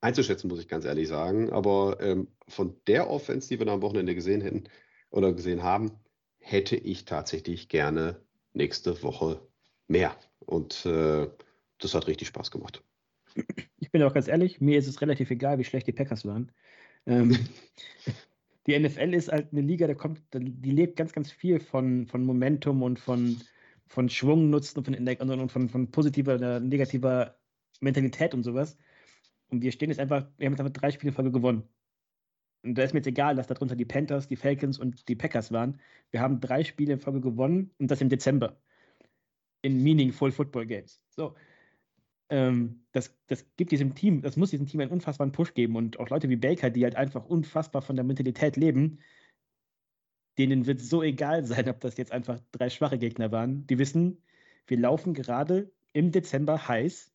einzuschätzen, 0.00 0.48
muss 0.48 0.60
ich 0.60 0.68
ganz 0.68 0.84
ehrlich 0.84 1.08
sagen. 1.08 1.50
Aber 1.50 1.98
ähm, 2.00 2.28
von 2.46 2.80
der 2.86 3.10
Offense, 3.10 3.48
die 3.48 3.58
wir 3.58 3.66
da 3.66 3.74
am 3.74 3.82
Wochenende 3.82 4.14
gesehen 4.14 4.40
hätten 4.40 4.64
oder 5.10 5.32
gesehen 5.32 5.64
haben, 5.64 6.00
hätte 6.40 6.76
ich 6.76 7.04
tatsächlich 7.04 7.68
gerne 7.68 8.20
nächste 8.52 9.02
Woche 9.02 9.40
mehr. 9.86 10.16
Und 10.40 10.84
äh, 10.86 11.28
das 11.78 11.94
hat 11.94 12.06
richtig 12.06 12.28
Spaß 12.28 12.50
gemacht. 12.50 12.82
Ich 13.78 13.90
bin 13.92 14.02
auch 14.02 14.12
ganz 14.12 14.28
ehrlich, 14.28 14.60
mir 14.60 14.78
ist 14.78 14.88
es 14.88 15.00
relativ 15.00 15.30
egal, 15.30 15.58
wie 15.58 15.64
schlecht 15.64 15.86
die 15.86 15.92
Packers 15.92 16.24
waren. 16.24 16.50
Ähm, 17.06 17.36
die 18.66 18.78
NFL 18.78 19.14
ist 19.14 19.30
halt 19.30 19.52
eine 19.52 19.60
Liga, 19.60 19.86
da 19.86 19.94
kommt, 19.94 20.22
die 20.32 20.70
lebt 20.70 20.96
ganz, 20.96 21.12
ganz 21.12 21.30
viel 21.30 21.60
von, 21.60 22.06
von 22.06 22.24
Momentum 22.24 22.82
und 22.82 22.98
von, 22.98 23.40
von 23.86 24.08
Schwung 24.08 24.50
nutzen 24.50 24.78
und 24.78 24.86
von, 24.86 25.40
und 25.40 25.52
von, 25.52 25.68
von 25.68 25.90
positiver 25.90 26.34
oder 26.34 26.60
negativer 26.60 27.36
Mentalität 27.80 28.34
und 28.34 28.42
sowas. 28.42 28.76
Und 29.48 29.62
wir 29.62 29.72
stehen 29.72 29.90
jetzt 29.90 29.98
einfach, 30.00 30.26
wir 30.36 30.46
haben 30.46 30.52
jetzt 30.52 30.60
einfach 30.60 30.72
drei 30.72 30.90
Spiele 30.90 31.12
Folge 31.12 31.32
gewonnen. 31.32 31.68
Und 32.62 32.74
da 32.76 32.82
ist 32.82 32.92
mir 32.92 32.98
jetzt 32.98 33.06
egal, 33.06 33.36
dass 33.36 33.46
darunter 33.46 33.76
die 33.76 33.84
Panthers, 33.84 34.28
die 34.28 34.36
Falcons 34.36 34.78
und 34.78 35.08
die 35.08 35.16
Packers 35.16 35.50
waren. 35.50 35.80
Wir 36.10 36.20
haben 36.20 36.40
drei 36.40 36.62
Spiele 36.64 36.92
in 36.92 37.00
Folge 37.00 37.20
gewonnen 37.20 37.70
und 37.78 37.90
das 37.90 38.00
im 38.00 38.08
Dezember 38.08 38.60
in 39.62 39.82
meaningful 39.82 40.30
Football 40.30 40.66
Games. 40.66 41.00
So. 41.10 41.34
Ähm, 42.28 42.84
das, 42.92 43.14
das 43.26 43.44
gibt 43.56 43.72
diesem 43.72 43.94
Team, 43.94 44.22
das 44.22 44.36
muss 44.36 44.50
diesem 44.50 44.66
Team 44.66 44.80
einen 44.80 44.92
unfassbaren 44.92 45.32
Push 45.32 45.54
geben 45.54 45.76
und 45.76 45.98
auch 45.98 46.08
Leute 46.10 46.28
wie 46.28 46.36
Baker, 46.36 46.70
die 46.70 46.84
halt 46.84 46.96
einfach 46.96 47.24
unfassbar 47.24 47.82
von 47.82 47.96
der 47.96 48.04
Mentalität 48.04 48.56
leben, 48.56 49.00
denen 50.38 50.66
wird 50.66 50.80
so 50.80 51.02
egal 51.02 51.44
sein, 51.44 51.68
ob 51.68 51.80
das 51.80 51.96
jetzt 51.96 52.12
einfach 52.12 52.40
drei 52.52 52.70
schwache 52.70 52.98
Gegner 52.98 53.32
waren. 53.32 53.66
Die 53.66 53.78
wissen, 53.78 54.22
wir 54.66 54.78
laufen 54.78 55.14
gerade 55.14 55.72
im 55.92 56.12
Dezember 56.12 56.68
heiß 56.68 57.12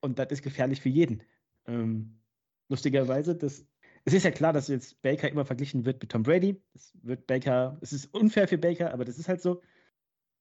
und 0.00 0.18
das 0.18 0.28
ist 0.30 0.42
gefährlich 0.42 0.80
für 0.80 0.88
jeden. 0.88 1.22
Ähm, 1.66 2.20
lustigerweise, 2.68 3.34
das, 3.34 3.66
es 4.06 4.14
ist 4.14 4.22
ja 4.22 4.30
klar, 4.30 4.52
dass 4.52 4.68
jetzt 4.68 5.02
Baker 5.02 5.28
immer 5.28 5.44
verglichen 5.44 5.84
wird 5.84 6.00
mit 6.00 6.12
Tom 6.12 6.22
Brady. 6.22 6.62
Es 6.74 6.92
wird 7.02 7.26
Baker, 7.26 7.76
es 7.80 7.92
ist 7.92 8.06
unfair 8.14 8.46
für 8.46 8.56
Baker, 8.56 8.94
aber 8.94 9.04
das 9.04 9.18
ist 9.18 9.28
halt 9.28 9.42
so. 9.42 9.60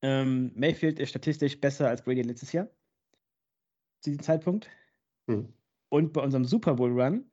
Ähm, 0.04 0.52
Mayfield 0.54 1.00
ist 1.00 1.10
statistisch 1.10 1.60
besser 1.60 1.90
als 1.90 2.04
Brady 2.04 2.22
letztes 2.22 2.52
Jahr. 2.52 2.68
Zu 4.02 4.12
diesem 4.12 4.22
Zeitpunkt. 4.22 4.70
Hm. 5.28 5.52
Und 5.90 6.14
bei 6.14 6.22
unserem 6.22 6.46
Super 6.46 6.76
Bowl 6.76 6.92
Run 6.92 7.26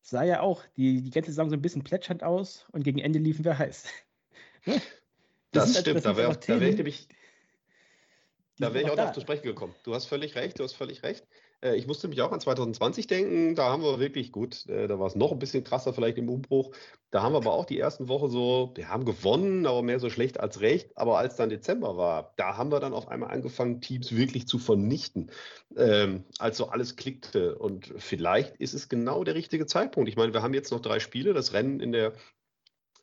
sah 0.00 0.22
ja 0.22 0.42
auch 0.42 0.64
die, 0.76 1.02
die 1.02 1.10
ganze 1.10 1.32
Saison 1.32 1.50
so 1.50 1.56
ein 1.56 1.62
bisschen 1.62 1.82
plätschernd 1.82 2.22
aus 2.22 2.66
und 2.70 2.84
gegen 2.84 3.00
Ende 3.00 3.18
liefen 3.18 3.44
wir 3.44 3.58
heiß. 3.58 3.86
Ne? 4.66 4.82
das, 5.52 5.72
das, 5.72 5.80
stimmt, 5.80 5.96
das 5.98 6.02
da 6.02 6.16
wäre 6.16 6.60
wär 6.60 6.68
ich 6.68 6.76
nämlich. 6.76 7.08
Da 8.58 8.74
wäre 8.74 8.84
ich 8.84 8.90
auch 8.90 8.96
da. 8.96 9.06
noch 9.06 9.12
zu 9.12 9.20
sprechen 9.20 9.44
gekommen. 9.44 9.74
Du 9.84 9.94
hast 9.94 10.06
völlig 10.06 10.34
recht, 10.34 10.58
du 10.58 10.64
hast 10.64 10.74
völlig 10.74 11.04
recht. 11.04 11.26
Äh, 11.60 11.76
ich 11.76 11.86
musste 11.86 12.08
mich 12.08 12.20
auch 12.22 12.32
an 12.32 12.40
2020 12.40 13.06
denken, 13.06 13.54
da 13.54 13.70
haben 13.70 13.82
wir 13.82 13.98
wirklich 13.98 14.32
gut, 14.32 14.66
äh, 14.66 14.86
da 14.86 14.98
war 14.98 15.06
es 15.06 15.14
noch 15.14 15.32
ein 15.32 15.38
bisschen 15.38 15.64
krasser 15.64 15.92
vielleicht 15.92 16.18
im 16.18 16.28
Umbruch. 16.28 16.72
Da 17.10 17.22
haben 17.22 17.32
wir 17.32 17.38
aber 17.38 17.54
auch 17.54 17.64
die 17.64 17.78
ersten 17.78 18.08
Woche 18.08 18.28
so, 18.28 18.72
wir 18.74 18.88
haben 18.90 19.04
gewonnen, 19.04 19.66
aber 19.66 19.82
mehr 19.82 19.98
so 19.98 20.10
schlecht 20.10 20.40
als 20.40 20.60
recht. 20.60 20.96
Aber 20.96 21.18
als 21.18 21.36
dann 21.36 21.48
Dezember 21.48 21.96
war, 21.96 22.34
da 22.36 22.56
haben 22.56 22.70
wir 22.70 22.80
dann 22.80 22.92
auf 22.92 23.08
einmal 23.08 23.30
angefangen, 23.30 23.80
Teams 23.80 24.14
wirklich 24.14 24.46
zu 24.46 24.58
vernichten, 24.58 25.30
ähm, 25.76 26.24
als 26.38 26.58
so 26.58 26.68
alles 26.68 26.96
klickte. 26.96 27.56
Und 27.58 27.92
vielleicht 27.96 28.56
ist 28.56 28.74
es 28.74 28.88
genau 28.88 29.24
der 29.24 29.34
richtige 29.34 29.66
Zeitpunkt. 29.66 30.08
Ich 30.08 30.16
meine, 30.16 30.34
wir 30.34 30.42
haben 30.42 30.54
jetzt 30.54 30.70
noch 30.70 30.80
drei 30.80 31.00
Spiele, 31.00 31.32
das 31.32 31.52
Rennen 31.54 31.80
in 31.80 31.92
der 31.92 32.12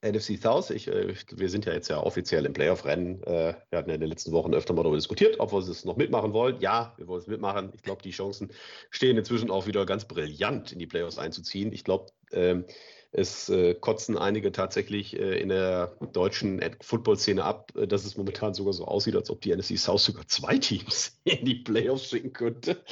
NFC 0.05 0.37
South, 0.41 0.69
ich, 0.69 0.87
äh, 0.87 1.13
wir 1.31 1.49
sind 1.49 1.65
ja 1.65 1.73
jetzt 1.73 1.89
ja 1.89 2.01
offiziell 2.01 2.45
im 2.45 2.53
Playoff-Rennen. 2.53 3.23
Äh, 3.23 3.55
wir 3.69 3.79
hatten 3.79 3.89
ja 3.89 3.95
in 3.95 4.01
den 4.01 4.09
letzten 4.09 4.31
Wochen 4.31 4.53
öfter 4.53 4.73
mal 4.73 4.83
darüber 4.83 4.97
diskutiert, 4.97 5.39
ob 5.39 5.51
wir 5.51 5.59
es 5.59 5.85
noch 5.85 5.97
mitmachen 5.97 6.33
wollen. 6.33 6.59
Ja, 6.59 6.93
wir 6.97 7.07
wollen 7.07 7.21
es 7.21 7.27
mitmachen. 7.27 7.71
Ich 7.73 7.81
glaube, 7.81 8.01
die 8.01 8.11
Chancen 8.11 8.51
stehen 8.91 9.17
inzwischen 9.17 9.49
auch 9.49 9.67
wieder 9.67 9.85
ganz 9.85 10.05
brillant 10.05 10.71
in 10.71 10.79
die 10.79 10.87
Playoffs 10.87 11.17
einzuziehen. 11.17 11.73
Ich 11.73 11.83
glaube, 11.83 12.07
ähm, 12.31 12.65
es 13.17 13.47
äh, 13.47 13.75
kotzen 13.75 14.17
einige 14.17 14.51
tatsächlich 14.51 15.17
äh, 15.17 15.39
in 15.39 15.47
der 15.47 15.95
deutschen 16.11 16.61
Football-Szene 16.81 17.43
ab, 17.43 17.71
äh, 17.75 17.87
dass 17.87 18.03
es 18.03 18.17
momentan 18.17 18.53
sogar 18.53 18.73
so 18.73 18.85
aussieht, 18.85 19.15
als 19.15 19.29
ob 19.29 19.39
die 19.39 19.55
NFC 19.55 19.77
South 19.77 20.01
sogar 20.01 20.27
zwei 20.27 20.57
Teams 20.57 21.17
in 21.23 21.45
die 21.45 21.55
Playoffs 21.55 22.09
schicken 22.09 22.33
könnte, 22.33 22.83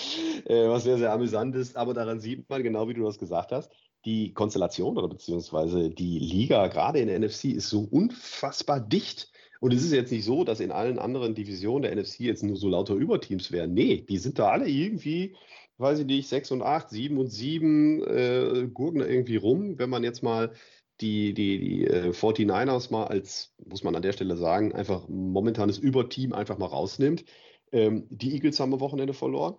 äh, 0.46 0.70
was 0.70 0.84
sehr, 0.84 0.98
sehr 0.98 1.12
amüsant 1.12 1.56
ist. 1.56 1.76
Aber 1.76 1.94
daran 1.94 2.22
sieht 2.22 2.50
man, 2.50 2.64
genau 2.64 2.88
wie 2.88 2.94
du 2.94 3.04
das 3.04 3.20
gesagt 3.20 3.52
hast, 3.52 3.70
die 4.06 4.34
Konstellation 4.34 4.98
oder 4.98 5.10
beziehungsweise 5.10 5.90
die 5.90 6.20
Liga, 6.20 6.68
gerade 6.68 7.00
in 7.00 7.08
der 7.08 7.20
NFC, 7.20 7.46
ist 7.46 7.70
so 7.70 7.82
unfassbar 7.82 8.80
dicht. 8.80 9.30
Und 9.60 9.74
es 9.74 9.84
ist 9.84 9.94
jetzt 9.94 10.12
nicht 10.12 10.26
so, 10.26 10.44
dass 10.44 10.60
in 10.60 10.72
allen 10.72 11.00
anderen 11.00 11.36
Divisionen 11.36 11.84
der 11.84 11.96
NFC 11.96 12.22
jetzt 12.22 12.44
nur 12.44 12.56
so 12.56 12.70
lauter 12.70 12.96
Überteams 12.96 13.52
wären. 13.52 13.74
Nee, 13.74 14.06
die 14.08 14.18
sind 14.18 14.40
da 14.40 14.50
alle 14.50 14.68
irgendwie, 14.68 15.36
weiß 15.78 16.00
ich 16.00 16.06
nicht, 16.06 16.28
6 16.28 16.52
und 16.52 16.62
8, 16.62 16.90
7 16.90 17.18
und 17.18 17.30
7, 17.30 18.04
äh, 18.04 18.70
gurken 18.74 19.00
da 19.00 19.06
irgendwie 19.06 19.36
rum. 19.38 19.78
Wenn 19.80 19.90
man 19.90 20.04
jetzt 20.04 20.24
mal 20.24 20.54
die, 21.02 21.34
die, 21.34 21.60
die 21.60 21.88
äh, 21.88 22.12
49ers 22.12 22.92
mal 22.92 23.06
als, 23.06 23.54
muss 23.66 23.84
man 23.84 23.96
an 23.96 24.02
der 24.02 24.14
Stelle 24.14 24.38
sagen, 24.38 24.74
einfach 24.74 25.08
momentanes 25.08 25.78
Überteam 25.78 26.34
einfach 26.34 26.58
mal 26.58 26.68
rausnimmt. 26.68 27.26
Ähm, 27.72 28.06
die 28.10 28.34
Eagles 28.34 28.60
haben 28.60 28.74
am 28.74 28.80
Wochenende 28.80 29.14
verloren. 29.14 29.56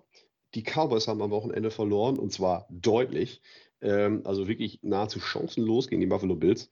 Die 0.55 0.63
Cowboys 0.63 1.09
haben 1.09 1.23
am 1.23 1.31
Wochenende 1.31 1.71
verloren 1.71 2.19
und 2.19 2.33
zwar 2.33 2.67
deutlich. 2.71 3.43
Ähm, 3.81 4.23
also 4.25 4.49
wirklich 4.49 4.81
nahezu 4.83 5.21
chancenlos 5.21 5.89
gegen 5.89 6.01
die 6.01 6.07
Buffalo 6.07 6.37
Bills. 6.37 6.71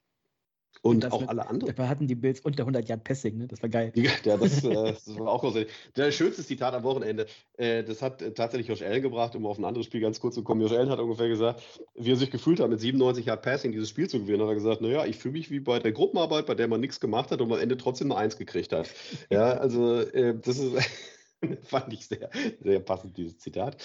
Und 0.81 1.13
auch 1.13 1.21
mit, 1.21 1.29
alle 1.29 1.47
anderen. 1.47 1.75
Da 1.77 1.89
hatten 1.89 2.09
die 2.09 2.15
Bills 2.15 2.41
unter 2.41 2.63
100 2.63 2.89
Yard 2.89 3.05
Passing, 3.05 3.39
ne? 3.39 3.47
Das 3.47 3.63
war 3.63 3.69
geil. 3.69 3.93
Ja, 3.95 4.37
das, 4.37 4.65
äh, 4.65 4.73
das 4.73 5.19
war 5.19 5.29
auch 5.29 5.41
großartig. 5.41 5.71
Das 5.95 6.15
schönste 6.15 6.45
Zitat 6.45 6.75
am 6.75 6.83
Wochenende, 6.83 7.27
äh, 7.57 7.85
das 7.85 8.03
hat 8.03 8.21
äh, 8.21 8.33
tatsächlich 8.33 8.69
Josh 8.69 8.83
Allen 8.83 9.03
gebracht, 9.03 9.37
um 9.37 9.47
auf 9.47 9.59
ein 9.59 9.65
anderes 9.65 9.87
Spiel 9.87 10.01
ganz 10.01 10.19
kurz 10.19 10.35
zu 10.35 10.43
kommen. 10.43 10.61
Josh 10.61 10.73
Allen 10.73 10.91
hat 10.91 10.99
ungefähr 10.99 11.29
gesagt, 11.29 11.63
wie 11.95 12.11
er 12.11 12.17
sich 12.17 12.31
gefühlt 12.31 12.59
hat, 12.59 12.69
mit 12.69 12.81
97 12.81 13.27
Yard 13.27 13.43
Passing 13.43 13.71
dieses 13.71 13.91
Spiel 13.91 14.09
zu 14.09 14.21
gewinnen, 14.21 14.43
hat 14.43 14.49
er 14.49 14.55
gesagt, 14.55 14.81
naja, 14.81 15.05
ich 15.05 15.19
fühle 15.19 15.33
mich 15.33 15.51
wie 15.51 15.61
bei 15.61 15.79
der 15.79 15.93
Gruppenarbeit, 15.93 16.47
bei 16.47 16.55
der 16.55 16.67
man 16.67 16.81
nichts 16.81 16.99
gemacht 16.99 17.31
hat 17.31 17.41
und 17.41 17.53
am 17.53 17.61
Ende 17.61 17.77
trotzdem 17.77 18.09
nur 18.09 18.19
eins 18.19 18.37
gekriegt 18.37 18.73
hat. 18.73 18.89
Ja, 19.31 19.53
also 19.53 20.01
äh, 20.01 20.35
das 20.39 20.59
ist... 20.59 20.75
fand 21.63 21.93
ich 21.93 22.07
sehr, 22.07 22.31
sehr 22.63 22.81
passend, 22.81 23.17
dieses 23.17 23.39
Zitat. 23.39 23.77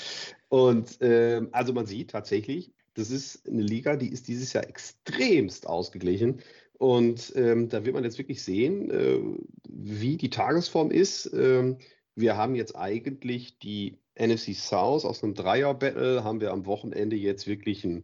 Und 0.49 0.97
ähm, 1.01 1.49
also 1.51 1.73
man 1.73 1.85
sieht 1.85 2.11
tatsächlich, 2.11 2.71
das 2.97 3.11
ist 3.11 3.47
eine 3.47 3.61
Liga, 3.61 3.95
die 3.95 4.09
ist 4.09 4.27
dieses 4.27 4.53
Jahr 4.53 4.67
extremst 4.67 5.67
ausgeglichen. 5.67 6.41
Und 6.77 7.33
ähm, 7.35 7.69
da 7.69 7.85
wird 7.85 7.95
man 7.95 8.03
jetzt 8.03 8.19
wirklich 8.19 8.43
sehen, 8.43 8.91
äh, 8.91 9.19
wie 9.67 10.17
die 10.17 10.29
Tagesform 10.29 10.91
ist, 10.91 11.25
äh, 11.27 11.75
wir 12.15 12.37
haben 12.37 12.55
jetzt 12.55 12.75
eigentlich 12.75 13.59
die 13.59 13.99
NFC 14.19 14.55
South 14.55 15.05
aus 15.05 15.23
einem 15.23 15.35
Dreier-Battle, 15.35 16.23
haben 16.23 16.41
wir 16.41 16.51
am 16.51 16.65
Wochenende 16.65 17.15
jetzt 17.15 17.47
wirklich 17.47 17.83
ein 17.83 18.03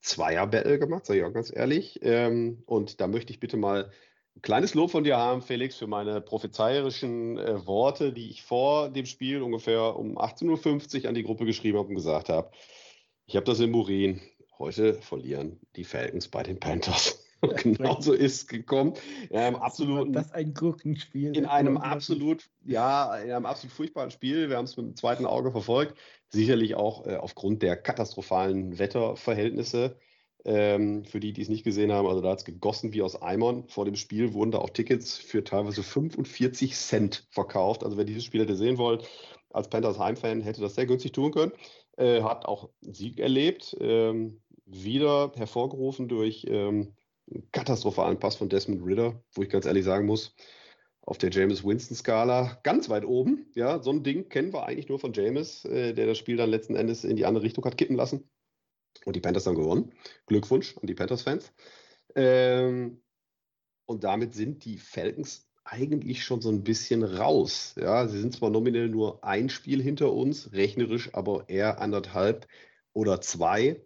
Zweier-Battle 0.00 0.78
gemacht, 0.78 1.06
sage 1.06 1.20
ich 1.20 1.24
auch 1.24 1.32
ganz 1.32 1.52
ehrlich. 1.54 2.00
Ähm, 2.02 2.62
und 2.66 3.00
da 3.00 3.06
möchte 3.06 3.32
ich 3.32 3.40
bitte 3.40 3.56
mal 3.56 3.90
ein 4.34 4.42
kleines 4.42 4.74
Lob 4.74 4.90
von 4.90 5.04
dir 5.04 5.16
haben, 5.16 5.42
Felix, 5.42 5.76
für 5.76 5.86
meine 5.86 6.20
prophezeierischen 6.20 7.38
äh, 7.38 7.66
Worte, 7.66 8.12
die 8.12 8.30
ich 8.30 8.42
vor 8.42 8.88
dem 8.88 9.06
Spiel 9.06 9.42
ungefähr 9.42 9.96
um 9.96 10.18
18.50 10.18 11.02
Uhr 11.02 11.08
an 11.08 11.14
die 11.14 11.22
Gruppe 11.22 11.44
geschrieben 11.44 11.78
habe 11.78 11.88
und 11.88 11.94
gesagt 11.94 12.28
habe. 12.28 12.50
Ich 13.26 13.36
habe 13.36 13.46
das 13.46 13.60
in 13.60 13.70
Murin. 13.70 14.20
Heute 14.58 14.94
verlieren 14.94 15.60
die 15.76 15.84
Falcons 15.84 16.28
bei 16.28 16.42
den 16.42 16.58
Panthers. 16.58 17.21
Genauso 17.62 18.12
ist 18.12 18.48
gekommen. 18.48 18.94
In 19.30 19.36
einem 19.36 19.56
absoluten, 19.56 20.12
das 20.12 20.32
ein 20.32 20.54
Gurkenspiel. 20.54 21.36
In 21.36 21.46
einem 21.46 21.76
absolut, 21.76 22.48
ja, 22.64 23.16
in 23.16 23.32
einem 23.32 23.46
absolut 23.46 23.74
furchtbaren 23.74 24.10
Spiel. 24.10 24.48
Wir 24.48 24.56
haben 24.56 24.64
es 24.64 24.76
mit 24.76 24.86
dem 24.86 24.96
zweiten 24.96 25.26
Auge 25.26 25.50
verfolgt. 25.50 25.98
Sicherlich 26.28 26.76
auch 26.76 27.06
äh, 27.06 27.16
aufgrund 27.16 27.62
der 27.62 27.76
katastrophalen 27.76 28.78
Wetterverhältnisse. 28.78 29.96
Ähm, 30.44 31.04
für 31.04 31.20
die, 31.20 31.32
die 31.32 31.42
es 31.42 31.48
nicht 31.48 31.62
gesehen 31.62 31.92
haben, 31.92 32.08
also 32.08 32.20
da 32.20 32.30
hat 32.30 32.40
es 32.40 32.44
gegossen 32.44 32.92
wie 32.92 33.02
aus 33.02 33.20
Eimern. 33.20 33.68
Vor 33.68 33.84
dem 33.84 33.94
Spiel 33.94 34.32
wurden 34.34 34.50
da 34.50 34.58
auch 34.58 34.70
Tickets 34.70 35.16
für 35.16 35.44
teilweise 35.44 35.82
45 35.82 36.74
Cent 36.74 37.26
verkauft. 37.30 37.84
Also 37.84 37.96
wer 37.96 38.04
dieses 38.04 38.24
Spiel 38.24 38.42
hätte 38.42 38.56
sehen 38.56 38.78
wollen, 38.78 39.00
als 39.50 39.68
Panthers 39.68 39.98
Heimfan 39.98 40.40
hätte 40.40 40.60
das 40.60 40.74
sehr 40.74 40.86
günstig 40.86 41.12
tun 41.12 41.32
können. 41.32 41.52
Äh, 41.96 42.22
hat 42.22 42.46
auch 42.46 42.70
Sieg 42.80 43.20
erlebt. 43.20 43.76
Ähm, 43.80 44.40
wieder 44.64 45.32
hervorgerufen 45.36 46.08
durch 46.08 46.46
ähm, 46.48 46.94
katastrophalen 47.52 48.18
Pass 48.18 48.36
von 48.36 48.48
Desmond 48.48 48.84
Ritter, 48.84 49.22
wo 49.34 49.42
ich 49.42 49.48
ganz 49.48 49.66
ehrlich 49.66 49.84
sagen 49.84 50.06
muss, 50.06 50.34
auf 51.02 51.18
der 51.18 51.30
James 51.30 51.64
Winston-Skala 51.64 52.60
ganz 52.62 52.88
weit 52.88 53.04
oben. 53.04 53.50
Ja, 53.54 53.82
so 53.82 53.90
ein 53.90 54.04
Ding 54.04 54.28
kennen 54.28 54.52
wir 54.52 54.66
eigentlich 54.66 54.88
nur 54.88 54.98
von 54.98 55.12
James, 55.12 55.64
äh, 55.64 55.94
der 55.94 56.06
das 56.06 56.18
Spiel 56.18 56.36
dann 56.36 56.50
letzten 56.50 56.76
Endes 56.76 57.04
in 57.04 57.16
die 57.16 57.26
andere 57.26 57.44
Richtung 57.44 57.64
hat 57.64 57.76
kippen 57.76 57.96
lassen. 57.96 58.30
Und 59.04 59.16
die 59.16 59.20
Panthers 59.20 59.46
haben 59.46 59.56
gewonnen. 59.56 59.92
Glückwunsch 60.26 60.76
an 60.78 60.86
die 60.86 60.94
Panthers-Fans. 60.94 61.52
Ähm, 62.14 63.02
und 63.86 64.04
damit 64.04 64.34
sind 64.34 64.64
die 64.64 64.78
Falcons 64.78 65.48
eigentlich 65.64 66.24
schon 66.24 66.40
so 66.40 66.50
ein 66.50 66.62
bisschen 66.62 67.02
raus. 67.02 67.74
Ja, 67.78 68.06
sie 68.08 68.20
sind 68.20 68.34
zwar 68.34 68.50
nominell 68.50 68.88
nur 68.88 69.24
ein 69.24 69.48
Spiel 69.48 69.82
hinter 69.82 70.12
uns, 70.12 70.52
rechnerisch 70.52 71.14
aber 71.14 71.48
eher 71.48 71.80
anderthalb 71.80 72.46
oder 72.92 73.20
zwei 73.20 73.80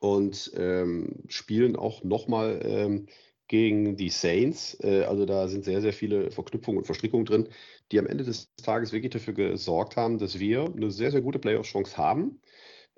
und 0.00 0.52
ähm, 0.56 1.22
spielen 1.28 1.76
auch 1.76 2.04
nochmal 2.04 2.60
ähm, 2.62 3.06
gegen 3.48 3.96
die 3.96 4.10
Saints. 4.10 4.78
Äh, 4.80 5.04
also 5.04 5.26
da 5.26 5.48
sind 5.48 5.64
sehr, 5.64 5.80
sehr 5.80 5.92
viele 5.92 6.30
Verknüpfungen 6.30 6.78
und 6.78 6.84
Verstrickungen 6.84 7.26
drin, 7.26 7.48
die 7.90 7.98
am 7.98 8.06
Ende 8.06 8.24
des 8.24 8.54
Tages 8.62 8.92
wirklich 8.92 9.12
dafür 9.12 9.34
gesorgt 9.34 9.96
haben, 9.96 10.18
dass 10.18 10.38
wir 10.38 10.66
eine 10.66 10.90
sehr, 10.90 11.10
sehr 11.10 11.22
gute 11.22 11.38
Playoff-Chance 11.38 11.96
haben. 11.96 12.40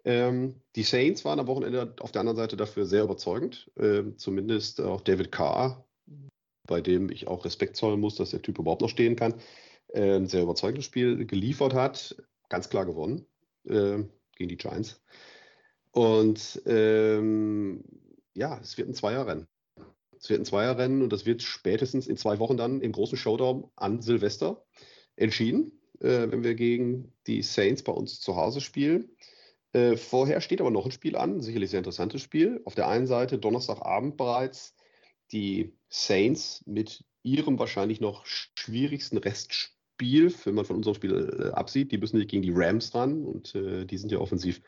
Ähm, 0.05 0.61
die 0.77 0.83
Saints 0.83 1.25
waren 1.25 1.41
am 1.41 1.47
Wochenende 1.47 1.95
auf 2.01 2.13
der 2.13 2.21
anderen 2.21 2.37
Seite 2.37 2.57
dafür 2.57 2.87
sehr 2.87 3.05
überzeugend. 3.05 3.71
Ähm, 3.79 4.19
zumindest 4.19 4.81
auch 4.81 5.01
David 5.03 5.31
Carr, 5.31 5.87
bei 6.67 6.81
dem 6.81 7.11
ich 7.11 7.29
auch 7.29 7.45
Respekt 7.45 7.77
zollen 7.77 8.01
muss, 8.01 8.17
dass 8.17 8.31
der 8.31 8.43
Typ 8.43 8.59
überhaupt 8.59 8.83
noch 8.83 8.89
stehen 8.89 9.17
kann, 9.17 9.35
äh, 9.89 10.17
ein 10.17 10.27
sehr 10.27 10.43
überzeugendes 10.43 10.85
Spiel 10.85 11.27
geliefert 11.27 11.75
hat. 11.75 12.17
Ganz 12.49 12.69
klar 12.69 12.87
gewonnen 12.87 13.27
äh, 13.65 14.03
gegen 14.37 14.49
die 14.49 14.57
Giants. 14.57 15.01
Und 15.93 16.63
ähm, 16.67 17.85
ja, 18.35 18.59
es 18.63 18.79
wird 18.79 18.89
ein 18.89 18.95
Zweierrennen. 18.95 19.49
Es 20.19 20.29
wird 20.29 20.41
ein 20.41 20.45
Zweierrennen 20.45 21.03
und 21.03 21.13
das 21.13 21.25
wird 21.27 21.43
spätestens 21.43 22.07
in 22.07 22.17
zwei 22.17 22.39
Wochen 22.39 22.57
dann 22.57 22.81
im 22.81 22.93
großen 22.93 23.17
Showdown 23.17 23.71
an 23.77 24.03
Silvester 24.03 24.65
entschieden, 25.17 25.81
äh, 26.01 26.31
wenn 26.31 26.45
wir 26.45 26.55
gegen 26.55 27.13
die 27.27 27.43
Saints 27.43 27.83
bei 27.83 27.93
uns 27.93 28.21
zu 28.21 28.37
Hause 28.37 28.61
spielen. 28.61 29.11
Äh, 29.73 29.97
vorher 29.97 30.41
steht 30.41 30.61
aber 30.61 30.71
noch 30.71 30.85
ein 30.85 30.91
Spiel 30.91 31.17
an, 31.17 31.41
sicherlich 31.41 31.71
sehr 31.71 31.79
interessantes 31.79 32.23
Spiel. 32.23 32.61
Auf 32.65 32.75
der 32.75 32.89
einen 32.89 33.07
Seite 33.07 33.39
Donnerstagabend 33.39 34.17
bereits 34.17 34.75
die 35.33 35.73
Saints 35.89 36.63
mit 36.67 37.05
ihrem 37.23 37.59
wahrscheinlich 37.59 38.01
noch 38.01 38.27
schwierigsten 38.27 39.19
Restspiel, 39.19 40.35
wenn 40.45 40.55
man 40.55 40.65
von 40.65 40.77
unserem 40.77 40.95
Spiel 40.95 41.39
äh, 41.39 41.51
absieht. 41.51 41.93
Die 41.93 41.99
müssen 41.99 42.19
nicht 42.19 42.31
gegen 42.31 42.43
die 42.43 42.53
Rams 42.53 42.95
ran 42.95 43.25
und 43.25 43.55
äh, 43.55 43.85
die 43.85 43.97
sind 43.97 44.11
ja 44.11 44.19
offensiv 44.19 44.61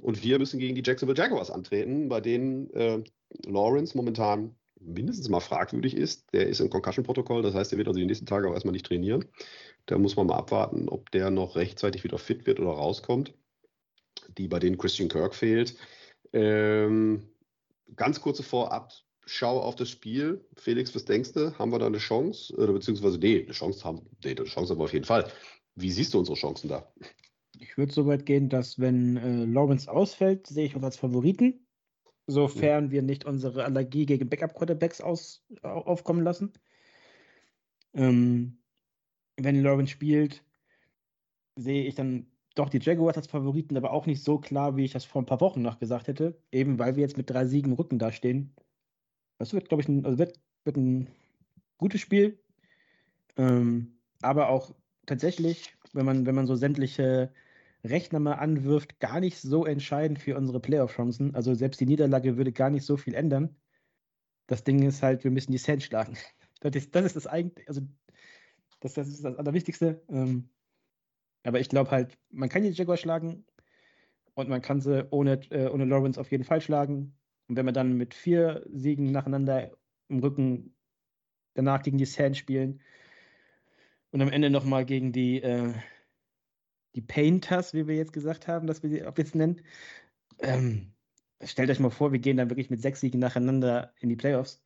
und 0.00 0.22
wir 0.22 0.38
müssen 0.38 0.58
gegen 0.58 0.74
die 0.74 0.82
Jacksonville 0.84 1.18
Jaguars 1.18 1.50
antreten, 1.50 2.08
bei 2.08 2.20
denen 2.20 2.70
äh, 2.74 3.02
Lawrence 3.46 3.96
momentan 3.96 4.54
mindestens 4.80 5.28
mal 5.28 5.40
fragwürdig 5.40 5.96
ist. 5.96 6.26
Der 6.32 6.46
ist 6.48 6.60
im 6.60 6.70
Concussion-Protokoll, 6.70 7.42
das 7.42 7.54
heißt, 7.54 7.72
er 7.72 7.78
wird 7.78 7.88
also 7.88 7.98
die 7.98 8.06
nächsten 8.06 8.26
Tage 8.26 8.48
auch 8.48 8.54
erstmal 8.54 8.72
nicht 8.72 8.86
trainieren. 8.86 9.24
Da 9.86 9.98
muss 9.98 10.16
man 10.16 10.26
mal 10.26 10.36
abwarten, 10.36 10.88
ob 10.88 11.10
der 11.10 11.30
noch 11.30 11.56
rechtzeitig 11.56 12.04
wieder 12.04 12.18
fit 12.18 12.46
wird 12.46 12.60
oder 12.60 12.70
rauskommt. 12.70 13.34
Die, 14.38 14.48
bei 14.48 14.58
denen 14.58 14.78
Christian 14.78 15.08
Kirk 15.08 15.34
fehlt. 15.34 15.76
Ähm, 16.32 17.28
ganz 17.96 18.20
kurze 18.20 18.42
Vorabschau 18.42 19.60
auf 19.60 19.76
das 19.76 19.90
Spiel. 19.90 20.44
Felix, 20.56 20.94
was 20.94 21.04
denkst 21.04 21.32
du? 21.32 21.58
Haben 21.58 21.72
wir 21.72 21.78
da 21.78 21.86
eine 21.86 21.98
Chance? 21.98 22.54
Oder 22.56 22.72
beziehungsweise, 22.72 23.18
nee, 23.18 23.42
eine 23.42 23.52
Chance 23.52 23.84
haben, 23.84 24.02
nee, 24.24 24.30
eine 24.30 24.44
Chance 24.44 24.72
haben 24.72 24.80
wir 24.80 24.84
auf 24.84 24.92
jeden 24.92 25.04
Fall. 25.04 25.30
Wie 25.74 25.90
siehst 25.90 26.14
du 26.14 26.18
unsere 26.18 26.36
Chancen 26.36 26.68
da? 26.68 26.92
Ich 27.64 27.78
würde 27.78 27.92
so 27.92 28.06
weit 28.06 28.26
gehen, 28.26 28.50
dass 28.50 28.78
wenn 28.78 29.16
äh, 29.16 29.44
Lawrence 29.46 29.90
ausfällt, 29.90 30.46
sehe 30.46 30.66
ich 30.66 30.76
uns 30.76 30.84
als 30.84 30.98
Favoriten, 30.98 31.66
sofern 32.26 32.86
mhm. 32.86 32.90
wir 32.90 33.02
nicht 33.02 33.24
unsere 33.24 33.64
Allergie 33.64 34.04
gegen 34.04 34.28
Backup-Quarterbacks 34.28 35.00
aufkommen 35.00 36.22
lassen. 36.22 36.52
Ähm, 37.94 38.58
wenn 39.38 39.62
Lawrence 39.62 39.92
spielt, 39.92 40.44
sehe 41.56 41.84
ich 41.84 41.94
dann 41.94 42.26
doch 42.54 42.68
die 42.68 42.80
Jaguars 42.80 43.16
als 43.16 43.28
Favoriten, 43.28 43.78
aber 43.78 43.92
auch 43.92 44.04
nicht 44.04 44.22
so 44.22 44.38
klar, 44.38 44.76
wie 44.76 44.84
ich 44.84 44.92
das 44.92 45.06
vor 45.06 45.22
ein 45.22 45.26
paar 45.26 45.40
Wochen 45.40 45.62
noch 45.62 45.78
gesagt 45.78 46.06
hätte, 46.06 46.38
eben 46.52 46.78
weil 46.78 46.96
wir 46.96 47.02
jetzt 47.02 47.16
mit 47.16 47.30
drei 47.30 47.46
Siegen 47.46 47.72
im 47.72 47.76
Rücken 47.76 47.98
dastehen. 47.98 48.54
Das 49.38 49.54
wird, 49.54 49.70
glaube 49.70 49.82
ich, 49.82 49.88
ein, 49.88 50.04
also 50.04 50.18
wird, 50.18 50.38
wird 50.64 50.76
ein 50.76 51.08
gutes 51.78 52.02
Spiel, 52.02 52.38
ähm, 53.38 53.96
aber 54.20 54.50
auch 54.50 54.74
tatsächlich, 55.06 55.74
wenn 55.94 56.04
man, 56.04 56.26
wenn 56.26 56.34
man 56.34 56.46
so 56.46 56.56
sämtliche 56.56 57.32
Rechner 57.84 58.18
mal 58.18 58.34
anwirft, 58.34 58.98
gar 58.98 59.20
nicht 59.20 59.38
so 59.38 59.66
entscheidend 59.66 60.18
für 60.18 60.36
unsere 60.36 60.58
Playoff-Chancen. 60.58 61.34
Also 61.34 61.54
selbst 61.54 61.80
die 61.80 61.86
Niederlage 61.86 62.36
würde 62.36 62.52
gar 62.52 62.70
nicht 62.70 62.84
so 62.84 62.96
viel 62.96 63.14
ändern. 63.14 63.56
Das 64.46 64.64
Ding 64.64 64.82
ist 64.82 65.02
halt, 65.02 65.24
wir 65.24 65.30
müssen 65.30 65.52
die 65.52 65.58
Saints 65.58 65.84
schlagen. 65.84 66.16
Das 66.60 66.74
ist 66.76 66.94
das, 66.94 67.04
ist 67.04 67.16
das 67.16 67.26
eigentlich, 67.26 67.68
also 67.68 67.82
das, 68.80 68.94
das 68.94 69.08
ist 69.08 69.22
das 69.22 69.36
Allerwichtigste. 69.36 70.02
Ähm, 70.08 70.48
aber 71.42 71.60
ich 71.60 71.68
glaube 71.68 71.90
halt, 71.90 72.16
man 72.30 72.48
kann 72.48 72.62
die 72.62 72.70
Jaguar 72.70 72.96
schlagen 72.96 73.44
und 74.32 74.48
man 74.48 74.62
kann 74.62 74.80
sie 74.80 75.06
ohne, 75.10 75.40
äh, 75.50 75.68
ohne 75.68 75.84
Lawrence 75.84 76.18
auf 76.18 76.30
jeden 76.30 76.44
Fall 76.44 76.62
schlagen. 76.62 77.18
Und 77.48 77.56
wenn 77.56 77.66
wir 77.66 77.72
dann 77.72 77.98
mit 77.98 78.14
vier 78.14 78.64
Siegen 78.72 79.12
nacheinander 79.12 79.76
im 80.08 80.20
Rücken 80.20 80.74
danach 81.52 81.82
gegen 81.82 81.98
die 81.98 82.06
Saints 82.06 82.38
spielen 82.38 82.80
und 84.10 84.22
am 84.22 84.30
Ende 84.30 84.48
nochmal 84.48 84.86
gegen 84.86 85.12
die 85.12 85.42
äh, 85.42 85.74
die 86.94 87.02
Painters, 87.02 87.74
wie 87.74 87.86
wir 87.86 87.96
jetzt 87.96 88.12
gesagt 88.12 88.46
haben, 88.46 88.66
dass 88.66 88.82
wir 88.82 88.90
sie 88.90 89.02
ab 89.02 89.18
jetzt 89.18 89.34
nennen. 89.34 89.60
Ähm, 90.40 90.92
stellt 91.42 91.70
euch 91.70 91.80
mal 91.80 91.90
vor, 91.90 92.12
wir 92.12 92.18
gehen 92.18 92.36
dann 92.36 92.50
wirklich 92.50 92.70
mit 92.70 92.80
sechs 92.80 93.00
Siegen 93.00 93.20
nacheinander 93.20 93.92
in 94.00 94.08
die 94.08 94.16
Playoffs. 94.16 94.62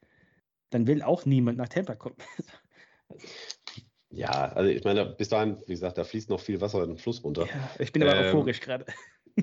Dann 0.70 0.86
will 0.86 1.02
auch 1.02 1.24
niemand 1.24 1.58
nach 1.58 1.68
Tampa 1.68 1.94
kommen. 1.94 2.16
ja, 4.10 4.30
also 4.30 4.70
ich 4.70 4.84
meine, 4.84 5.06
bis 5.06 5.30
dahin, 5.30 5.58
wie 5.66 5.72
gesagt, 5.72 5.96
da 5.96 6.04
fließt 6.04 6.28
noch 6.28 6.40
viel 6.40 6.60
Wasser 6.60 6.82
in 6.82 6.90
den 6.90 6.98
Fluss 6.98 7.24
runter. 7.24 7.46
Ja, 7.46 7.70
ich 7.78 7.92
bin 7.92 8.02
aber 8.02 8.16
ähm, 8.16 8.26
euphorisch 8.26 8.60
gerade. 8.60 8.84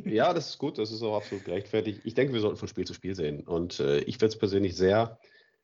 ja, 0.06 0.34
das 0.34 0.50
ist 0.50 0.58
gut, 0.60 0.78
das 0.78 0.92
ist 0.92 1.02
auch 1.02 1.18
absolut 1.18 1.46
gerechtfertigt. 1.46 2.02
Ich 2.04 2.14
denke, 2.14 2.34
wir 2.34 2.42
sollten 2.42 2.58
von 2.58 2.68
Spiel 2.68 2.86
zu 2.86 2.94
Spiel 2.94 3.16
sehen. 3.16 3.42
Und 3.48 3.80
äh, 3.80 4.00
ich 4.00 4.18
würde 4.18 4.28
es 4.28 4.38
persönlich 4.38 4.76
sehr 4.76 5.20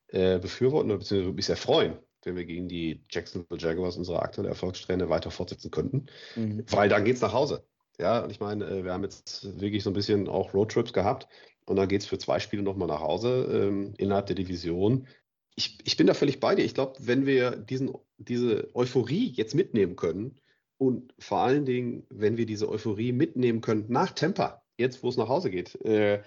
äh, 0.07 0.39
befürworten, 0.39 0.89
beziehungsweise 0.89 1.33
mich 1.33 1.45
sehr 1.45 1.57
freuen, 1.57 1.99
wenn 2.23 2.35
wir 2.35 2.45
gegen 2.45 2.67
die 2.67 3.03
Jacksonville 3.09 3.59
Jaguars 3.59 3.97
unsere 3.97 4.21
aktuelle 4.21 4.49
Erfolgssträhne 4.49 5.09
weiter 5.09 5.31
fortsetzen 5.31 5.71
könnten. 5.71 6.07
Mhm. 6.35 6.63
Weil 6.69 6.89
dann 6.89 7.05
geht 7.05 7.15
es 7.15 7.21
nach 7.21 7.33
Hause. 7.33 7.63
Ja, 7.99 8.23
und 8.23 8.31
ich 8.31 8.39
meine, 8.39 8.65
äh, 8.65 8.83
wir 8.83 8.93
haben 8.93 9.03
jetzt 9.03 9.59
wirklich 9.59 9.83
so 9.83 9.89
ein 9.89 9.93
bisschen 9.93 10.27
auch 10.27 10.53
Roadtrips 10.53 10.93
gehabt 10.93 11.27
und 11.65 11.75
dann 11.75 11.87
geht 11.87 12.01
es 12.01 12.07
für 12.07 12.17
zwei 12.17 12.39
Spiele 12.39 12.63
nochmal 12.63 12.87
nach 12.87 13.01
Hause 13.01 13.49
ähm, 13.51 13.93
innerhalb 13.97 14.25
der 14.25 14.35
Division. 14.35 15.07
Ich, 15.55 15.77
ich 15.83 15.97
bin 15.97 16.07
da 16.07 16.13
völlig 16.13 16.39
bei 16.39 16.55
dir. 16.55 16.63
Ich 16.63 16.73
glaube, 16.73 16.95
wenn 16.99 17.25
wir 17.25 17.51
diesen, 17.51 17.93
diese 18.17 18.69
Euphorie 18.73 19.31
jetzt 19.35 19.53
mitnehmen 19.53 19.95
können 19.95 20.39
und 20.77 21.13
vor 21.19 21.39
allen 21.39 21.65
Dingen, 21.65 22.05
wenn 22.09 22.37
wir 22.37 22.45
diese 22.45 22.69
Euphorie 22.69 23.11
mitnehmen 23.11 23.61
können 23.61 23.85
nach 23.89 24.11
Tampa, 24.11 24.63
jetzt 24.77 25.03
wo 25.03 25.09
es 25.09 25.17
nach 25.17 25.27
Hause 25.27 25.51
geht, 25.51 25.75
äh, 25.85 26.23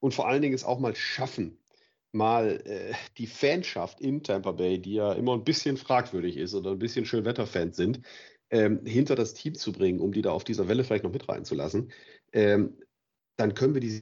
und 0.00 0.14
vor 0.14 0.28
allen 0.28 0.42
Dingen 0.42 0.54
es 0.54 0.64
auch 0.64 0.78
mal 0.78 0.94
schaffen, 0.94 1.58
mal 2.12 2.62
äh, 2.64 2.94
die 3.18 3.26
Fanschaft 3.26 4.00
in 4.00 4.22
Tampa 4.22 4.52
Bay, 4.52 4.80
die 4.80 4.94
ja 4.94 5.12
immer 5.12 5.34
ein 5.34 5.44
bisschen 5.44 5.76
fragwürdig 5.76 6.36
ist 6.36 6.54
oder 6.54 6.72
ein 6.72 6.78
bisschen 6.78 7.04
Schönwetterfans 7.04 7.76
sind, 7.76 8.00
ähm, 8.50 8.84
hinter 8.84 9.14
das 9.14 9.34
Team 9.34 9.54
zu 9.54 9.72
bringen, 9.72 10.00
um 10.00 10.12
die 10.12 10.22
da 10.22 10.30
auf 10.32 10.44
dieser 10.44 10.68
Welle 10.68 10.84
vielleicht 10.84 11.04
noch 11.04 11.12
mit 11.12 11.28
reinzulassen, 11.28 11.92
ähm, 12.32 12.78
dann 13.36 13.54
können 13.54 13.74
wir 13.74 13.80
diese 13.80 14.00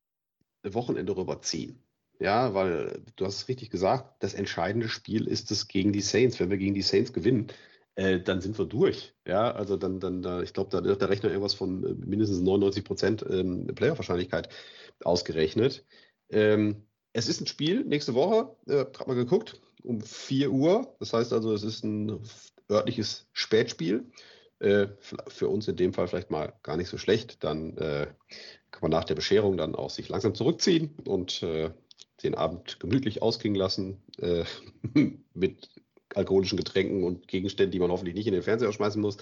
Wochenende 0.65 1.17
rüberziehen. 1.17 1.83
Ja, 2.19 2.55
weil 2.55 3.03
du 3.17 3.27
hast 3.27 3.37
es 3.43 3.49
richtig 3.49 3.71
gesagt, 3.71 4.23
das 4.23 4.33
entscheidende 4.35 4.89
Spiel 4.89 5.27
ist 5.27 5.51
es 5.51 5.69
gegen 5.69 5.93
die 5.93 6.01
Saints. 6.01 6.41
Wenn 6.41 6.49
wir 6.51 6.57
gegen 6.57 6.75
die 6.75 6.83
Saints 6.83 7.13
gewinnen, 7.13 7.49
äh, 7.97 8.21
dann 8.21 8.41
sind 8.41 8.59
wir 8.59 8.67
durch. 8.67 9.15
Ja, 9.27 9.53
also 9.53 9.77
dann, 9.77 10.01
dann, 10.01 10.23
da, 10.23 10.43
ich 10.43 10.55
glaube, 10.55 10.71
da 10.71 10.89
hat 10.91 11.01
der 11.01 11.11
Rechner 11.11 11.29
irgendwas 11.31 11.55
von 11.55 11.85
äh, 11.85 11.95
mindestens 12.07 12.41
99 12.41 12.85
Prozent 12.85 13.25
ähm, 13.29 13.67
Player-Wahrscheinlichkeit 13.67 14.49
ausgerechnet. 15.05 15.85
Ähm, 16.31 16.87
es 17.17 17.29
ist 17.29 17.41
ein 17.41 17.47
Spiel 17.47 17.83
nächste 17.85 18.13
Woche, 18.13 18.55
äh, 18.67 18.85
gerade 18.85 19.07
mal 19.07 19.15
geguckt, 19.15 19.59
um 19.83 20.03
4 20.03 20.51
Uhr. 20.51 20.95
Das 21.01 21.15
heißt 21.15 21.33
also, 21.33 21.55
es 21.55 21.63
ist 21.63 21.83
ein 21.83 22.21
örtliches 22.71 23.27
Spätspiel. 23.33 24.05
Äh, 24.59 24.89
für 25.29 25.49
uns 25.49 25.67
in 25.67 25.77
dem 25.77 25.95
Fall 25.95 26.09
vielleicht 26.09 26.31
mal 26.31 26.53
gar 26.63 26.77
nicht 26.77 26.89
so 26.89 26.99
schlecht. 26.99 27.43
Dann 27.43 27.77
äh, 27.79 28.09
kann 28.71 28.83
man 28.83 28.91
nach 28.91 29.05
der 29.05 29.15
Bescherung 29.15 29.57
dann 29.57 29.75
auch 29.75 29.89
sich 29.89 30.11
langsam 30.11 30.35
zurückziehen 30.35 30.95
und 31.07 31.43
äh, 31.43 31.71
den 32.23 32.35
Abend 32.35 32.81
gemütlich 32.81 33.23
ausklingen 33.23 33.59
lassen 33.59 34.03
äh, 34.19 34.45
mit 35.33 35.71
alkoholischen 36.15 36.59
Getränken 36.59 37.03
und 37.03 37.29
Gegenständen, 37.29 37.73
die 37.73 37.79
man 37.79 37.91
hoffentlich 37.91 38.15
nicht 38.15 38.27
in 38.27 38.35
den 38.35 38.43
Fernseher 38.43 38.73
schmeißen 38.73 39.01
muss. 39.01 39.17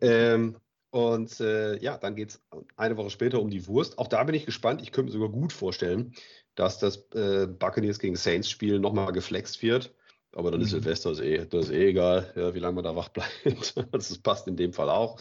ähm, 0.00 0.56
und 0.90 1.40
äh, 1.40 1.78
ja, 1.82 1.98
dann 1.98 2.14
geht 2.14 2.30
es 2.30 2.42
eine 2.76 2.96
Woche 2.96 3.10
später 3.10 3.40
um 3.40 3.50
die 3.50 3.66
Wurst. 3.66 3.98
Auch 3.98 4.06
da 4.06 4.24
bin 4.24 4.34
ich 4.34 4.46
gespannt. 4.46 4.80
Ich 4.82 4.92
könnte 4.92 5.12
mir 5.12 5.18
sogar 5.18 5.28
gut 5.28 5.52
vorstellen, 5.52 6.14
dass 6.54 6.78
das 6.78 7.08
äh, 7.14 7.46
Buccaneers 7.46 7.98
gegen 7.98 8.16
Saints-Spiel 8.16 8.78
nochmal 8.78 9.12
geflext 9.12 9.62
wird. 9.62 9.94
Aber 10.32 10.50
dann 10.50 10.60
ist 10.60 10.72
mhm. 10.72 10.82
Silvester 10.82 11.10
ist 11.12 11.20
eh, 11.20 11.46
das 11.46 11.66
ist 11.66 11.72
eh 11.72 11.88
egal, 11.88 12.32
ja, 12.36 12.54
wie 12.54 12.58
lange 12.58 12.76
man 12.76 12.84
da 12.84 12.96
wach 12.96 13.08
bleibt. 13.08 13.74
das 13.92 14.16
passt 14.18 14.46
in 14.48 14.56
dem 14.56 14.72
Fall 14.72 14.88
auch. 14.90 15.18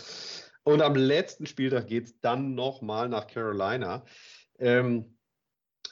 Und 0.63 0.81
am 0.81 0.95
letzten 0.95 1.45
Spieltag 1.45 1.87
geht 1.87 2.05
es 2.05 2.19
dann 2.19 2.55
nochmal 2.55 3.07
nach 3.09 3.27
Carolina. 3.27 4.03
Ähm, 4.59 5.17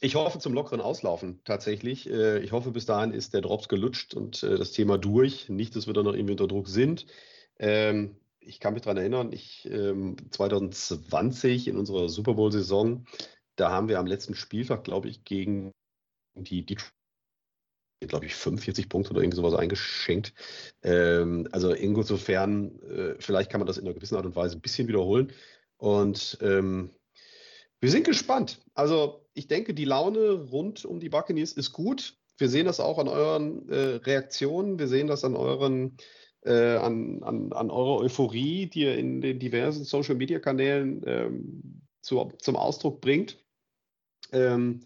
ich 0.01 0.15
hoffe 0.15 0.39
zum 0.39 0.53
lockeren 0.53 0.81
Auslaufen 0.81 1.41
tatsächlich. 1.45 2.09
Äh, 2.09 2.39
ich 2.39 2.51
hoffe, 2.51 2.71
bis 2.71 2.85
dahin 2.85 3.13
ist 3.13 3.33
der 3.33 3.41
Drops 3.41 3.69
gelutscht 3.69 4.13
und 4.13 4.43
äh, 4.43 4.57
das 4.57 4.71
Thema 4.71 4.97
durch. 4.97 5.49
Nicht, 5.49 5.75
dass 5.75 5.87
wir 5.87 5.93
da 5.93 6.03
noch 6.03 6.13
irgendwie 6.13 6.33
unter 6.33 6.47
Druck 6.47 6.67
sind. 6.67 7.05
Ähm, 7.57 8.17
ich 8.45 8.59
kann 8.59 8.73
mich 8.73 8.83
daran 8.83 8.97
erinnern, 8.97 9.31
ich 9.31 9.61
2020 9.63 11.67
ähm, 11.67 11.73
in 11.73 11.79
unserer 11.79 12.09
Super 12.09 12.35
Bowl-Saison, 12.35 13.05
da 13.55 13.71
haben 13.71 13.87
wir 13.87 13.99
am 13.99 14.07
letzten 14.07 14.35
Spieltag, 14.35 14.83
glaube 14.83 15.07
ich, 15.07 15.23
gegen 15.23 15.71
die 16.35 16.65
Detroit 16.65 16.91
glaube 18.07 18.25
ich, 18.25 18.35
45 18.35 18.89
Punkte 18.89 19.11
oder 19.11 19.21
irgendwie 19.21 19.37
sowas 19.37 19.55
eingeschenkt. 19.55 20.33
Ähm, 20.83 21.47
also 21.51 21.71
insofern, 21.71 22.79
äh, 22.81 23.15
vielleicht 23.19 23.49
kann 23.49 23.59
man 23.59 23.67
das 23.67 23.77
in 23.77 23.85
einer 23.85 23.93
gewissen 23.93 24.15
Art 24.15 24.25
und 24.25 24.35
Weise 24.35 24.57
ein 24.57 24.61
bisschen 24.61 24.87
wiederholen. 24.87 25.31
Und 25.77 26.37
ähm, 26.41 26.91
wir 27.79 27.89
sind 27.89 28.05
gespannt. 28.05 28.61
Also 28.73 29.25
ich 29.33 29.47
denke, 29.47 29.73
die 29.73 29.85
Laune 29.85 30.31
rund 30.31 30.85
um 30.85 30.99
die 30.99 31.09
Buccaneers 31.09 31.53
ist 31.53 31.71
gut. 31.71 32.17
Wir 32.37 32.49
sehen 32.49 32.65
das 32.65 32.79
auch 32.79 32.99
an 32.99 33.07
euren 33.07 33.69
äh, 33.69 33.95
Reaktionen. 33.95 34.77
Wir 34.77 34.87
sehen 34.87 35.07
das 35.07 35.23
an 35.23 35.35
euren 35.35 35.97
äh, 36.45 36.77
an, 36.77 37.23
an, 37.23 37.51
an 37.53 37.69
eurer 37.69 38.01
Euphorie, 38.01 38.67
die 38.67 38.81
ihr 38.81 38.97
in 38.97 39.21
den 39.21 39.39
diversen 39.39 39.83
Social-Media-Kanälen 39.83 41.01
ähm, 41.05 41.81
zu, 42.01 42.31
zum 42.39 42.55
Ausdruck 42.55 43.01
bringt. 43.01 43.43
Ähm, 44.31 44.81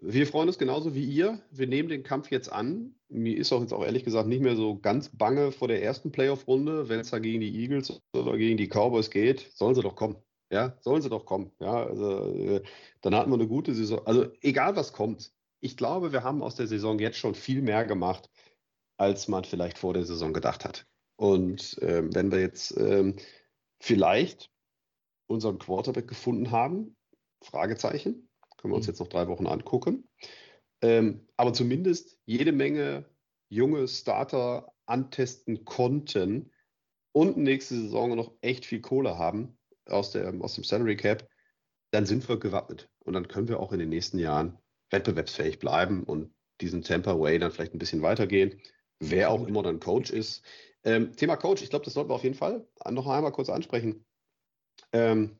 wir 0.00 0.26
freuen 0.28 0.48
uns 0.48 0.58
genauso 0.58 0.94
wie 0.94 1.04
ihr. 1.04 1.40
Wir 1.50 1.66
nehmen 1.66 1.88
den 1.88 2.04
Kampf 2.04 2.30
jetzt 2.30 2.52
an. 2.52 2.94
Mir 3.08 3.36
ist 3.36 3.52
auch 3.52 3.60
jetzt 3.60 3.72
auch 3.72 3.84
ehrlich 3.84 4.04
gesagt 4.04 4.28
nicht 4.28 4.42
mehr 4.42 4.54
so 4.54 4.78
ganz 4.78 5.08
bange 5.08 5.50
vor 5.50 5.66
der 5.66 5.82
ersten 5.82 6.12
Playoff-Runde. 6.12 6.88
Wenn 6.88 7.00
es 7.00 7.10
da 7.10 7.18
gegen 7.18 7.40
die 7.40 7.60
Eagles 7.60 8.00
oder 8.12 8.36
gegen 8.36 8.56
die 8.56 8.68
Cowboys 8.68 9.10
geht, 9.10 9.50
sollen 9.54 9.74
sie 9.74 9.82
doch 9.82 9.96
kommen. 9.96 10.16
Ja, 10.50 10.76
sollen 10.80 11.02
sie 11.02 11.10
doch 11.10 11.26
kommen. 11.26 11.50
Ja, 11.60 11.84
also 11.84 12.32
äh, 12.34 12.62
dann 13.00 13.14
hatten 13.14 13.30
wir 13.30 13.34
eine 13.34 13.48
gute 13.48 13.74
Saison. 13.74 14.06
Also 14.06 14.26
egal 14.40 14.76
was 14.76 14.92
kommt. 14.92 15.32
Ich 15.60 15.76
glaube, 15.76 16.12
wir 16.12 16.22
haben 16.22 16.42
aus 16.42 16.54
der 16.54 16.68
Saison 16.68 17.00
jetzt 17.00 17.18
schon 17.18 17.34
viel 17.34 17.62
mehr 17.62 17.84
gemacht, 17.84 18.30
als 18.98 19.28
man 19.28 19.44
vielleicht 19.44 19.78
vor 19.78 19.94
der 19.94 20.04
Saison 20.04 20.32
gedacht 20.34 20.64
hat. 20.64 20.86
Und 21.16 21.78
ähm, 21.80 22.14
wenn 22.14 22.30
wir 22.30 22.40
jetzt 22.40 22.76
ähm, 22.76 23.16
vielleicht 23.80 24.50
unseren 25.26 25.58
Quarterback 25.58 26.08
gefunden 26.08 26.50
haben, 26.50 26.96
Fragezeichen, 27.42 28.28
können 28.58 28.72
wir 28.72 28.76
uns 28.76 28.86
mhm. 28.86 28.90
jetzt 28.90 29.00
noch 29.00 29.08
drei 29.08 29.28
Wochen 29.28 29.46
angucken. 29.46 30.08
Ähm, 30.82 31.26
aber 31.36 31.52
zumindest 31.52 32.18
jede 32.26 32.52
Menge 32.52 33.08
junge 33.48 33.88
Starter 33.88 34.72
antesten 34.86 35.64
konnten 35.64 36.52
und 37.12 37.36
nächste 37.36 37.74
Saison 37.74 38.14
noch 38.16 38.32
echt 38.42 38.66
viel 38.66 38.80
Kohle 38.80 39.18
haben 39.18 39.58
aus, 39.86 40.12
der, 40.12 40.34
aus 40.40 40.54
dem 40.54 40.64
Salary 40.64 40.96
Cap, 40.96 41.28
dann 41.92 42.04
sind 42.04 42.28
wir 42.28 42.38
gewappnet. 42.38 42.88
Und 43.04 43.14
dann 43.14 43.28
können 43.28 43.48
wir 43.48 43.60
auch 43.60 43.72
in 43.72 43.78
den 43.78 43.88
nächsten 43.88 44.18
Jahren 44.18 44.58
wettbewerbsfähig 44.90 45.58
bleiben 45.58 46.04
und 46.04 46.34
diesen 46.60 46.82
Tampa 46.82 47.18
Way 47.18 47.38
dann 47.38 47.50
vielleicht 47.50 47.74
ein 47.74 47.78
bisschen 47.78 48.02
weitergehen 48.02 48.60
wer 49.00 49.30
auch 49.30 49.46
immer 49.46 49.62
dann 49.62 49.80
Coach 49.80 50.10
ist. 50.10 50.42
Ähm, 50.84 51.14
Thema 51.16 51.36
Coach, 51.36 51.62
ich 51.62 51.70
glaube, 51.70 51.84
das 51.84 51.94
sollten 51.94 52.10
wir 52.10 52.14
auf 52.14 52.24
jeden 52.24 52.34
Fall 52.34 52.66
noch 52.90 53.06
einmal 53.06 53.32
kurz 53.32 53.48
ansprechen. 53.48 54.04
Ähm, 54.92 55.36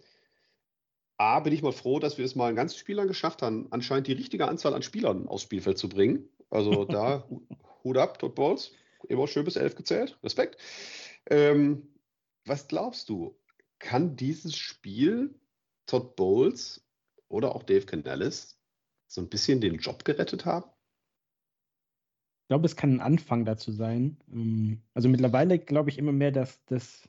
A, 1.17 1.41
bin 1.41 1.53
ich 1.53 1.63
mal 1.63 1.73
froh, 1.73 1.99
dass 1.99 2.17
wir 2.17 2.25
es 2.25 2.37
mal 2.37 2.51
in 2.51 2.57
ganzen 2.57 2.79
Spielern 2.79 3.09
geschafft 3.09 3.43
haben, 3.43 3.67
anscheinend 3.71 4.07
die 4.07 4.13
richtige 4.13 4.47
Anzahl 4.47 4.75
an 4.75 4.83
Spielern 4.83 5.27
aufs 5.27 5.43
Spielfeld 5.43 5.79
zu 5.79 5.89
bringen. 5.89 6.29
Also 6.51 6.85
da 6.85 7.29
Hut 7.83 7.99
ab, 7.99 8.19
Todd 8.19 8.35
Bowles, 8.35 8.73
immer 9.09 9.27
schön 9.27 9.45
bis 9.45 9.57
elf 9.57 9.75
gezählt, 9.75 10.19
Respekt. 10.23 10.61
Ähm, 11.29 11.95
was 12.45 12.69
glaubst 12.69 13.09
du, 13.09 13.37
kann 13.79 14.17
dieses 14.17 14.57
Spiel 14.57 15.35
Todd 15.87 16.17
Bowles 16.17 16.87
oder 17.29 17.55
auch 17.55 17.63
Dave 17.63 17.87
Canellis 17.87 18.59
so 19.07 19.21
ein 19.21 19.29
bisschen 19.29 19.61
den 19.61 19.79
Job 19.79 20.05
gerettet 20.05 20.45
haben? 20.45 20.71
Ich 22.49 22.51
glaube, 22.51 22.65
es 22.65 22.77
kann 22.77 22.95
ein 22.95 23.01
Anfang 23.01 23.45
dazu 23.45 23.73
sein. 23.73 24.17
Ähm, 24.33 24.81
also 24.95 25.11
mittlerweile 25.11 25.59
glaube 25.59 25.91
ich 25.91 25.99
immer 25.99 26.13
mehr, 26.13 26.33
dass 26.33 26.65
das 26.65 27.07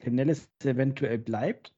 Canellis 0.00 0.50
eventuell 0.62 1.16
bleibt. 1.16 1.72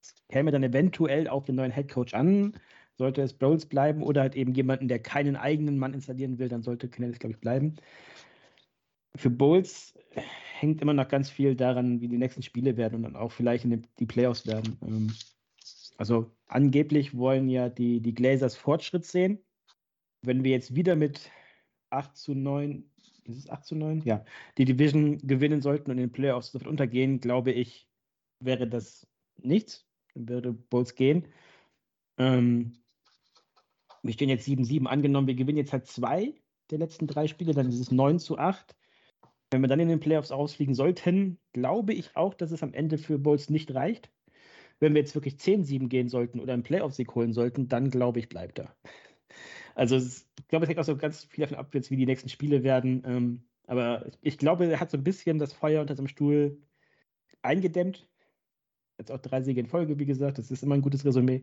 Es 0.00 0.14
käme 0.30 0.50
dann 0.50 0.62
eventuell 0.62 1.28
auf 1.28 1.44
den 1.44 1.56
neuen 1.56 1.70
Headcoach 1.70 2.14
an, 2.14 2.54
sollte 2.96 3.20
es 3.20 3.34
Bowles 3.34 3.66
bleiben 3.66 4.02
oder 4.02 4.22
halt 4.22 4.34
eben 4.34 4.54
jemanden, 4.54 4.88
der 4.88 4.98
keinen 4.98 5.36
eigenen 5.36 5.78
Mann 5.78 5.92
installieren 5.92 6.38
will, 6.38 6.48
dann 6.48 6.62
sollte 6.62 6.88
Canellis, 6.88 7.18
glaube 7.18 7.34
ich, 7.34 7.40
bleiben. 7.42 7.76
Für 9.14 9.28
Bowles 9.28 9.92
hängt 10.58 10.80
immer 10.80 10.94
noch 10.94 11.08
ganz 11.08 11.28
viel 11.28 11.54
daran, 11.54 12.00
wie 12.00 12.08
die 12.08 12.16
nächsten 12.16 12.42
Spiele 12.42 12.78
werden 12.78 12.94
und 12.94 13.02
dann 13.02 13.16
auch 13.16 13.32
vielleicht 13.32 13.66
in 13.66 13.86
die 13.98 14.06
Playoffs 14.06 14.46
werden. 14.46 14.78
Ähm, 14.80 15.12
also 15.98 16.30
angeblich 16.46 17.14
wollen 17.14 17.50
ja 17.50 17.68
die, 17.68 18.00
die 18.00 18.14
Glazers 18.14 18.56
Fortschritt 18.56 19.04
sehen. 19.04 19.38
Wenn 20.22 20.44
wir 20.44 20.52
jetzt 20.52 20.74
wieder 20.74 20.96
mit 20.96 21.30
8 21.90 22.16
zu 22.16 22.34
9, 22.34 22.90
ist 23.24 23.38
es 23.38 23.50
8 23.50 23.64
zu 23.64 23.76
9? 23.76 24.02
Ja, 24.04 24.24
die 24.58 24.64
Division 24.64 25.18
gewinnen 25.18 25.60
sollten 25.60 25.90
und 25.90 25.98
in 25.98 26.04
den 26.04 26.12
Playoffs 26.12 26.52
sofort 26.52 26.68
untergehen, 26.68 27.20
glaube 27.20 27.52
ich, 27.52 27.88
wäre 28.40 28.68
das 28.68 29.06
nichts. 29.36 29.86
Dann 30.14 30.28
würde 30.28 30.52
Bulls 30.52 30.94
gehen. 30.94 31.28
Ähm, 32.18 32.72
wir 34.02 34.12
stehen 34.12 34.28
jetzt 34.28 34.46
7-7 34.46 34.86
angenommen, 34.86 35.26
wir 35.26 35.34
gewinnen 35.34 35.58
jetzt 35.58 35.72
halt 35.72 35.86
zwei 35.86 36.34
der 36.70 36.78
letzten 36.78 37.06
drei 37.06 37.26
Spiele, 37.26 37.52
dann 37.52 37.68
ist 37.68 37.80
es 37.80 37.90
9 37.90 38.18
zu 38.18 38.38
8. 38.38 38.76
Wenn 39.50 39.62
wir 39.62 39.68
dann 39.68 39.80
in 39.80 39.88
den 39.88 40.00
Playoffs 40.00 40.30
ausfliegen 40.30 40.74
sollten, 40.74 41.38
glaube 41.52 41.92
ich 41.92 42.16
auch, 42.16 42.34
dass 42.34 42.52
es 42.52 42.62
am 42.62 42.72
Ende 42.72 42.98
für 42.98 43.18
Bulls 43.18 43.50
nicht 43.50 43.74
reicht. 43.74 44.12
Wenn 44.78 44.94
wir 44.94 45.00
jetzt 45.00 45.14
wirklich 45.14 45.34
10-7 45.34 45.88
gehen 45.88 46.08
sollten 46.08 46.40
oder 46.40 46.54
einen 46.54 46.62
Playoff-Sieg 46.62 47.14
holen 47.14 47.32
sollten, 47.32 47.68
dann 47.68 47.90
glaube 47.90 48.20
ich, 48.20 48.28
bleibt 48.28 48.60
er. 48.60 48.74
Also 49.74 49.96
es, 49.96 50.28
ich 50.38 50.48
glaube, 50.48 50.64
es 50.64 50.68
hängt 50.68 50.78
auch 50.78 50.84
so 50.84 50.96
ganz 50.96 51.24
viel 51.24 51.42
davon 51.42 51.58
ab, 51.58 51.68
wie 51.72 51.96
die 51.96 52.06
nächsten 52.06 52.28
Spiele 52.28 52.62
werden. 52.62 53.02
Ähm, 53.06 53.42
aber 53.66 54.10
ich 54.20 54.38
glaube, 54.38 54.66
er 54.66 54.80
hat 54.80 54.90
so 54.90 54.96
ein 54.96 55.04
bisschen 55.04 55.38
das 55.38 55.52
Feuer 55.52 55.80
unter 55.80 55.94
seinem 55.94 56.08
Stuhl 56.08 56.58
eingedämmt. 57.42 58.08
Jetzt 58.98 59.12
auch 59.12 59.18
drei 59.18 59.42
Siege 59.42 59.60
in 59.60 59.66
Folge, 59.66 59.98
wie 59.98 60.06
gesagt. 60.06 60.38
Das 60.38 60.50
ist 60.50 60.62
immer 60.62 60.74
ein 60.74 60.82
gutes 60.82 61.04
Resümee. 61.04 61.42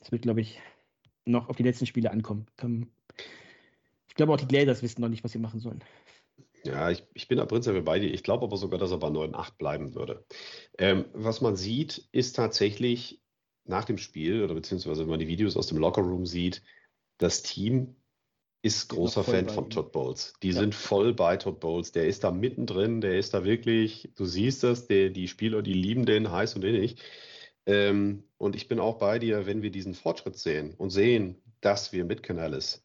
Es 0.00 0.12
wird, 0.12 0.22
glaube 0.22 0.40
ich, 0.40 0.60
noch 1.24 1.48
auf 1.48 1.56
die 1.56 1.62
letzten 1.62 1.86
Spiele 1.86 2.10
ankommen. 2.10 2.46
Ich 4.06 4.14
glaube, 4.14 4.32
auch 4.32 4.36
die 4.40 4.46
Glazers 4.46 4.82
wissen 4.82 5.00
noch 5.00 5.08
nicht, 5.08 5.24
was 5.24 5.32
sie 5.32 5.38
machen 5.38 5.60
sollen. 5.60 5.82
Ja, 6.64 6.90
ich, 6.90 7.04
ich 7.12 7.28
bin 7.28 7.38
da 7.38 7.46
prinzipiell 7.46 7.82
bei 7.82 7.98
dir. 7.98 8.12
Ich 8.12 8.22
glaube 8.22 8.44
aber 8.44 8.56
sogar, 8.56 8.78
dass 8.78 8.90
er 8.90 8.98
bei 8.98 9.08
9-8 9.08 9.58
bleiben 9.58 9.94
würde. 9.94 10.24
Ähm, 10.78 11.04
was 11.12 11.40
man 11.40 11.56
sieht, 11.56 12.08
ist 12.12 12.36
tatsächlich 12.36 13.22
nach 13.64 13.84
dem 13.84 13.98
Spiel, 13.98 14.42
oder 14.42 14.54
beziehungsweise 14.54 15.02
wenn 15.02 15.10
man 15.10 15.18
die 15.18 15.28
Videos 15.28 15.56
aus 15.56 15.66
dem 15.66 15.78
Lockerroom 15.78 16.26
sieht, 16.26 16.62
das 17.18 17.42
Team 17.42 17.96
ist 18.62 18.88
großer 18.88 19.24
Fan 19.24 19.50
von 19.50 19.68
Todd 19.68 19.92
Bowles. 19.92 20.32
Die 20.42 20.48
ja. 20.48 20.60
sind 20.60 20.74
voll 20.74 21.12
bei 21.12 21.36
Todd 21.36 21.60
Bowles. 21.60 21.92
Der 21.92 22.06
ist 22.06 22.24
da 22.24 22.30
mittendrin, 22.30 23.02
der 23.02 23.18
ist 23.18 23.34
da 23.34 23.44
wirklich, 23.44 24.10
du 24.16 24.24
siehst 24.24 24.62
das, 24.62 24.86
der, 24.86 25.10
die 25.10 25.28
Spieler, 25.28 25.60
die 25.60 25.74
lieben 25.74 26.06
den 26.06 26.30
heiß 26.30 26.56
und 26.56 26.64
innig. 26.64 26.96
Ähm, 27.66 28.24
und 28.38 28.56
ich 28.56 28.68
bin 28.68 28.80
auch 28.80 28.98
bei 28.98 29.18
dir, 29.18 29.44
wenn 29.46 29.62
wir 29.62 29.70
diesen 29.70 29.94
Fortschritt 29.94 30.38
sehen 30.38 30.74
und 30.74 30.90
sehen, 30.90 31.42
dass 31.60 31.92
wir 31.92 32.04
mit 32.04 32.22
Canales 32.22 32.83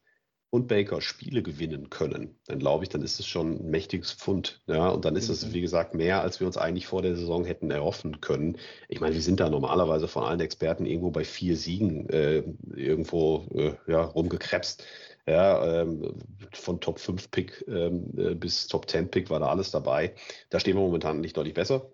und 0.52 0.68
Baker 0.68 1.02
Spiele 1.02 1.44
gewinnen 1.44 1.90
können, 1.90 2.36
dann 2.48 2.60
glaube 2.60 2.84
ich, 2.84 2.90
dann 2.90 3.04
ist 3.04 3.20
es 3.20 3.28
schon 3.28 3.60
ein 3.60 3.70
mächtiges 3.70 4.12
Pfund. 4.12 4.62
Ja, 4.68 4.90
und 4.90 5.06
dann 5.06 5.16
ist 5.16 5.30
es, 5.30 5.54
wie 5.54 5.62
gesagt, 5.62 5.94
mehr, 5.94 6.22
als 6.22 6.40
wir 6.40 6.48
uns 6.48 6.58
eigentlich 6.58 6.88
vor 6.88 7.02
der 7.02 7.16
Saison 7.16 7.46
hätten 7.46 7.70
erhoffen 7.70 8.20
können. 8.20 8.58
Ich 8.88 9.00
meine, 9.00 9.14
wir 9.14 9.22
sind 9.22 9.40
da 9.40 9.50
normalerweise 9.50 10.08
von 10.08 10.24
allen 10.24 10.40
Experten 10.40 10.86
irgendwo 10.86 11.12
bei 11.12 11.24
vier 11.24 11.56
Siegen 11.56 12.10
äh, 12.10 12.44
irgendwo 12.76 13.46
äh, 13.54 13.74
ja, 13.92 14.02
rumgekrebst. 14.02 14.84
Ja, 15.28 15.82
ähm, 15.82 16.16
von 16.54 16.80
Top 16.80 17.00
5 17.00 17.30
Pick 17.30 17.64
ähm, 17.68 18.12
äh, 18.18 18.34
bis 18.34 18.68
Top 18.68 18.90
10 18.90 19.12
Pick 19.12 19.30
war 19.30 19.40
da 19.40 19.48
alles 19.48 19.70
dabei. 19.70 20.16
Da 20.50 20.60
stehen 20.60 20.76
wir 20.76 20.82
momentan 20.82 21.22
nicht 21.22 21.38
deutlich 21.38 21.54
besser. 21.54 21.92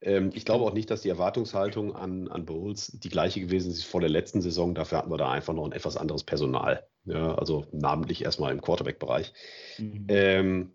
Ähm, 0.00 0.30
ich 0.34 0.44
glaube 0.44 0.64
auch 0.64 0.72
nicht, 0.72 0.90
dass 0.90 1.02
die 1.02 1.08
Erwartungshaltung 1.08 1.94
an, 1.94 2.28
an 2.28 2.44
Bowles 2.44 2.98
die 2.98 3.08
gleiche 3.08 3.40
gewesen 3.40 3.70
ist 3.70 3.84
vor 3.84 4.00
der 4.00 4.10
letzten 4.10 4.40
Saison. 4.40 4.74
Dafür 4.74 4.98
hatten 4.98 5.10
wir 5.10 5.18
da 5.18 5.30
einfach 5.30 5.54
noch 5.54 5.64
ein 5.64 5.72
etwas 5.72 5.96
anderes 5.96 6.24
Personal. 6.24 6.86
Ja, 7.04 7.34
also 7.34 7.66
namentlich 7.72 8.24
erstmal 8.24 8.52
im 8.52 8.60
Quarterback-Bereich. 8.60 9.32
Mhm. 9.78 10.06
Ähm, 10.08 10.74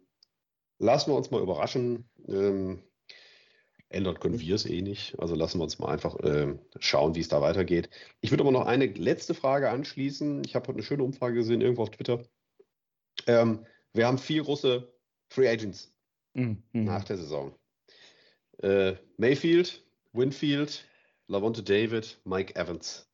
lassen 0.79 1.11
wir 1.11 1.15
uns 1.15 1.31
mal 1.31 1.41
überraschen. 1.41 2.09
Ähm, 2.27 2.83
ändern 3.89 4.19
können 4.19 4.39
wir 4.39 4.55
es 4.55 4.65
eh 4.65 4.81
nicht. 4.81 5.19
Also 5.19 5.35
lassen 5.35 5.59
wir 5.59 5.63
uns 5.63 5.79
mal 5.79 5.89
einfach 5.89 6.19
äh, 6.19 6.57
schauen, 6.79 7.15
wie 7.15 7.19
es 7.19 7.27
da 7.27 7.41
weitergeht. 7.41 7.89
Ich 8.21 8.31
würde 8.31 8.43
aber 8.43 8.51
noch 8.51 8.65
eine 8.65 8.87
letzte 8.87 9.33
Frage 9.33 9.69
anschließen. 9.69 10.43
Ich 10.45 10.55
habe 10.55 10.67
heute 10.67 10.77
eine 10.77 10.83
schöne 10.83 11.03
Umfrage 11.03 11.35
gesehen, 11.35 11.61
irgendwo 11.61 11.83
auf 11.83 11.91
Twitter. 11.91 12.23
Ähm, 13.27 13.65
wir 13.93 14.07
haben 14.07 14.17
vier 14.17 14.43
große 14.43 14.91
Free 15.29 15.47
Agents 15.47 15.93
mhm. 16.33 16.63
nach 16.71 17.03
der 17.03 17.17
Saison. 17.17 17.55
Äh, 18.63 18.95
Mayfield, 19.17 19.83
Winfield, 20.13 20.85
Lavonte 21.27 21.63
David, 21.63 22.17
Mike 22.23 22.55
Evans. 22.55 23.09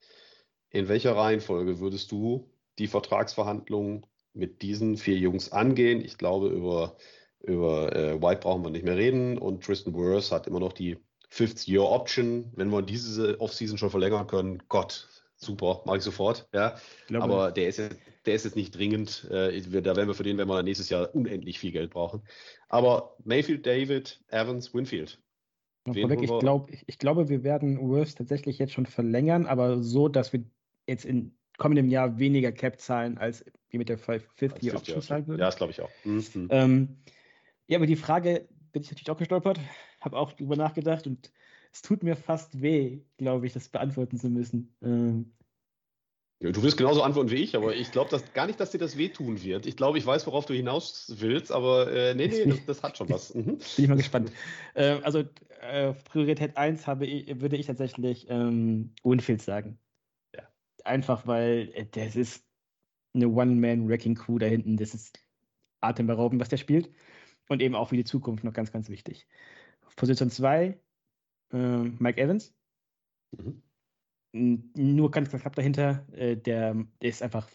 In 0.69 0.87
welcher 0.87 1.15
Reihenfolge 1.15 1.79
würdest 1.79 2.11
du 2.11 2.51
die 2.77 2.85
Vertragsverhandlungen 2.87 4.05
mit 4.33 4.61
diesen 4.61 4.95
vier 4.95 5.17
Jungs 5.17 5.51
angehen? 5.51 6.05
Ich 6.05 6.19
glaube, 6.19 6.49
über, 6.49 6.97
über 7.41 7.95
äh, 7.95 8.21
White 8.21 8.41
brauchen 8.41 8.63
wir 8.63 8.69
nicht 8.69 8.85
mehr 8.85 8.95
reden 8.95 9.39
und 9.39 9.63
Tristan 9.63 9.95
Wirth 9.95 10.31
hat 10.31 10.45
immer 10.45 10.59
noch 10.59 10.73
die 10.73 10.97
Fifth-Year-Option. 11.29 12.51
Wenn 12.55 12.69
wir 12.69 12.83
diese 12.83 13.41
Offseason 13.41 13.79
schon 13.79 13.89
verlängern 13.89 14.27
können, 14.27 14.61
Gott, 14.69 15.07
super, 15.35 15.81
mache 15.85 15.97
ich 15.97 16.03
sofort. 16.03 16.47
Ja. 16.53 16.75
Aber 17.13 17.51
der 17.51 17.69
ist, 17.69 17.77
jetzt, 17.77 17.97
der 18.27 18.35
ist 18.35 18.45
jetzt 18.45 18.55
nicht 18.55 18.77
dringend. 18.77 19.27
Äh, 19.31 19.61
da 19.61 19.95
werden 19.95 20.07
wir 20.07 20.13
für 20.13 20.23
den, 20.23 20.37
wenn 20.37 20.47
wir 20.47 20.61
nächstes 20.61 20.89
Jahr 20.89 21.15
unendlich 21.15 21.57
viel 21.57 21.71
Geld 21.71 21.89
brauchen. 21.89 22.21
Aber 22.67 23.15
Mayfield, 23.23 23.65
David, 23.65 24.21
Evans, 24.27 24.75
Winfield. 24.75 25.19
Vorweg, 25.93 26.21
ich, 26.21 26.39
glaub, 26.39 26.71
ich, 26.71 26.83
ich, 26.87 26.97
glaube, 26.97 27.29
wir 27.29 27.43
werden 27.43 27.79
Worth 27.79 28.17
tatsächlich 28.17 28.59
jetzt 28.59 28.73
schon 28.73 28.85
verlängern, 28.85 29.45
aber 29.45 29.81
so, 29.81 30.07
dass 30.07 30.33
wir 30.33 30.43
jetzt 30.87 31.05
in 31.05 31.35
kommendem 31.57 31.89
Jahr 31.89 32.17
weniger 32.17 32.51
Cap 32.51 32.79
zahlen, 32.79 33.17
als 33.17 33.45
wir 33.69 33.77
mit 33.77 33.89
der 33.89 33.97
Fifth 33.97 34.63
Year 34.63 34.75
Option 34.75 35.01
zahlen 35.01 35.27
würden. 35.27 35.39
Ja, 35.39 35.45
das 35.47 35.57
glaube 35.57 35.71
ich 35.71 35.81
auch. 35.81 35.89
Mhm. 36.03 36.47
Ähm, 36.49 36.97
ja, 37.67 37.77
aber 37.77 37.85
die 37.85 37.95
Frage 37.95 38.47
bin 38.71 38.81
ich 38.81 38.89
natürlich 38.89 39.09
auch 39.11 39.17
gestolpert, 39.17 39.59
habe 40.01 40.17
auch 40.17 40.33
drüber 40.33 40.55
nachgedacht 40.55 41.05
und 41.05 41.31
es 41.71 41.81
tut 41.81 42.01
mir 42.01 42.15
fast 42.15 42.61
weh, 42.61 43.01
glaube 43.17 43.45
ich, 43.45 43.53
das 43.53 43.69
beantworten 43.69 44.17
zu 44.17 44.29
müssen. 44.29 44.75
Ähm, 44.81 45.33
du 46.39 46.63
wirst 46.63 46.77
genauso 46.77 47.03
antworten 47.03 47.31
wie 47.31 47.35
ich, 47.35 47.55
aber 47.55 47.75
ich 47.75 47.91
glaube 47.91 48.09
dass, 48.09 48.33
gar 48.33 48.47
nicht, 48.47 48.59
dass 48.59 48.71
dir 48.71 48.77
das 48.77 48.97
wehtun 48.97 49.43
wird. 49.43 49.65
Ich 49.65 49.75
glaube, 49.75 49.97
ich 49.97 50.05
weiß, 50.05 50.25
worauf 50.25 50.45
du 50.45 50.53
hinaus 50.53 51.13
willst, 51.17 51.51
aber 51.51 51.91
äh, 51.91 52.15
nee, 52.15 52.27
nee, 52.27 52.45
das, 52.45 52.65
das, 52.65 52.83
hat 52.83 52.97
schon 52.97 53.09
was. 53.09 53.33
Mhm. 53.39 53.57
Bin 53.57 53.59
ich 53.77 53.87
mal 53.87 53.97
gespannt. 53.97 54.31
Äh, 54.73 54.99
also 55.03 55.23
äh, 55.61 55.93
Priorität 56.05 56.55
1 56.55 56.87
habe 56.87 57.05
ich, 57.05 57.41
würde 57.41 57.57
ich 57.57 57.65
tatsächlich 57.65 58.27
ähm, 58.29 58.93
Winfield 59.03 59.41
sagen. 59.41 59.79
Ja. 60.35 60.43
Einfach 60.85 61.27
weil 61.27 61.71
äh, 61.73 61.85
das 61.91 62.15
ist 62.15 62.45
eine 63.13 63.27
One-Man-Wrecking-Crew 63.27 64.39
da 64.39 64.45
hinten. 64.45 64.77
Das 64.77 64.93
ist 64.93 65.19
atemberaubend, 65.81 66.39
was 66.39 66.49
der 66.49 66.57
spielt. 66.57 66.89
Und 67.49 67.61
eben 67.61 67.75
auch 67.75 67.89
für 67.89 67.97
die 67.97 68.05
Zukunft 68.05 68.43
noch 68.43 68.53
ganz, 68.53 68.71
ganz 68.71 68.89
wichtig. 68.89 69.27
Auf 69.85 69.95
Position 69.95 70.29
2 70.29 70.79
äh, 71.51 71.57
Mike 71.57 72.21
Evans. 72.21 72.53
Mhm 73.31 73.61
nur 74.31 75.11
ganz, 75.11 75.29
knapp 75.29 75.55
dahinter. 75.55 76.05
Äh, 76.13 76.37
der, 76.37 76.75
der 77.01 77.09
ist 77.09 77.23
einfach, 77.23 77.49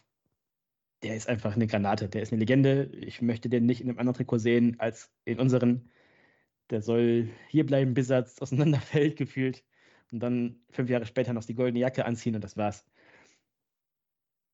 der 1.03 1.17
ist 1.17 1.29
einfach 1.29 1.55
eine 1.55 1.67
Granate. 1.67 2.09
Der 2.09 2.23
ist 2.23 2.33
eine 2.33 2.41
Legende. 2.41 2.91
Ich 3.01 3.23
möchte 3.23 3.49
den 3.49 3.67
nicht 3.67 3.81
in 3.81 3.89
einem 3.89 3.99
anderen 3.99 4.17
Trikot 4.17 4.39
sehen 4.39 4.79
als 4.81 5.11
in 5.25 5.39
unseren. 5.39 5.91
Der 6.71 6.83
soll 6.83 7.29
hier 7.49 7.67
bleiben, 7.67 7.95
bis 7.95 8.11
er 8.11 8.27
auseinanderfällt, 8.41 9.17
gefühlt. 9.17 9.65
Und 10.13 10.21
dann 10.21 10.61
fünf 10.71 10.91
Jahre 10.91 11.07
später 11.07 11.33
noch 11.33 11.45
die 11.45 11.55
goldene 11.55 11.81
Jacke 11.81 12.05
anziehen 12.05 12.35
und 12.35 12.45
das 12.45 12.57
war's. 12.57 12.85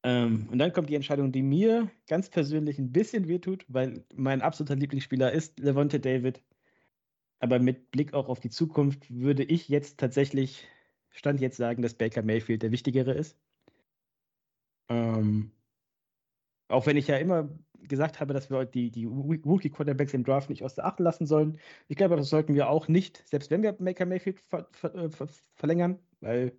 Ähm, 0.03 0.49
und 0.51 0.59
dann 0.59 0.73
kommt 0.73 0.89
die 0.89 0.95
Entscheidung, 0.95 1.31
die 1.33 1.43
mir 1.43 1.91
ganz 2.09 2.31
persönlich 2.31 2.79
ein 2.79 2.93
bisschen 2.93 3.29
wehtut, 3.29 3.67
weil 3.69 4.05
mein 4.15 4.41
absoluter 4.41 4.77
Lieblingsspieler 4.77 5.33
ist 5.33 5.59
Levante 5.59 6.01
David. 6.01 6.43
Aber 7.39 7.59
mit 7.59 7.91
Blick 7.91 8.15
auch 8.15 8.29
auf 8.29 8.41
die 8.41 8.51
Zukunft 8.51 9.11
würde 9.11 9.45
ich 9.45 9.69
jetzt 9.69 9.99
tatsächlich 9.99 10.67
Stand 11.11 11.41
jetzt 11.41 11.57
sagen, 11.57 11.83
dass 11.83 11.95
Baker 11.95 12.23
Mayfield 12.23 12.63
der 12.63 12.73
wichtigere 12.73 13.13
ist. 13.13 13.37
Ähm, 14.89 15.53
auch 16.69 16.87
wenn 16.87 16.97
ich 16.97 17.09
ja 17.09 17.17
immer 17.17 17.49
gesagt 17.83 18.21
habe, 18.21 18.35
dass 18.35 18.51
wir 18.51 18.65
die, 18.65 18.91
die 18.91 19.05
Rookie-Quarterbacks 19.05 20.15
im 20.15 20.25
Draft 20.25 20.51
nicht 20.51 20.63
aus 20.63 20.75
der 20.75 20.85
Acht 20.85 21.01
lassen 21.01 21.27
sollen. 21.27 21.59
Ich 21.89 21.97
glaube, 21.97 22.17
das 22.17 22.29
sollten 22.29 22.55
wir 22.55 22.69
auch 22.69 22.89
nicht, 22.89 23.27
selbst 23.29 23.51
wenn 23.51 23.63
wir 23.63 23.73
Baker 23.73 24.07
Mayfield 24.07 24.41
ver 24.41 24.69
ver 24.73 24.95
äh, 24.95 25.11
ver 25.11 25.29
verlängern, 25.55 25.99
weil 26.21 26.59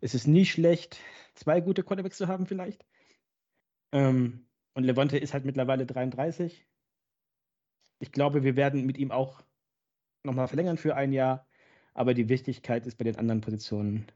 es 0.00 0.14
ist 0.14 0.26
nie 0.26 0.44
schlecht, 0.44 0.98
zwei 1.34 1.60
gute 1.60 1.82
Quarterbacks 1.82 2.18
zu 2.18 2.28
haben 2.28 2.46
vielleicht. 2.46 2.84
Ähm, 3.92 4.46
und 4.74 4.84
Levante 4.84 5.18
ist 5.18 5.32
halt 5.34 5.44
mittlerweile 5.44 5.86
33. 5.86 6.66
Ich 8.00 8.12
glaube, 8.12 8.42
wir 8.42 8.56
werden 8.56 8.84
mit 8.84 8.98
ihm 8.98 9.10
auch 9.10 9.42
nochmal 10.24 10.48
verlängern 10.48 10.76
für 10.76 10.96
ein 10.96 11.12
Jahr 11.12 11.46
aber 11.94 12.14
die 12.14 12.28
Wichtigkeit 12.28 12.86
ist 12.86 12.98
bei 12.98 13.04
den 13.04 13.16
anderen 13.16 13.40
Positionen, 13.40 14.06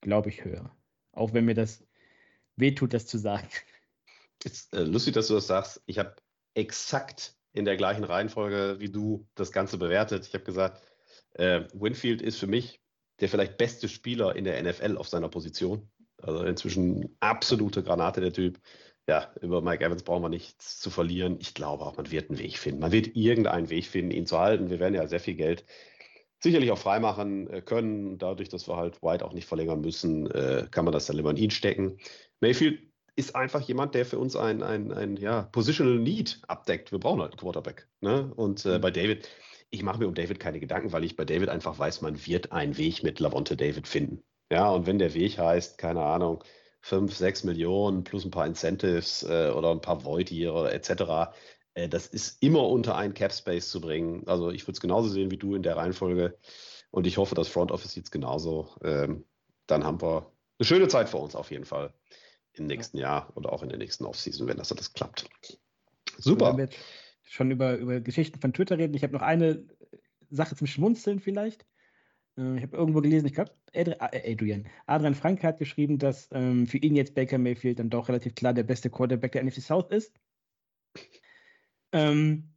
glaube 0.00 0.28
ich, 0.28 0.44
höher. 0.44 0.74
Auch 1.12 1.32
wenn 1.32 1.44
mir 1.44 1.54
das 1.54 1.84
wehtut, 2.56 2.94
das 2.94 3.06
zu 3.06 3.18
sagen. 3.18 3.48
Ist 4.44 4.74
äh, 4.74 4.82
lustig, 4.82 5.14
dass 5.14 5.28
du 5.28 5.34
das 5.34 5.46
sagst. 5.46 5.82
Ich 5.86 5.98
habe 5.98 6.16
exakt 6.54 7.36
in 7.52 7.64
der 7.64 7.76
gleichen 7.76 8.04
Reihenfolge 8.04 8.76
wie 8.80 8.90
du 8.90 9.26
das 9.34 9.52
Ganze 9.52 9.78
bewertet. 9.78 10.26
Ich 10.26 10.34
habe 10.34 10.44
gesagt, 10.44 10.82
äh, 11.34 11.64
Winfield 11.72 12.22
ist 12.22 12.38
für 12.38 12.46
mich 12.46 12.80
der 13.20 13.28
vielleicht 13.28 13.56
beste 13.56 13.88
Spieler 13.88 14.34
in 14.34 14.44
der 14.44 14.60
NFL 14.62 14.96
auf 14.96 15.08
seiner 15.08 15.28
Position. 15.28 15.88
Also 16.18 16.44
inzwischen 16.44 17.16
absolute 17.20 17.82
Granate 17.82 18.20
der 18.20 18.32
Typ. 18.32 18.60
Ja, 19.08 19.32
über 19.40 19.60
Mike 19.60 19.84
Evans 19.84 20.04
brauchen 20.04 20.22
wir 20.22 20.28
nichts 20.28 20.78
zu 20.80 20.90
verlieren. 20.90 21.38
Ich 21.40 21.54
glaube 21.54 21.84
auch, 21.84 21.96
man 21.96 22.10
wird 22.10 22.30
einen 22.30 22.38
Weg 22.38 22.58
finden. 22.58 22.80
Man 22.80 22.92
wird 22.92 23.16
irgendeinen 23.16 23.68
Weg 23.68 23.86
finden, 23.86 24.12
ihn 24.12 24.26
zu 24.26 24.38
halten. 24.38 24.70
Wir 24.70 24.78
werden 24.78 24.94
ja 24.94 25.06
sehr 25.06 25.20
viel 25.20 25.34
Geld 25.34 25.64
sicherlich 26.42 26.70
auch 26.70 26.78
freimachen 26.78 27.48
äh, 27.48 27.62
können. 27.62 28.18
Dadurch, 28.18 28.48
dass 28.48 28.68
wir 28.68 28.76
halt 28.76 29.02
White 29.02 29.24
auch 29.24 29.32
nicht 29.32 29.46
verlängern 29.46 29.80
müssen, 29.80 30.30
äh, 30.30 30.66
kann 30.70 30.84
man 30.84 30.92
das 30.92 31.06
dann 31.06 31.18
immer 31.18 31.30
in 31.30 31.36
ihn 31.36 31.50
stecken. 31.50 31.98
Mayfield 32.40 32.80
ist 33.14 33.36
einfach 33.36 33.60
jemand, 33.60 33.94
der 33.94 34.06
für 34.06 34.18
uns 34.18 34.36
ein, 34.36 34.62
ein, 34.62 34.92
ein 34.92 35.16
ja, 35.16 35.42
Positional 35.42 35.98
Need 35.98 36.40
abdeckt. 36.48 36.92
Wir 36.92 36.98
brauchen 36.98 37.20
halt 37.20 37.32
einen 37.32 37.40
Quarterback. 37.40 37.88
Ne? 38.00 38.32
Und 38.34 38.64
äh, 38.64 38.78
mhm. 38.78 38.80
bei 38.80 38.90
David, 38.90 39.28
ich 39.70 39.82
mache 39.82 39.98
mir 39.98 40.08
um 40.08 40.14
David 40.14 40.40
keine 40.40 40.60
Gedanken, 40.60 40.92
weil 40.92 41.04
ich 41.04 41.16
bei 41.16 41.24
David 41.24 41.48
einfach 41.48 41.78
weiß, 41.78 42.00
man 42.00 42.26
wird 42.26 42.52
einen 42.52 42.76
Weg 42.76 43.02
mit 43.02 43.20
Lavonte 43.20 43.56
David 43.56 43.86
finden. 43.86 44.22
Ja, 44.50 44.70
und 44.70 44.86
wenn 44.86 44.98
der 44.98 45.14
Weg 45.14 45.38
heißt, 45.38 45.78
keine 45.78 46.02
Ahnung, 46.02 46.42
5, 46.82 47.14
6 47.14 47.44
Millionen 47.44 48.02
plus 48.04 48.24
ein 48.24 48.30
paar 48.30 48.46
Incentives 48.46 49.22
äh, 49.22 49.50
oder 49.50 49.70
ein 49.70 49.80
paar 49.80 50.04
Void-Tiere 50.04 50.72
etc., 50.72 51.32
äh, 51.74 51.88
das 51.88 52.06
ist 52.06 52.42
immer 52.42 52.68
unter 52.68 52.96
einen 52.96 53.14
Cap 53.14 53.32
Space 53.32 53.70
zu 53.70 53.80
bringen. 53.80 54.26
Also 54.26 54.50
ich 54.50 54.62
würde 54.64 54.72
es 54.72 54.80
genauso 54.80 55.08
sehen 55.08 55.30
wie 55.30 55.38
du 55.38 55.54
in 55.54 55.62
der 55.62 55.76
Reihenfolge. 55.76 56.38
Und 56.90 57.06
ich 57.06 57.16
hoffe, 57.16 57.34
das 57.34 57.48
Front 57.48 57.72
Office 57.72 57.92
sieht 57.92 58.04
es 58.04 58.10
genauso. 58.10 58.68
Ähm, 58.82 59.24
dann 59.66 59.84
haben 59.84 60.00
wir 60.02 60.30
eine 60.58 60.66
schöne 60.66 60.88
Zeit 60.88 61.08
vor 61.08 61.22
uns 61.22 61.34
auf 61.34 61.50
jeden 61.50 61.64
Fall 61.64 61.94
im 62.52 62.66
nächsten 62.66 62.98
Jahr 62.98 63.32
oder 63.34 63.52
auch 63.52 63.62
in 63.62 63.70
der 63.70 63.78
nächsten 63.78 64.04
Offseason, 64.04 64.46
wenn 64.46 64.58
das 64.58 64.72
alles 64.72 64.92
klappt. 64.92 65.28
Super. 66.18 66.56
Wir 66.56 66.68
schon 67.22 67.50
über, 67.50 67.76
über 67.76 68.00
Geschichten 68.00 68.40
von 68.40 68.52
Twitter 68.52 68.76
reden. 68.76 68.94
Ich 68.94 69.02
habe 69.02 69.14
noch 69.14 69.22
eine 69.22 69.66
Sache 70.28 70.54
zum 70.54 70.66
Schmunzeln 70.66 71.20
vielleicht. 71.20 71.64
Äh, 72.36 72.56
ich 72.56 72.62
habe 72.62 72.76
irgendwo 72.76 73.00
gelesen, 73.00 73.26
ich 73.26 73.34
glaube, 73.34 73.52
äh, 73.72 73.94
Adrian, 73.98 74.68
Adrian 74.86 75.14
Frank 75.14 75.42
hat 75.42 75.58
geschrieben, 75.58 75.98
dass 75.98 76.28
ähm, 76.32 76.66
für 76.66 76.78
ihn 76.78 76.94
jetzt 76.94 77.14
Baker 77.14 77.38
Mayfield 77.38 77.78
dann 77.78 77.90
doch 77.90 78.08
relativ 78.08 78.34
klar 78.34 78.52
der 78.52 78.64
beste 78.64 78.90
Quarterback 78.90 79.32
der 79.32 79.44
NFC 79.44 79.62
South 79.62 79.90
ist. 79.90 80.12
Ähm, 81.92 82.52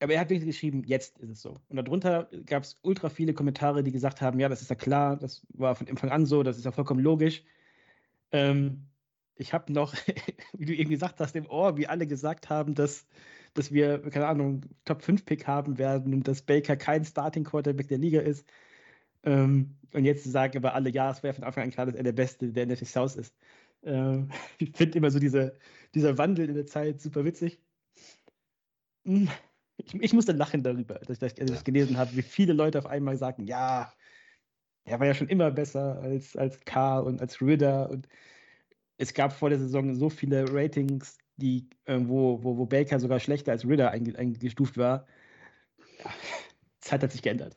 aber 0.00 0.14
er 0.14 0.20
hat 0.20 0.30
wirklich 0.30 0.48
geschrieben, 0.48 0.82
jetzt 0.84 1.18
ist 1.20 1.30
es 1.30 1.42
so. 1.42 1.60
Und 1.68 1.76
darunter 1.76 2.28
gab 2.46 2.64
es 2.64 2.78
ultra 2.82 3.08
viele 3.08 3.34
Kommentare, 3.34 3.84
die 3.84 3.92
gesagt 3.92 4.20
haben, 4.20 4.40
ja, 4.40 4.48
das 4.48 4.60
ist 4.62 4.70
ja 4.70 4.76
klar, 4.76 5.16
das 5.16 5.46
war 5.50 5.76
von 5.76 5.88
Anfang 5.88 6.10
an 6.10 6.26
so, 6.26 6.42
das 6.42 6.58
ist 6.58 6.64
ja 6.64 6.72
vollkommen 6.72 7.00
logisch. 7.00 7.44
Ähm, 8.32 8.88
ich 9.36 9.52
habe 9.52 9.72
noch, 9.72 9.94
wie 10.54 10.66
du 10.66 10.74
eben 10.74 10.90
gesagt 10.90 11.20
hast, 11.20 11.36
im 11.36 11.46
Ohr, 11.46 11.76
wie 11.76 11.86
alle 11.86 12.06
gesagt 12.06 12.50
haben, 12.50 12.74
dass, 12.74 13.06
dass 13.54 13.72
wir, 13.72 14.00
keine 14.10 14.26
Ahnung, 14.26 14.62
Top 14.84 15.02
5 15.02 15.24
Pick 15.24 15.46
haben 15.46 15.78
werden 15.78 16.12
und 16.14 16.28
dass 16.28 16.42
Baker 16.42 16.76
kein 16.76 17.04
Starting 17.04 17.44
Quarterback 17.44 17.88
der 17.88 17.98
Liga 17.98 18.20
ist. 18.20 18.46
Ähm, 19.24 19.76
und 19.92 20.04
jetzt 20.04 20.24
sagen 20.24 20.56
aber 20.56 20.74
alle, 20.74 20.90
ja, 20.90 21.10
es 21.10 21.22
wäre 21.22 21.34
von 21.34 21.44
Anfang 21.44 21.64
an 21.64 21.70
klar, 21.70 21.86
dass 21.86 21.94
er 21.94 22.02
der 22.02 22.12
Beste 22.12 22.52
der 22.52 22.66
NFC 22.66 22.86
South 22.86 23.16
ist. 23.16 23.36
Äh, 23.82 24.18
ich 24.58 24.72
finde 24.76 24.98
immer 24.98 25.10
so 25.10 25.18
diese, 25.18 25.56
dieser 25.94 26.18
Wandel 26.18 26.48
in 26.48 26.54
der 26.56 26.66
Zeit 26.66 27.00
super 27.00 27.24
witzig. 27.24 27.60
Hm, 29.04 29.28
ich, 29.76 29.94
ich 29.94 30.12
musste 30.12 30.32
lachen 30.32 30.62
darüber, 30.62 30.94
dass, 30.94 31.18
dass, 31.18 31.34
dass 31.34 31.50
ich 31.50 31.64
gelesen 31.64 31.96
habe, 31.96 32.14
wie 32.16 32.22
viele 32.22 32.52
Leute 32.52 32.78
auf 32.78 32.86
einmal 32.86 33.16
sagen, 33.16 33.46
ja, 33.46 33.92
er 34.84 35.00
war 35.00 35.06
ja 35.06 35.14
schon 35.14 35.28
immer 35.28 35.50
besser 35.50 36.00
als, 36.00 36.36
als 36.36 36.60
K 36.64 36.98
und 37.00 37.20
als 37.20 37.40
Ritter. 37.40 37.90
Und 37.90 38.08
es 38.98 39.14
gab 39.14 39.32
vor 39.32 39.50
der 39.50 39.58
Saison 39.58 39.94
so 39.94 40.10
viele 40.10 40.44
Ratings, 40.52 41.18
die, 41.36 41.68
äh, 41.84 41.98
wo, 42.00 42.42
wo, 42.42 42.56
wo 42.58 42.66
Baker 42.66 42.98
sogar 43.00 43.20
schlechter 43.20 43.52
als 43.52 43.66
Ritter 43.66 43.90
eingestuft 43.90 44.76
war. 44.76 45.06
Ja, 45.98 46.10
Zeit 46.80 47.02
hat 47.02 47.12
sich 47.12 47.22
geändert. 47.22 47.56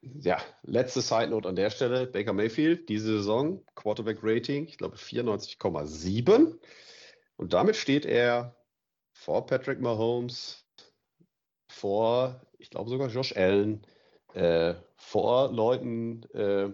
Ja, 0.00 0.38
letzte 0.62 1.00
Side 1.00 1.28
Note 1.28 1.48
an 1.48 1.56
der 1.56 1.70
Stelle: 1.70 2.06
Baker 2.06 2.32
Mayfield, 2.32 2.88
diese 2.88 3.18
Saison, 3.18 3.64
Quarterback 3.74 4.18
Rating, 4.22 4.66
ich 4.66 4.78
glaube 4.78 4.96
94,7. 4.96 6.58
Und 7.36 7.52
damit 7.52 7.76
steht 7.76 8.04
er 8.04 8.57
vor 9.18 9.46
Patrick 9.46 9.80
Mahomes, 9.80 10.64
vor, 11.68 12.40
ich 12.58 12.70
glaube 12.70 12.88
sogar 12.88 13.08
Josh 13.08 13.36
Allen, 13.36 13.84
äh, 14.32 14.74
vor 14.94 15.52
Leuten 15.52 16.22
äh, 16.32 16.70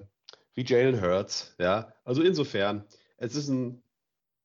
wie 0.53 0.64
Jalen 0.64 1.01
Hurts. 1.01 1.55
Ja, 1.59 1.95
also 2.05 2.22
insofern, 2.22 2.84
es 3.16 3.34
ist 3.34 3.49
ein 3.49 3.82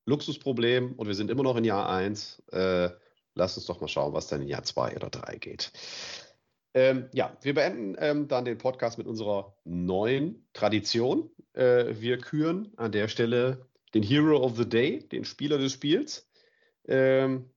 Luxusproblem 0.05 0.93
und 0.93 1.07
wir 1.07 1.13
sind 1.13 1.29
immer 1.29 1.43
noch 1.43 1.57
in 1.57 1.65
Jahr 1.65 1.89
1. 1.89 2.41
Äh, 2.51 2.89
lass 3.35 3.57
uns 3.57 3.65
doch 3.65 3.81
mal 3.81 3.89
schauen, 3.89 4.13
was 4.13 4.27
dann 4.27 4.41
in 4.41 4.47
Jahr 4.47 4.63
2 4.63 4.95
oder 4.95 5.09
3 5.09 5.35
geht. 5.35 5.71
Ähm, 6.73 7.09
ja, 7.13 7.35
wir 7.41 7.53
beenden 7.53 7.97
ähm, 7.99 8.27
dann 8.29 8.45
den 8.45 8.57
Podcast 8.57 8.97
mit 8.97 9.07
unserer 9.07 9.57
neuen 9.65 10.47
Tradition. 10.53 11.29
Äh, 11.53 11.99
wir 11.99 12.17
küren 12.17 12.71
an 12.77 12.93
der 12.93 13.09
Stelle 13.09 13.67
den 13.93 14.03
Hero 14.03 14.37
of 14.37 14.55
the 14.55 14.67
Day, 14.67 15.05
den 15.09 15.25
Spieler 15.25 15.57
des 15.57 15.73
Spiels. 15.73 16.27
Ähm, 16.87 17.51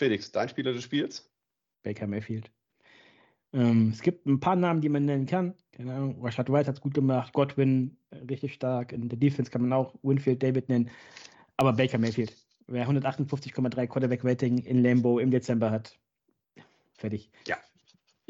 Felix, 0.00 0.32
dein 0.32 0.48
Spieler 0.48 0.72
des 0.72 0.84
Spiels? 0.84 1.30
Baker 1.82 2.06
Mayfield. 2.06 2.50
Ähm, 3.52 3.90
es 3.92 4.00
gibt 4.00 4.24
ein 4.24 4.40
paar 4.40 4.56
Namen, 4.56 4.80
die 4.80 4.88
man 4.88 5.04
nennen 5.04 5.26
kann. 5.26 5.54
Keine 5.72 5.92
Ahnung, 5.92 6.24
Rashad 6.24 6.50
White 6.50 6.68
hat 6.68 6.76
es 6.76 6.80
gut 6.80 6.94
gemacht, 6.94 7.34
Godwin 7.34 7.98
äh, 8.08 8.16
richtig 8.30 8.54
stark. 8.54 8.92
In 8.92 9.10
der 9.10 9.18
Defense 9.18 9.50
kann 9.50 9.60
man 9.60 9.74
auch 9.74 9.94
Winfield 10.02 10.42
David 10.42 10.70
nennen. 10.70 10.88
Aber 11.58 11.74
Baker 11.74 11.98
Mayfield, 11.98 12.34
wer 12.66 12.88
158,3 12.88 13.86
Quarterback-Rating 13.88 14.58
in 14.64 14.82
Lambo 14.82 15.18
im 15.18 15.30
Dezember 15.30 15.70
hat, 15.70 15.98
fertig. 16.94 17.30
Ja, 17.46 17.58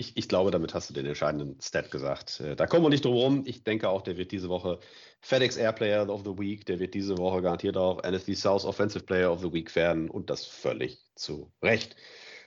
ich, 0.01 0.16
ich, 0.16 0.28
glaube, 0.28 0.51
damit 0.51 0.72
hast 0.72 0.88
du 0.88 0.94
den 0.94 1.07
entscheidenden 1.07 1.61
Stat 1.61 1.90
gesagt. 1.90 2.40
Äh, 2.40 2.57
da 2.57 2.66
kommen 2.66 2.84
wir 2.84 2.88
nicht 2.88 3.05
drum 3.05 3.14
rum. 3.14 3.42
Ich 3.46 3.62
denke 3.62 3.88
auch, 3.88 4.03
der 4.03 4.16
wird 4.16 4.32
diese 4.32 4.48
Woche 4.48 4.80
FedEx 5.20 5.57
Air 5.57 5.72
Player 5.72 6.09
of 6.09 6.22
the 6.24 6.38
Week, 6.38 6.64
der 6.64 6.80
wird 6.80 6.94
diese 6.94 7.18
Woche 7.18 7.42
garantiert 7.42 7.76
auch 7.76 8.03
NFC 8.03 8.34
South 8.34 8.64
Offensive 8.64 9.05
Player 9.05 9.30
of 9.30 9.40
the 9.40 9.53
Week 9.53 9.74
werden 9.76 10.09
und 10.09 10.30
das 10.30 10.46
völlig 10.46 11.05
zu 11.14 11.53
Recht. 11.62 11.96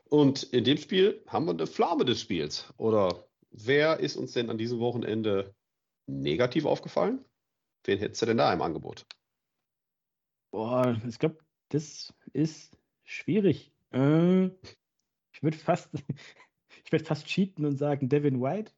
Und 0.10 0.44
in 0.44 0.64
dem 0.64 0.78
Spiel 0.78 1.24
haben 1.28 1.46
wir 1.46 1.52
eine 1.52 1.68
Pflaume 1.68 2.06
des 2.06 2.22
Spiels. 2.22 2.74
Oder 2.78 3.28
wer 3.52 4.00
ist 4.00 4.16
uns 4.16 4.34
denn 4.34 4.50
an 4.50 4.58
diesem 4.58 4.80
Wochenende 4.80 5.56
negativ 6.08 6.66
aufgefallen? 6.66 7.24
Wen 7.86 8.00
hättest 8.00 8.22
du 8.24 8.26
denn 8.26 8.38
da 8.38 8.52
im 8.52 8.62
Angebot? 8.62 9.06
Boah, 10.52 11.00
ich 11.08 11.20
glaube, 11.20 11.38
das 11.70 12.14
ist 12.34 12.78
schwierig. 13.04 13.72
Äh, 13.92 14.46
ich 15.34 15.42
würde 15.42 15.58
fast, 15.58 15.90
ich 16.84 16.92
würde 16.92 17.06
fast 17.06 17.28
cheaten 17.28 17.66
und 17.66 17.78
sagen 17.78 18.10
Devin 18.10 18.42
White. 18.42 18.72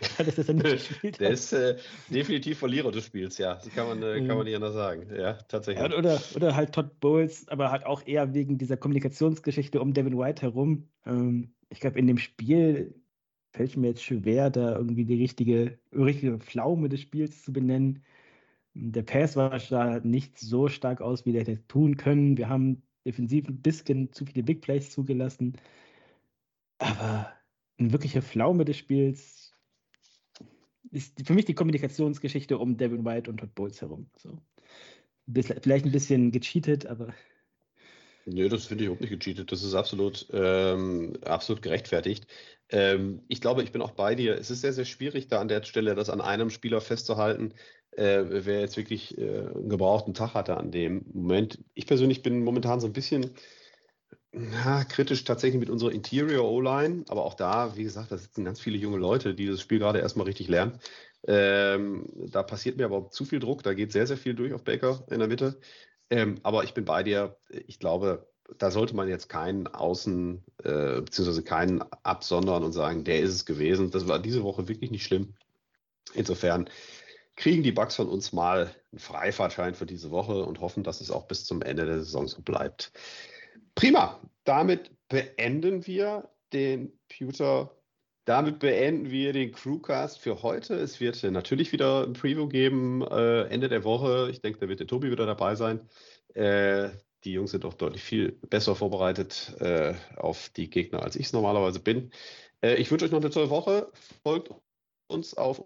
das 0.18 0.38
ist 0.38 0.52
nicht 0.52 1.18
Der 1.20 1.30
ist 1.30 1.52
äh, 1.52 1.76
definitiv 2.08 2.58
Verlierer 2.58 2.90
des 2.90 3.06
Spiels, 3.06 3.38
ja. 3.38 3.54
Das 3.54 3.70
kann 3.70 3.88
man, 3.88 4.02
äh, 4.02 4.26
kann 4.26 4.36
man 4.36 4.44
nicht 4.44 4.56
anders 4.56 4.74
sagen. 4.74 5.08
Ja, 5.14 5.34
tatsächlich. 5.34 5.90
Ja, 5.90 5.96
oder, 5.96 6.20
oder 6.34 6.54
halt 6.54 6.72
Todd 6.72 7.00
Bowles, 7.00 7.48
aber 7.48 7.70
halt 7.70 7.86
auch 7.86 8.06
eher 8.06 8.34
wegen 8.34 8.58
dieser 8.58 8.76
Kommunikationsgeschichte 8.76 9.80
um 9.80 9.94
Devin 9.94 10.18
White 10.18 10.42
herum. 10.42 10.88
Ähm, 11.06 11.54
ich 11.70 11.80
glaube, 11.80 11.98
in 11.98 12.06
dem 12.06 12.18
Spiel 12.18 12.94
fällt 13.52 13.76
mir 13.76 13.88
jetzt 13.88 14.02
schwer, 14.02 14.50
da 14.50 14.76
irgendwie 14.76 15.06
die 15.06 15.16
richtige, 15.16 15.78
richtige 15.92 16.38
Pflaume 16.38 16.88
des 16.88 17.00
Spiels 17.00 17.42
zu 17.42 17.52
benennen. 17.52 18.04
Der 18.74 19.02
Pass 19.02 19.36
war 19.36 19.58
da 19.70 20.00
nicht 20.00 20.38
so 20.38 20.68
stark 20.68 21.00
aus, 21.00 21.24
wie 21.24 21.32
der 21.32 21.40
hätte 21.40 21.66
tun 21.66 21.96
können. 21.96 22.36
Wir 22.36 22.50
haben 22.50 22.82
defensiv 23.06 23.48
ein 23.48 23.62
bisschen 23.62 24.12
zu 24.12 24.26
viele 24.26 24.42
Big 24.42 24.60
Plays 24.60 24.90
zugelassen. 24.90 25.56
Aber 26.78 27.32
eine 27.78 27.92
wirkliche 27.92 28.22
Pflaume 28.22 28.64
des 28.64 28.76
Spiels 28.76 29.54
ist 30.90 31.26
für 31.26 31.34
mich 31.34 31.44
die 31.44 31.54
Kommunikationsgeschichte 31.54 32.58
um 32.58 32.76
Devin 32.76 33.04
White 33.04 33.30
und 33.30 33.38
Todd 33.38 33.54
Bowles 33.54 33.80
herum. 33.80 34.08
So. 34.16 34.38
Vielleicht 35.32 35.84
ein 35.84 35.92
bisschen 35.92 36.30
gecheatet, 36.30 36.86
aber. 36.86 37.12
Nö, 38.26 38.48
das 38.48 38.66
finde 38.66 38.84
ich 38.84 38.90
auch 38.90 38.98
nicht 38.98 39.10
gecheatet. 39.10 39.52
Das 39.52 39.62
ist 39.62 39.74
absolut, 39.74 40.26
ähm, 40.32 41.16
absolut 41.24 41.62
gerechtfertigt. 41.62 42.26
Ähm, 42.68 43.22
ich 43.28 43.40
glaube, 43.40 43.62
ich 43.62 43.72
bin 43.72 43.82
auch 43.82 43.92
bei 43.92 44.14
dir. 44.14 44.36
Es 44.36 44.50
ist 44.50 44.60
sehr, 44.60 44.72
sehr 44.72 44.84
schwierig, 44.84 45.28
da 45.28 45.40
an 45.40 45.48
der 45.48 45.62
Stelle 45.62 45.94
das 45.94 46.10
an 46.10 46.20
einem 46.20 46.50
Spieler 46.50 46.80
festzuhalten, 46.80 47.54
äh, 47.92 48.24
wer 48.28 48.60
jetzt 48.60 48.76
wirklich 48.76 49.16
äh, 49.18 49.40
einen 49.40 49.68
gebrauchten 49.68 50.14
Tag 50.14 50.34
hatte 50.34 50.56
an 50.56 50.70
dem 50.70 51.04
Moment. 51.12 51.58
Ich 51.74 51.86
persönlich 51.86 52.22
bin 52.22 52.42
momentan 52.42 52.80
so 52.80 52.86
ein 52.86 52.92
bisschen 52.92 53.30
ja, 54.36 54.84
kritisch 54.84 55.24
tatsächlich 55.24 55.60
mit 55.60 55.70
unserer 55.70 55.92
Interior 55.92 56.50
O-Line, 56.50 57.04
aber 57.08 57.24
auch 57.24 57.34
da, 57.34 57.76
wie 57.76 57.84
gesagt, 57.84 58.12
da 58.12 58.18
sitzen 58.18 58.44
ganz 58.44 58.60
viele 58.60 58.76
junge 58.76 58.98
Leute, 58.98 59.34
die 59.34 59.46
das 59.46 59.60
Spiel 59.60 59.78
gerade 59.78 60.00
erstmal 60.00 60.26
richtig 60.26 60.48
lernen. 60.48 60.78
Ähm, 61.26 62.06
da 62.30 62.42
passiert 62.42 62.76
mir 62.76 62.84
aber 62.84 63.10
zu 63.10 63.24
viel 63.24 63.40
Druck, 63.40 63.62
da 63.62 63.74
geht 63.74 63.92
sehr, 63.92 64.06
sehr 64.06 64.18
viel 64.18 64.34
durch 64.34 64.52
auf 64.52 64.62
Baker 64.62 65.04
in 65.10 65.18
der 65.18 65.28
Mitte. 65.28 65.58
Ähm, 66.10 66.38
aber 66.42 66.64
ich 66.64 66.74
bin 66.74 66.84
bei 66.84 67.02
dir, 67.02 67.36
ich 67.48 67.78
glaube, 67.78 68.28
da 68.58 68.70
sollte 68.70 68.94
man 68.94 69.08
jetzt 69.08 69.28
keinen 69.28 69.66
außen, 69.66 70.44
äh, 70.62 71.00
beziehungsweise 71.00 71.42
keinen 71.42 71.82
absondern 72.04 72.62
und 72.62 72.72
sagen, 72.72 73.04
der 73.04 73.20
ist 73.20 73.32
es 73.32 73.46
gewesen. 73.46 73.90
Das 73.90 74.06
war 74.06 74.18
diese 74.18 74.44
Woche 74.44 74.68
wirklich 74.68 74.90
nicht 74.90 75.04
schlimm. 75.04 75.34
Insofern 76.14 76.70
kriegen 77.36 77.62
die 77.62 77.72
Bugs 77.72 77.96
von 77.96 78.08
uns 78.08 78.32
mal 78.32 78.74
einen 78.92 78.98
Freifahrtschein 78.98 79.74
für 79.74 79.86
diese 79.86 80.10
Woche 80.10 80.44
und 80.44 80.60
hoffen, 80.60 80.84
dass 80.84 81.00
es 81.00 81.10
auch 81.10 81.26
bis 81.26 81.44
zum 81.44 81.62
Ende 81.62 81.86
der 81.86 81.98
Saison 81.98 82.28
so 82.28 82.40
bleibt. 82.42 82.92
Prima. 83.76 84.18
Damit 84.44 84.90
beenden 85.08 85.86
wir 85.86 86.30
den 86.52 86.98
Pewter. 87.08 87.76
Damit 88.24 88.58
beenden 88.58 89.10
wir 89.10 89.34
den 89.34 89.52
Crewcast 89.52 90.18
für 90.18 90.42
heute. 90.42 90.74
Es 90.74 90.98
wird 90.98 91.22
natürlich 91.22 91.72
wieder 91.72 92.04
ein 92.04 92.14
Preview 92.14 92.48
geben 92.48 93.02
äh, 93.02 93.42
Ende 93.42 93.68
der 93.68 93.84
Woche. 93.84 94.30
Ich 94.30 94.40
denke, 94.40 94.58
da 94.60 94.68
wird 94.68 94.80
der 94.80 94.86
Tobi 94.86 95.10
wieder 95.10 95.26
dabei 95.26 95.56
sein. 95.56 95.88
Äh, 96.34 96.88
die 97.24 97.32
Jungs 97.32 97.50
sind 97.50 97.64
doch 97.64 97.74
deutlich 97.74 98.02
viel 98.02 98.32
besser 98.48 98.74
vorbereitet 98.74 99.54
äh, 99.60 99.94
auf 100.16 100.48
die 100.48 100.70
Gegner, 100.70 101.02
als 101.02 101.14
ich 101.16 101.26
es 101.26 101.32
normalerweise 101.34 101.78
bin. 101.78 102.10
Äh, 102.62 102.76
ich 102.76 102.90
wünsche 102.90 103.04
euch 103.04 103.12
noch 103.12 103.20
eine 103.20 103.30
tolle 103.30 103.50
Woche. 103.50 103.92
Folgt 104.22 104.54
uns 105.08 105.34
auf 105.34 105.62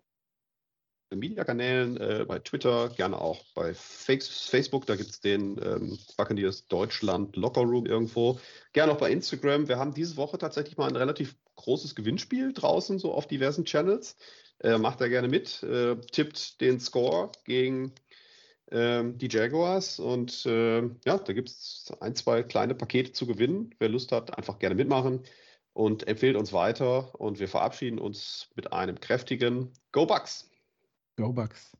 Media-Kanälen, 1.16 1.96
äh, 1.96 2.24
bei 2.26 2.38
Twitter, 2.38 2.88
gerne 2.90 3.20
auch 3.20 3.44
bei 3.54 3.74
Facebook, 3.74 4.86
da 4.86 4.96
gibt 4.96 5.10
es 5.10 5.20
den 5.20 5.60
ähm, 5.62 5.98
Buccaneers 6.16 6.66
Deutschland 6.68 7.36
Locker 7.36 7.62
Room 7.62 7.86
irgendwo. 7.86 8.38
Gerne 8.72 8.92
auch 8.92 8.98
bei 8.98 9.10
Instagram. 9.10 9.68
Wir 9.68 9.78
haben 9.78 9.94
diese 9.94 10.16
Woche 10.16 10.38
tatsächlich 10.38 10.76
mal 10.76 10.88
ein 10.88 10.96
relativ 10.96 11.36
großes 11.56 11.94
Gewinnspiel 11.94 12.52
draußen, 12.52 12.98
so 12.98 13.12
auf 13.12 13.26
diversen 13.26 13.64
Channels. 13.64 14.16
Äh, 14.60 14.78
macht 14.78 15.00
da 15.00 15.08
gerne 15.08 15.28
mit, 15.28 15.62
äh, 15.62 15.96
tippt 16.12 16.60
den 16.60 16.80
Score 16.80 17.32
gegen 17.44 17.94
ähm, 18.70 19.18
die 19.18 19.28
Jaguars 19.28 19.98
und 19.98 20.46
äh, 20.46 20.82
ja, 21.04 21.18
da 21.18 21.32
gibt 21.32 21.48
es 21.48 21.92
ein, 22.00 22.14
zwei 22.14 22.42
kleine 22.42 22.74
Pakete 22.74 23.12
zu 23.12 23.26
gewinnen. 23.26 23.74
Wer 23.78 23.88
Lust 23.88 24.12
hat, 24.12 24.36
einfach 24.36 24.58
gerne 24.58 24.74
mitmachen 24.74 25.24
und 25.72 26.06
empfehlt 26.08 26.36
uns 26.36 26.52
weiter 26.52 27.18
und 27.20 27.40
wir 27.40 27.48
verabschieden 27.48 27.98
uns 27.98 28.48
mit 28.54 28.72
einem 28.72 29.00
kräftigen 29.00 29.72
Go 29.92 30.06
Bucks! 30.06 30.50
Go 31.20 31.32
Bucks. 31.32 31.79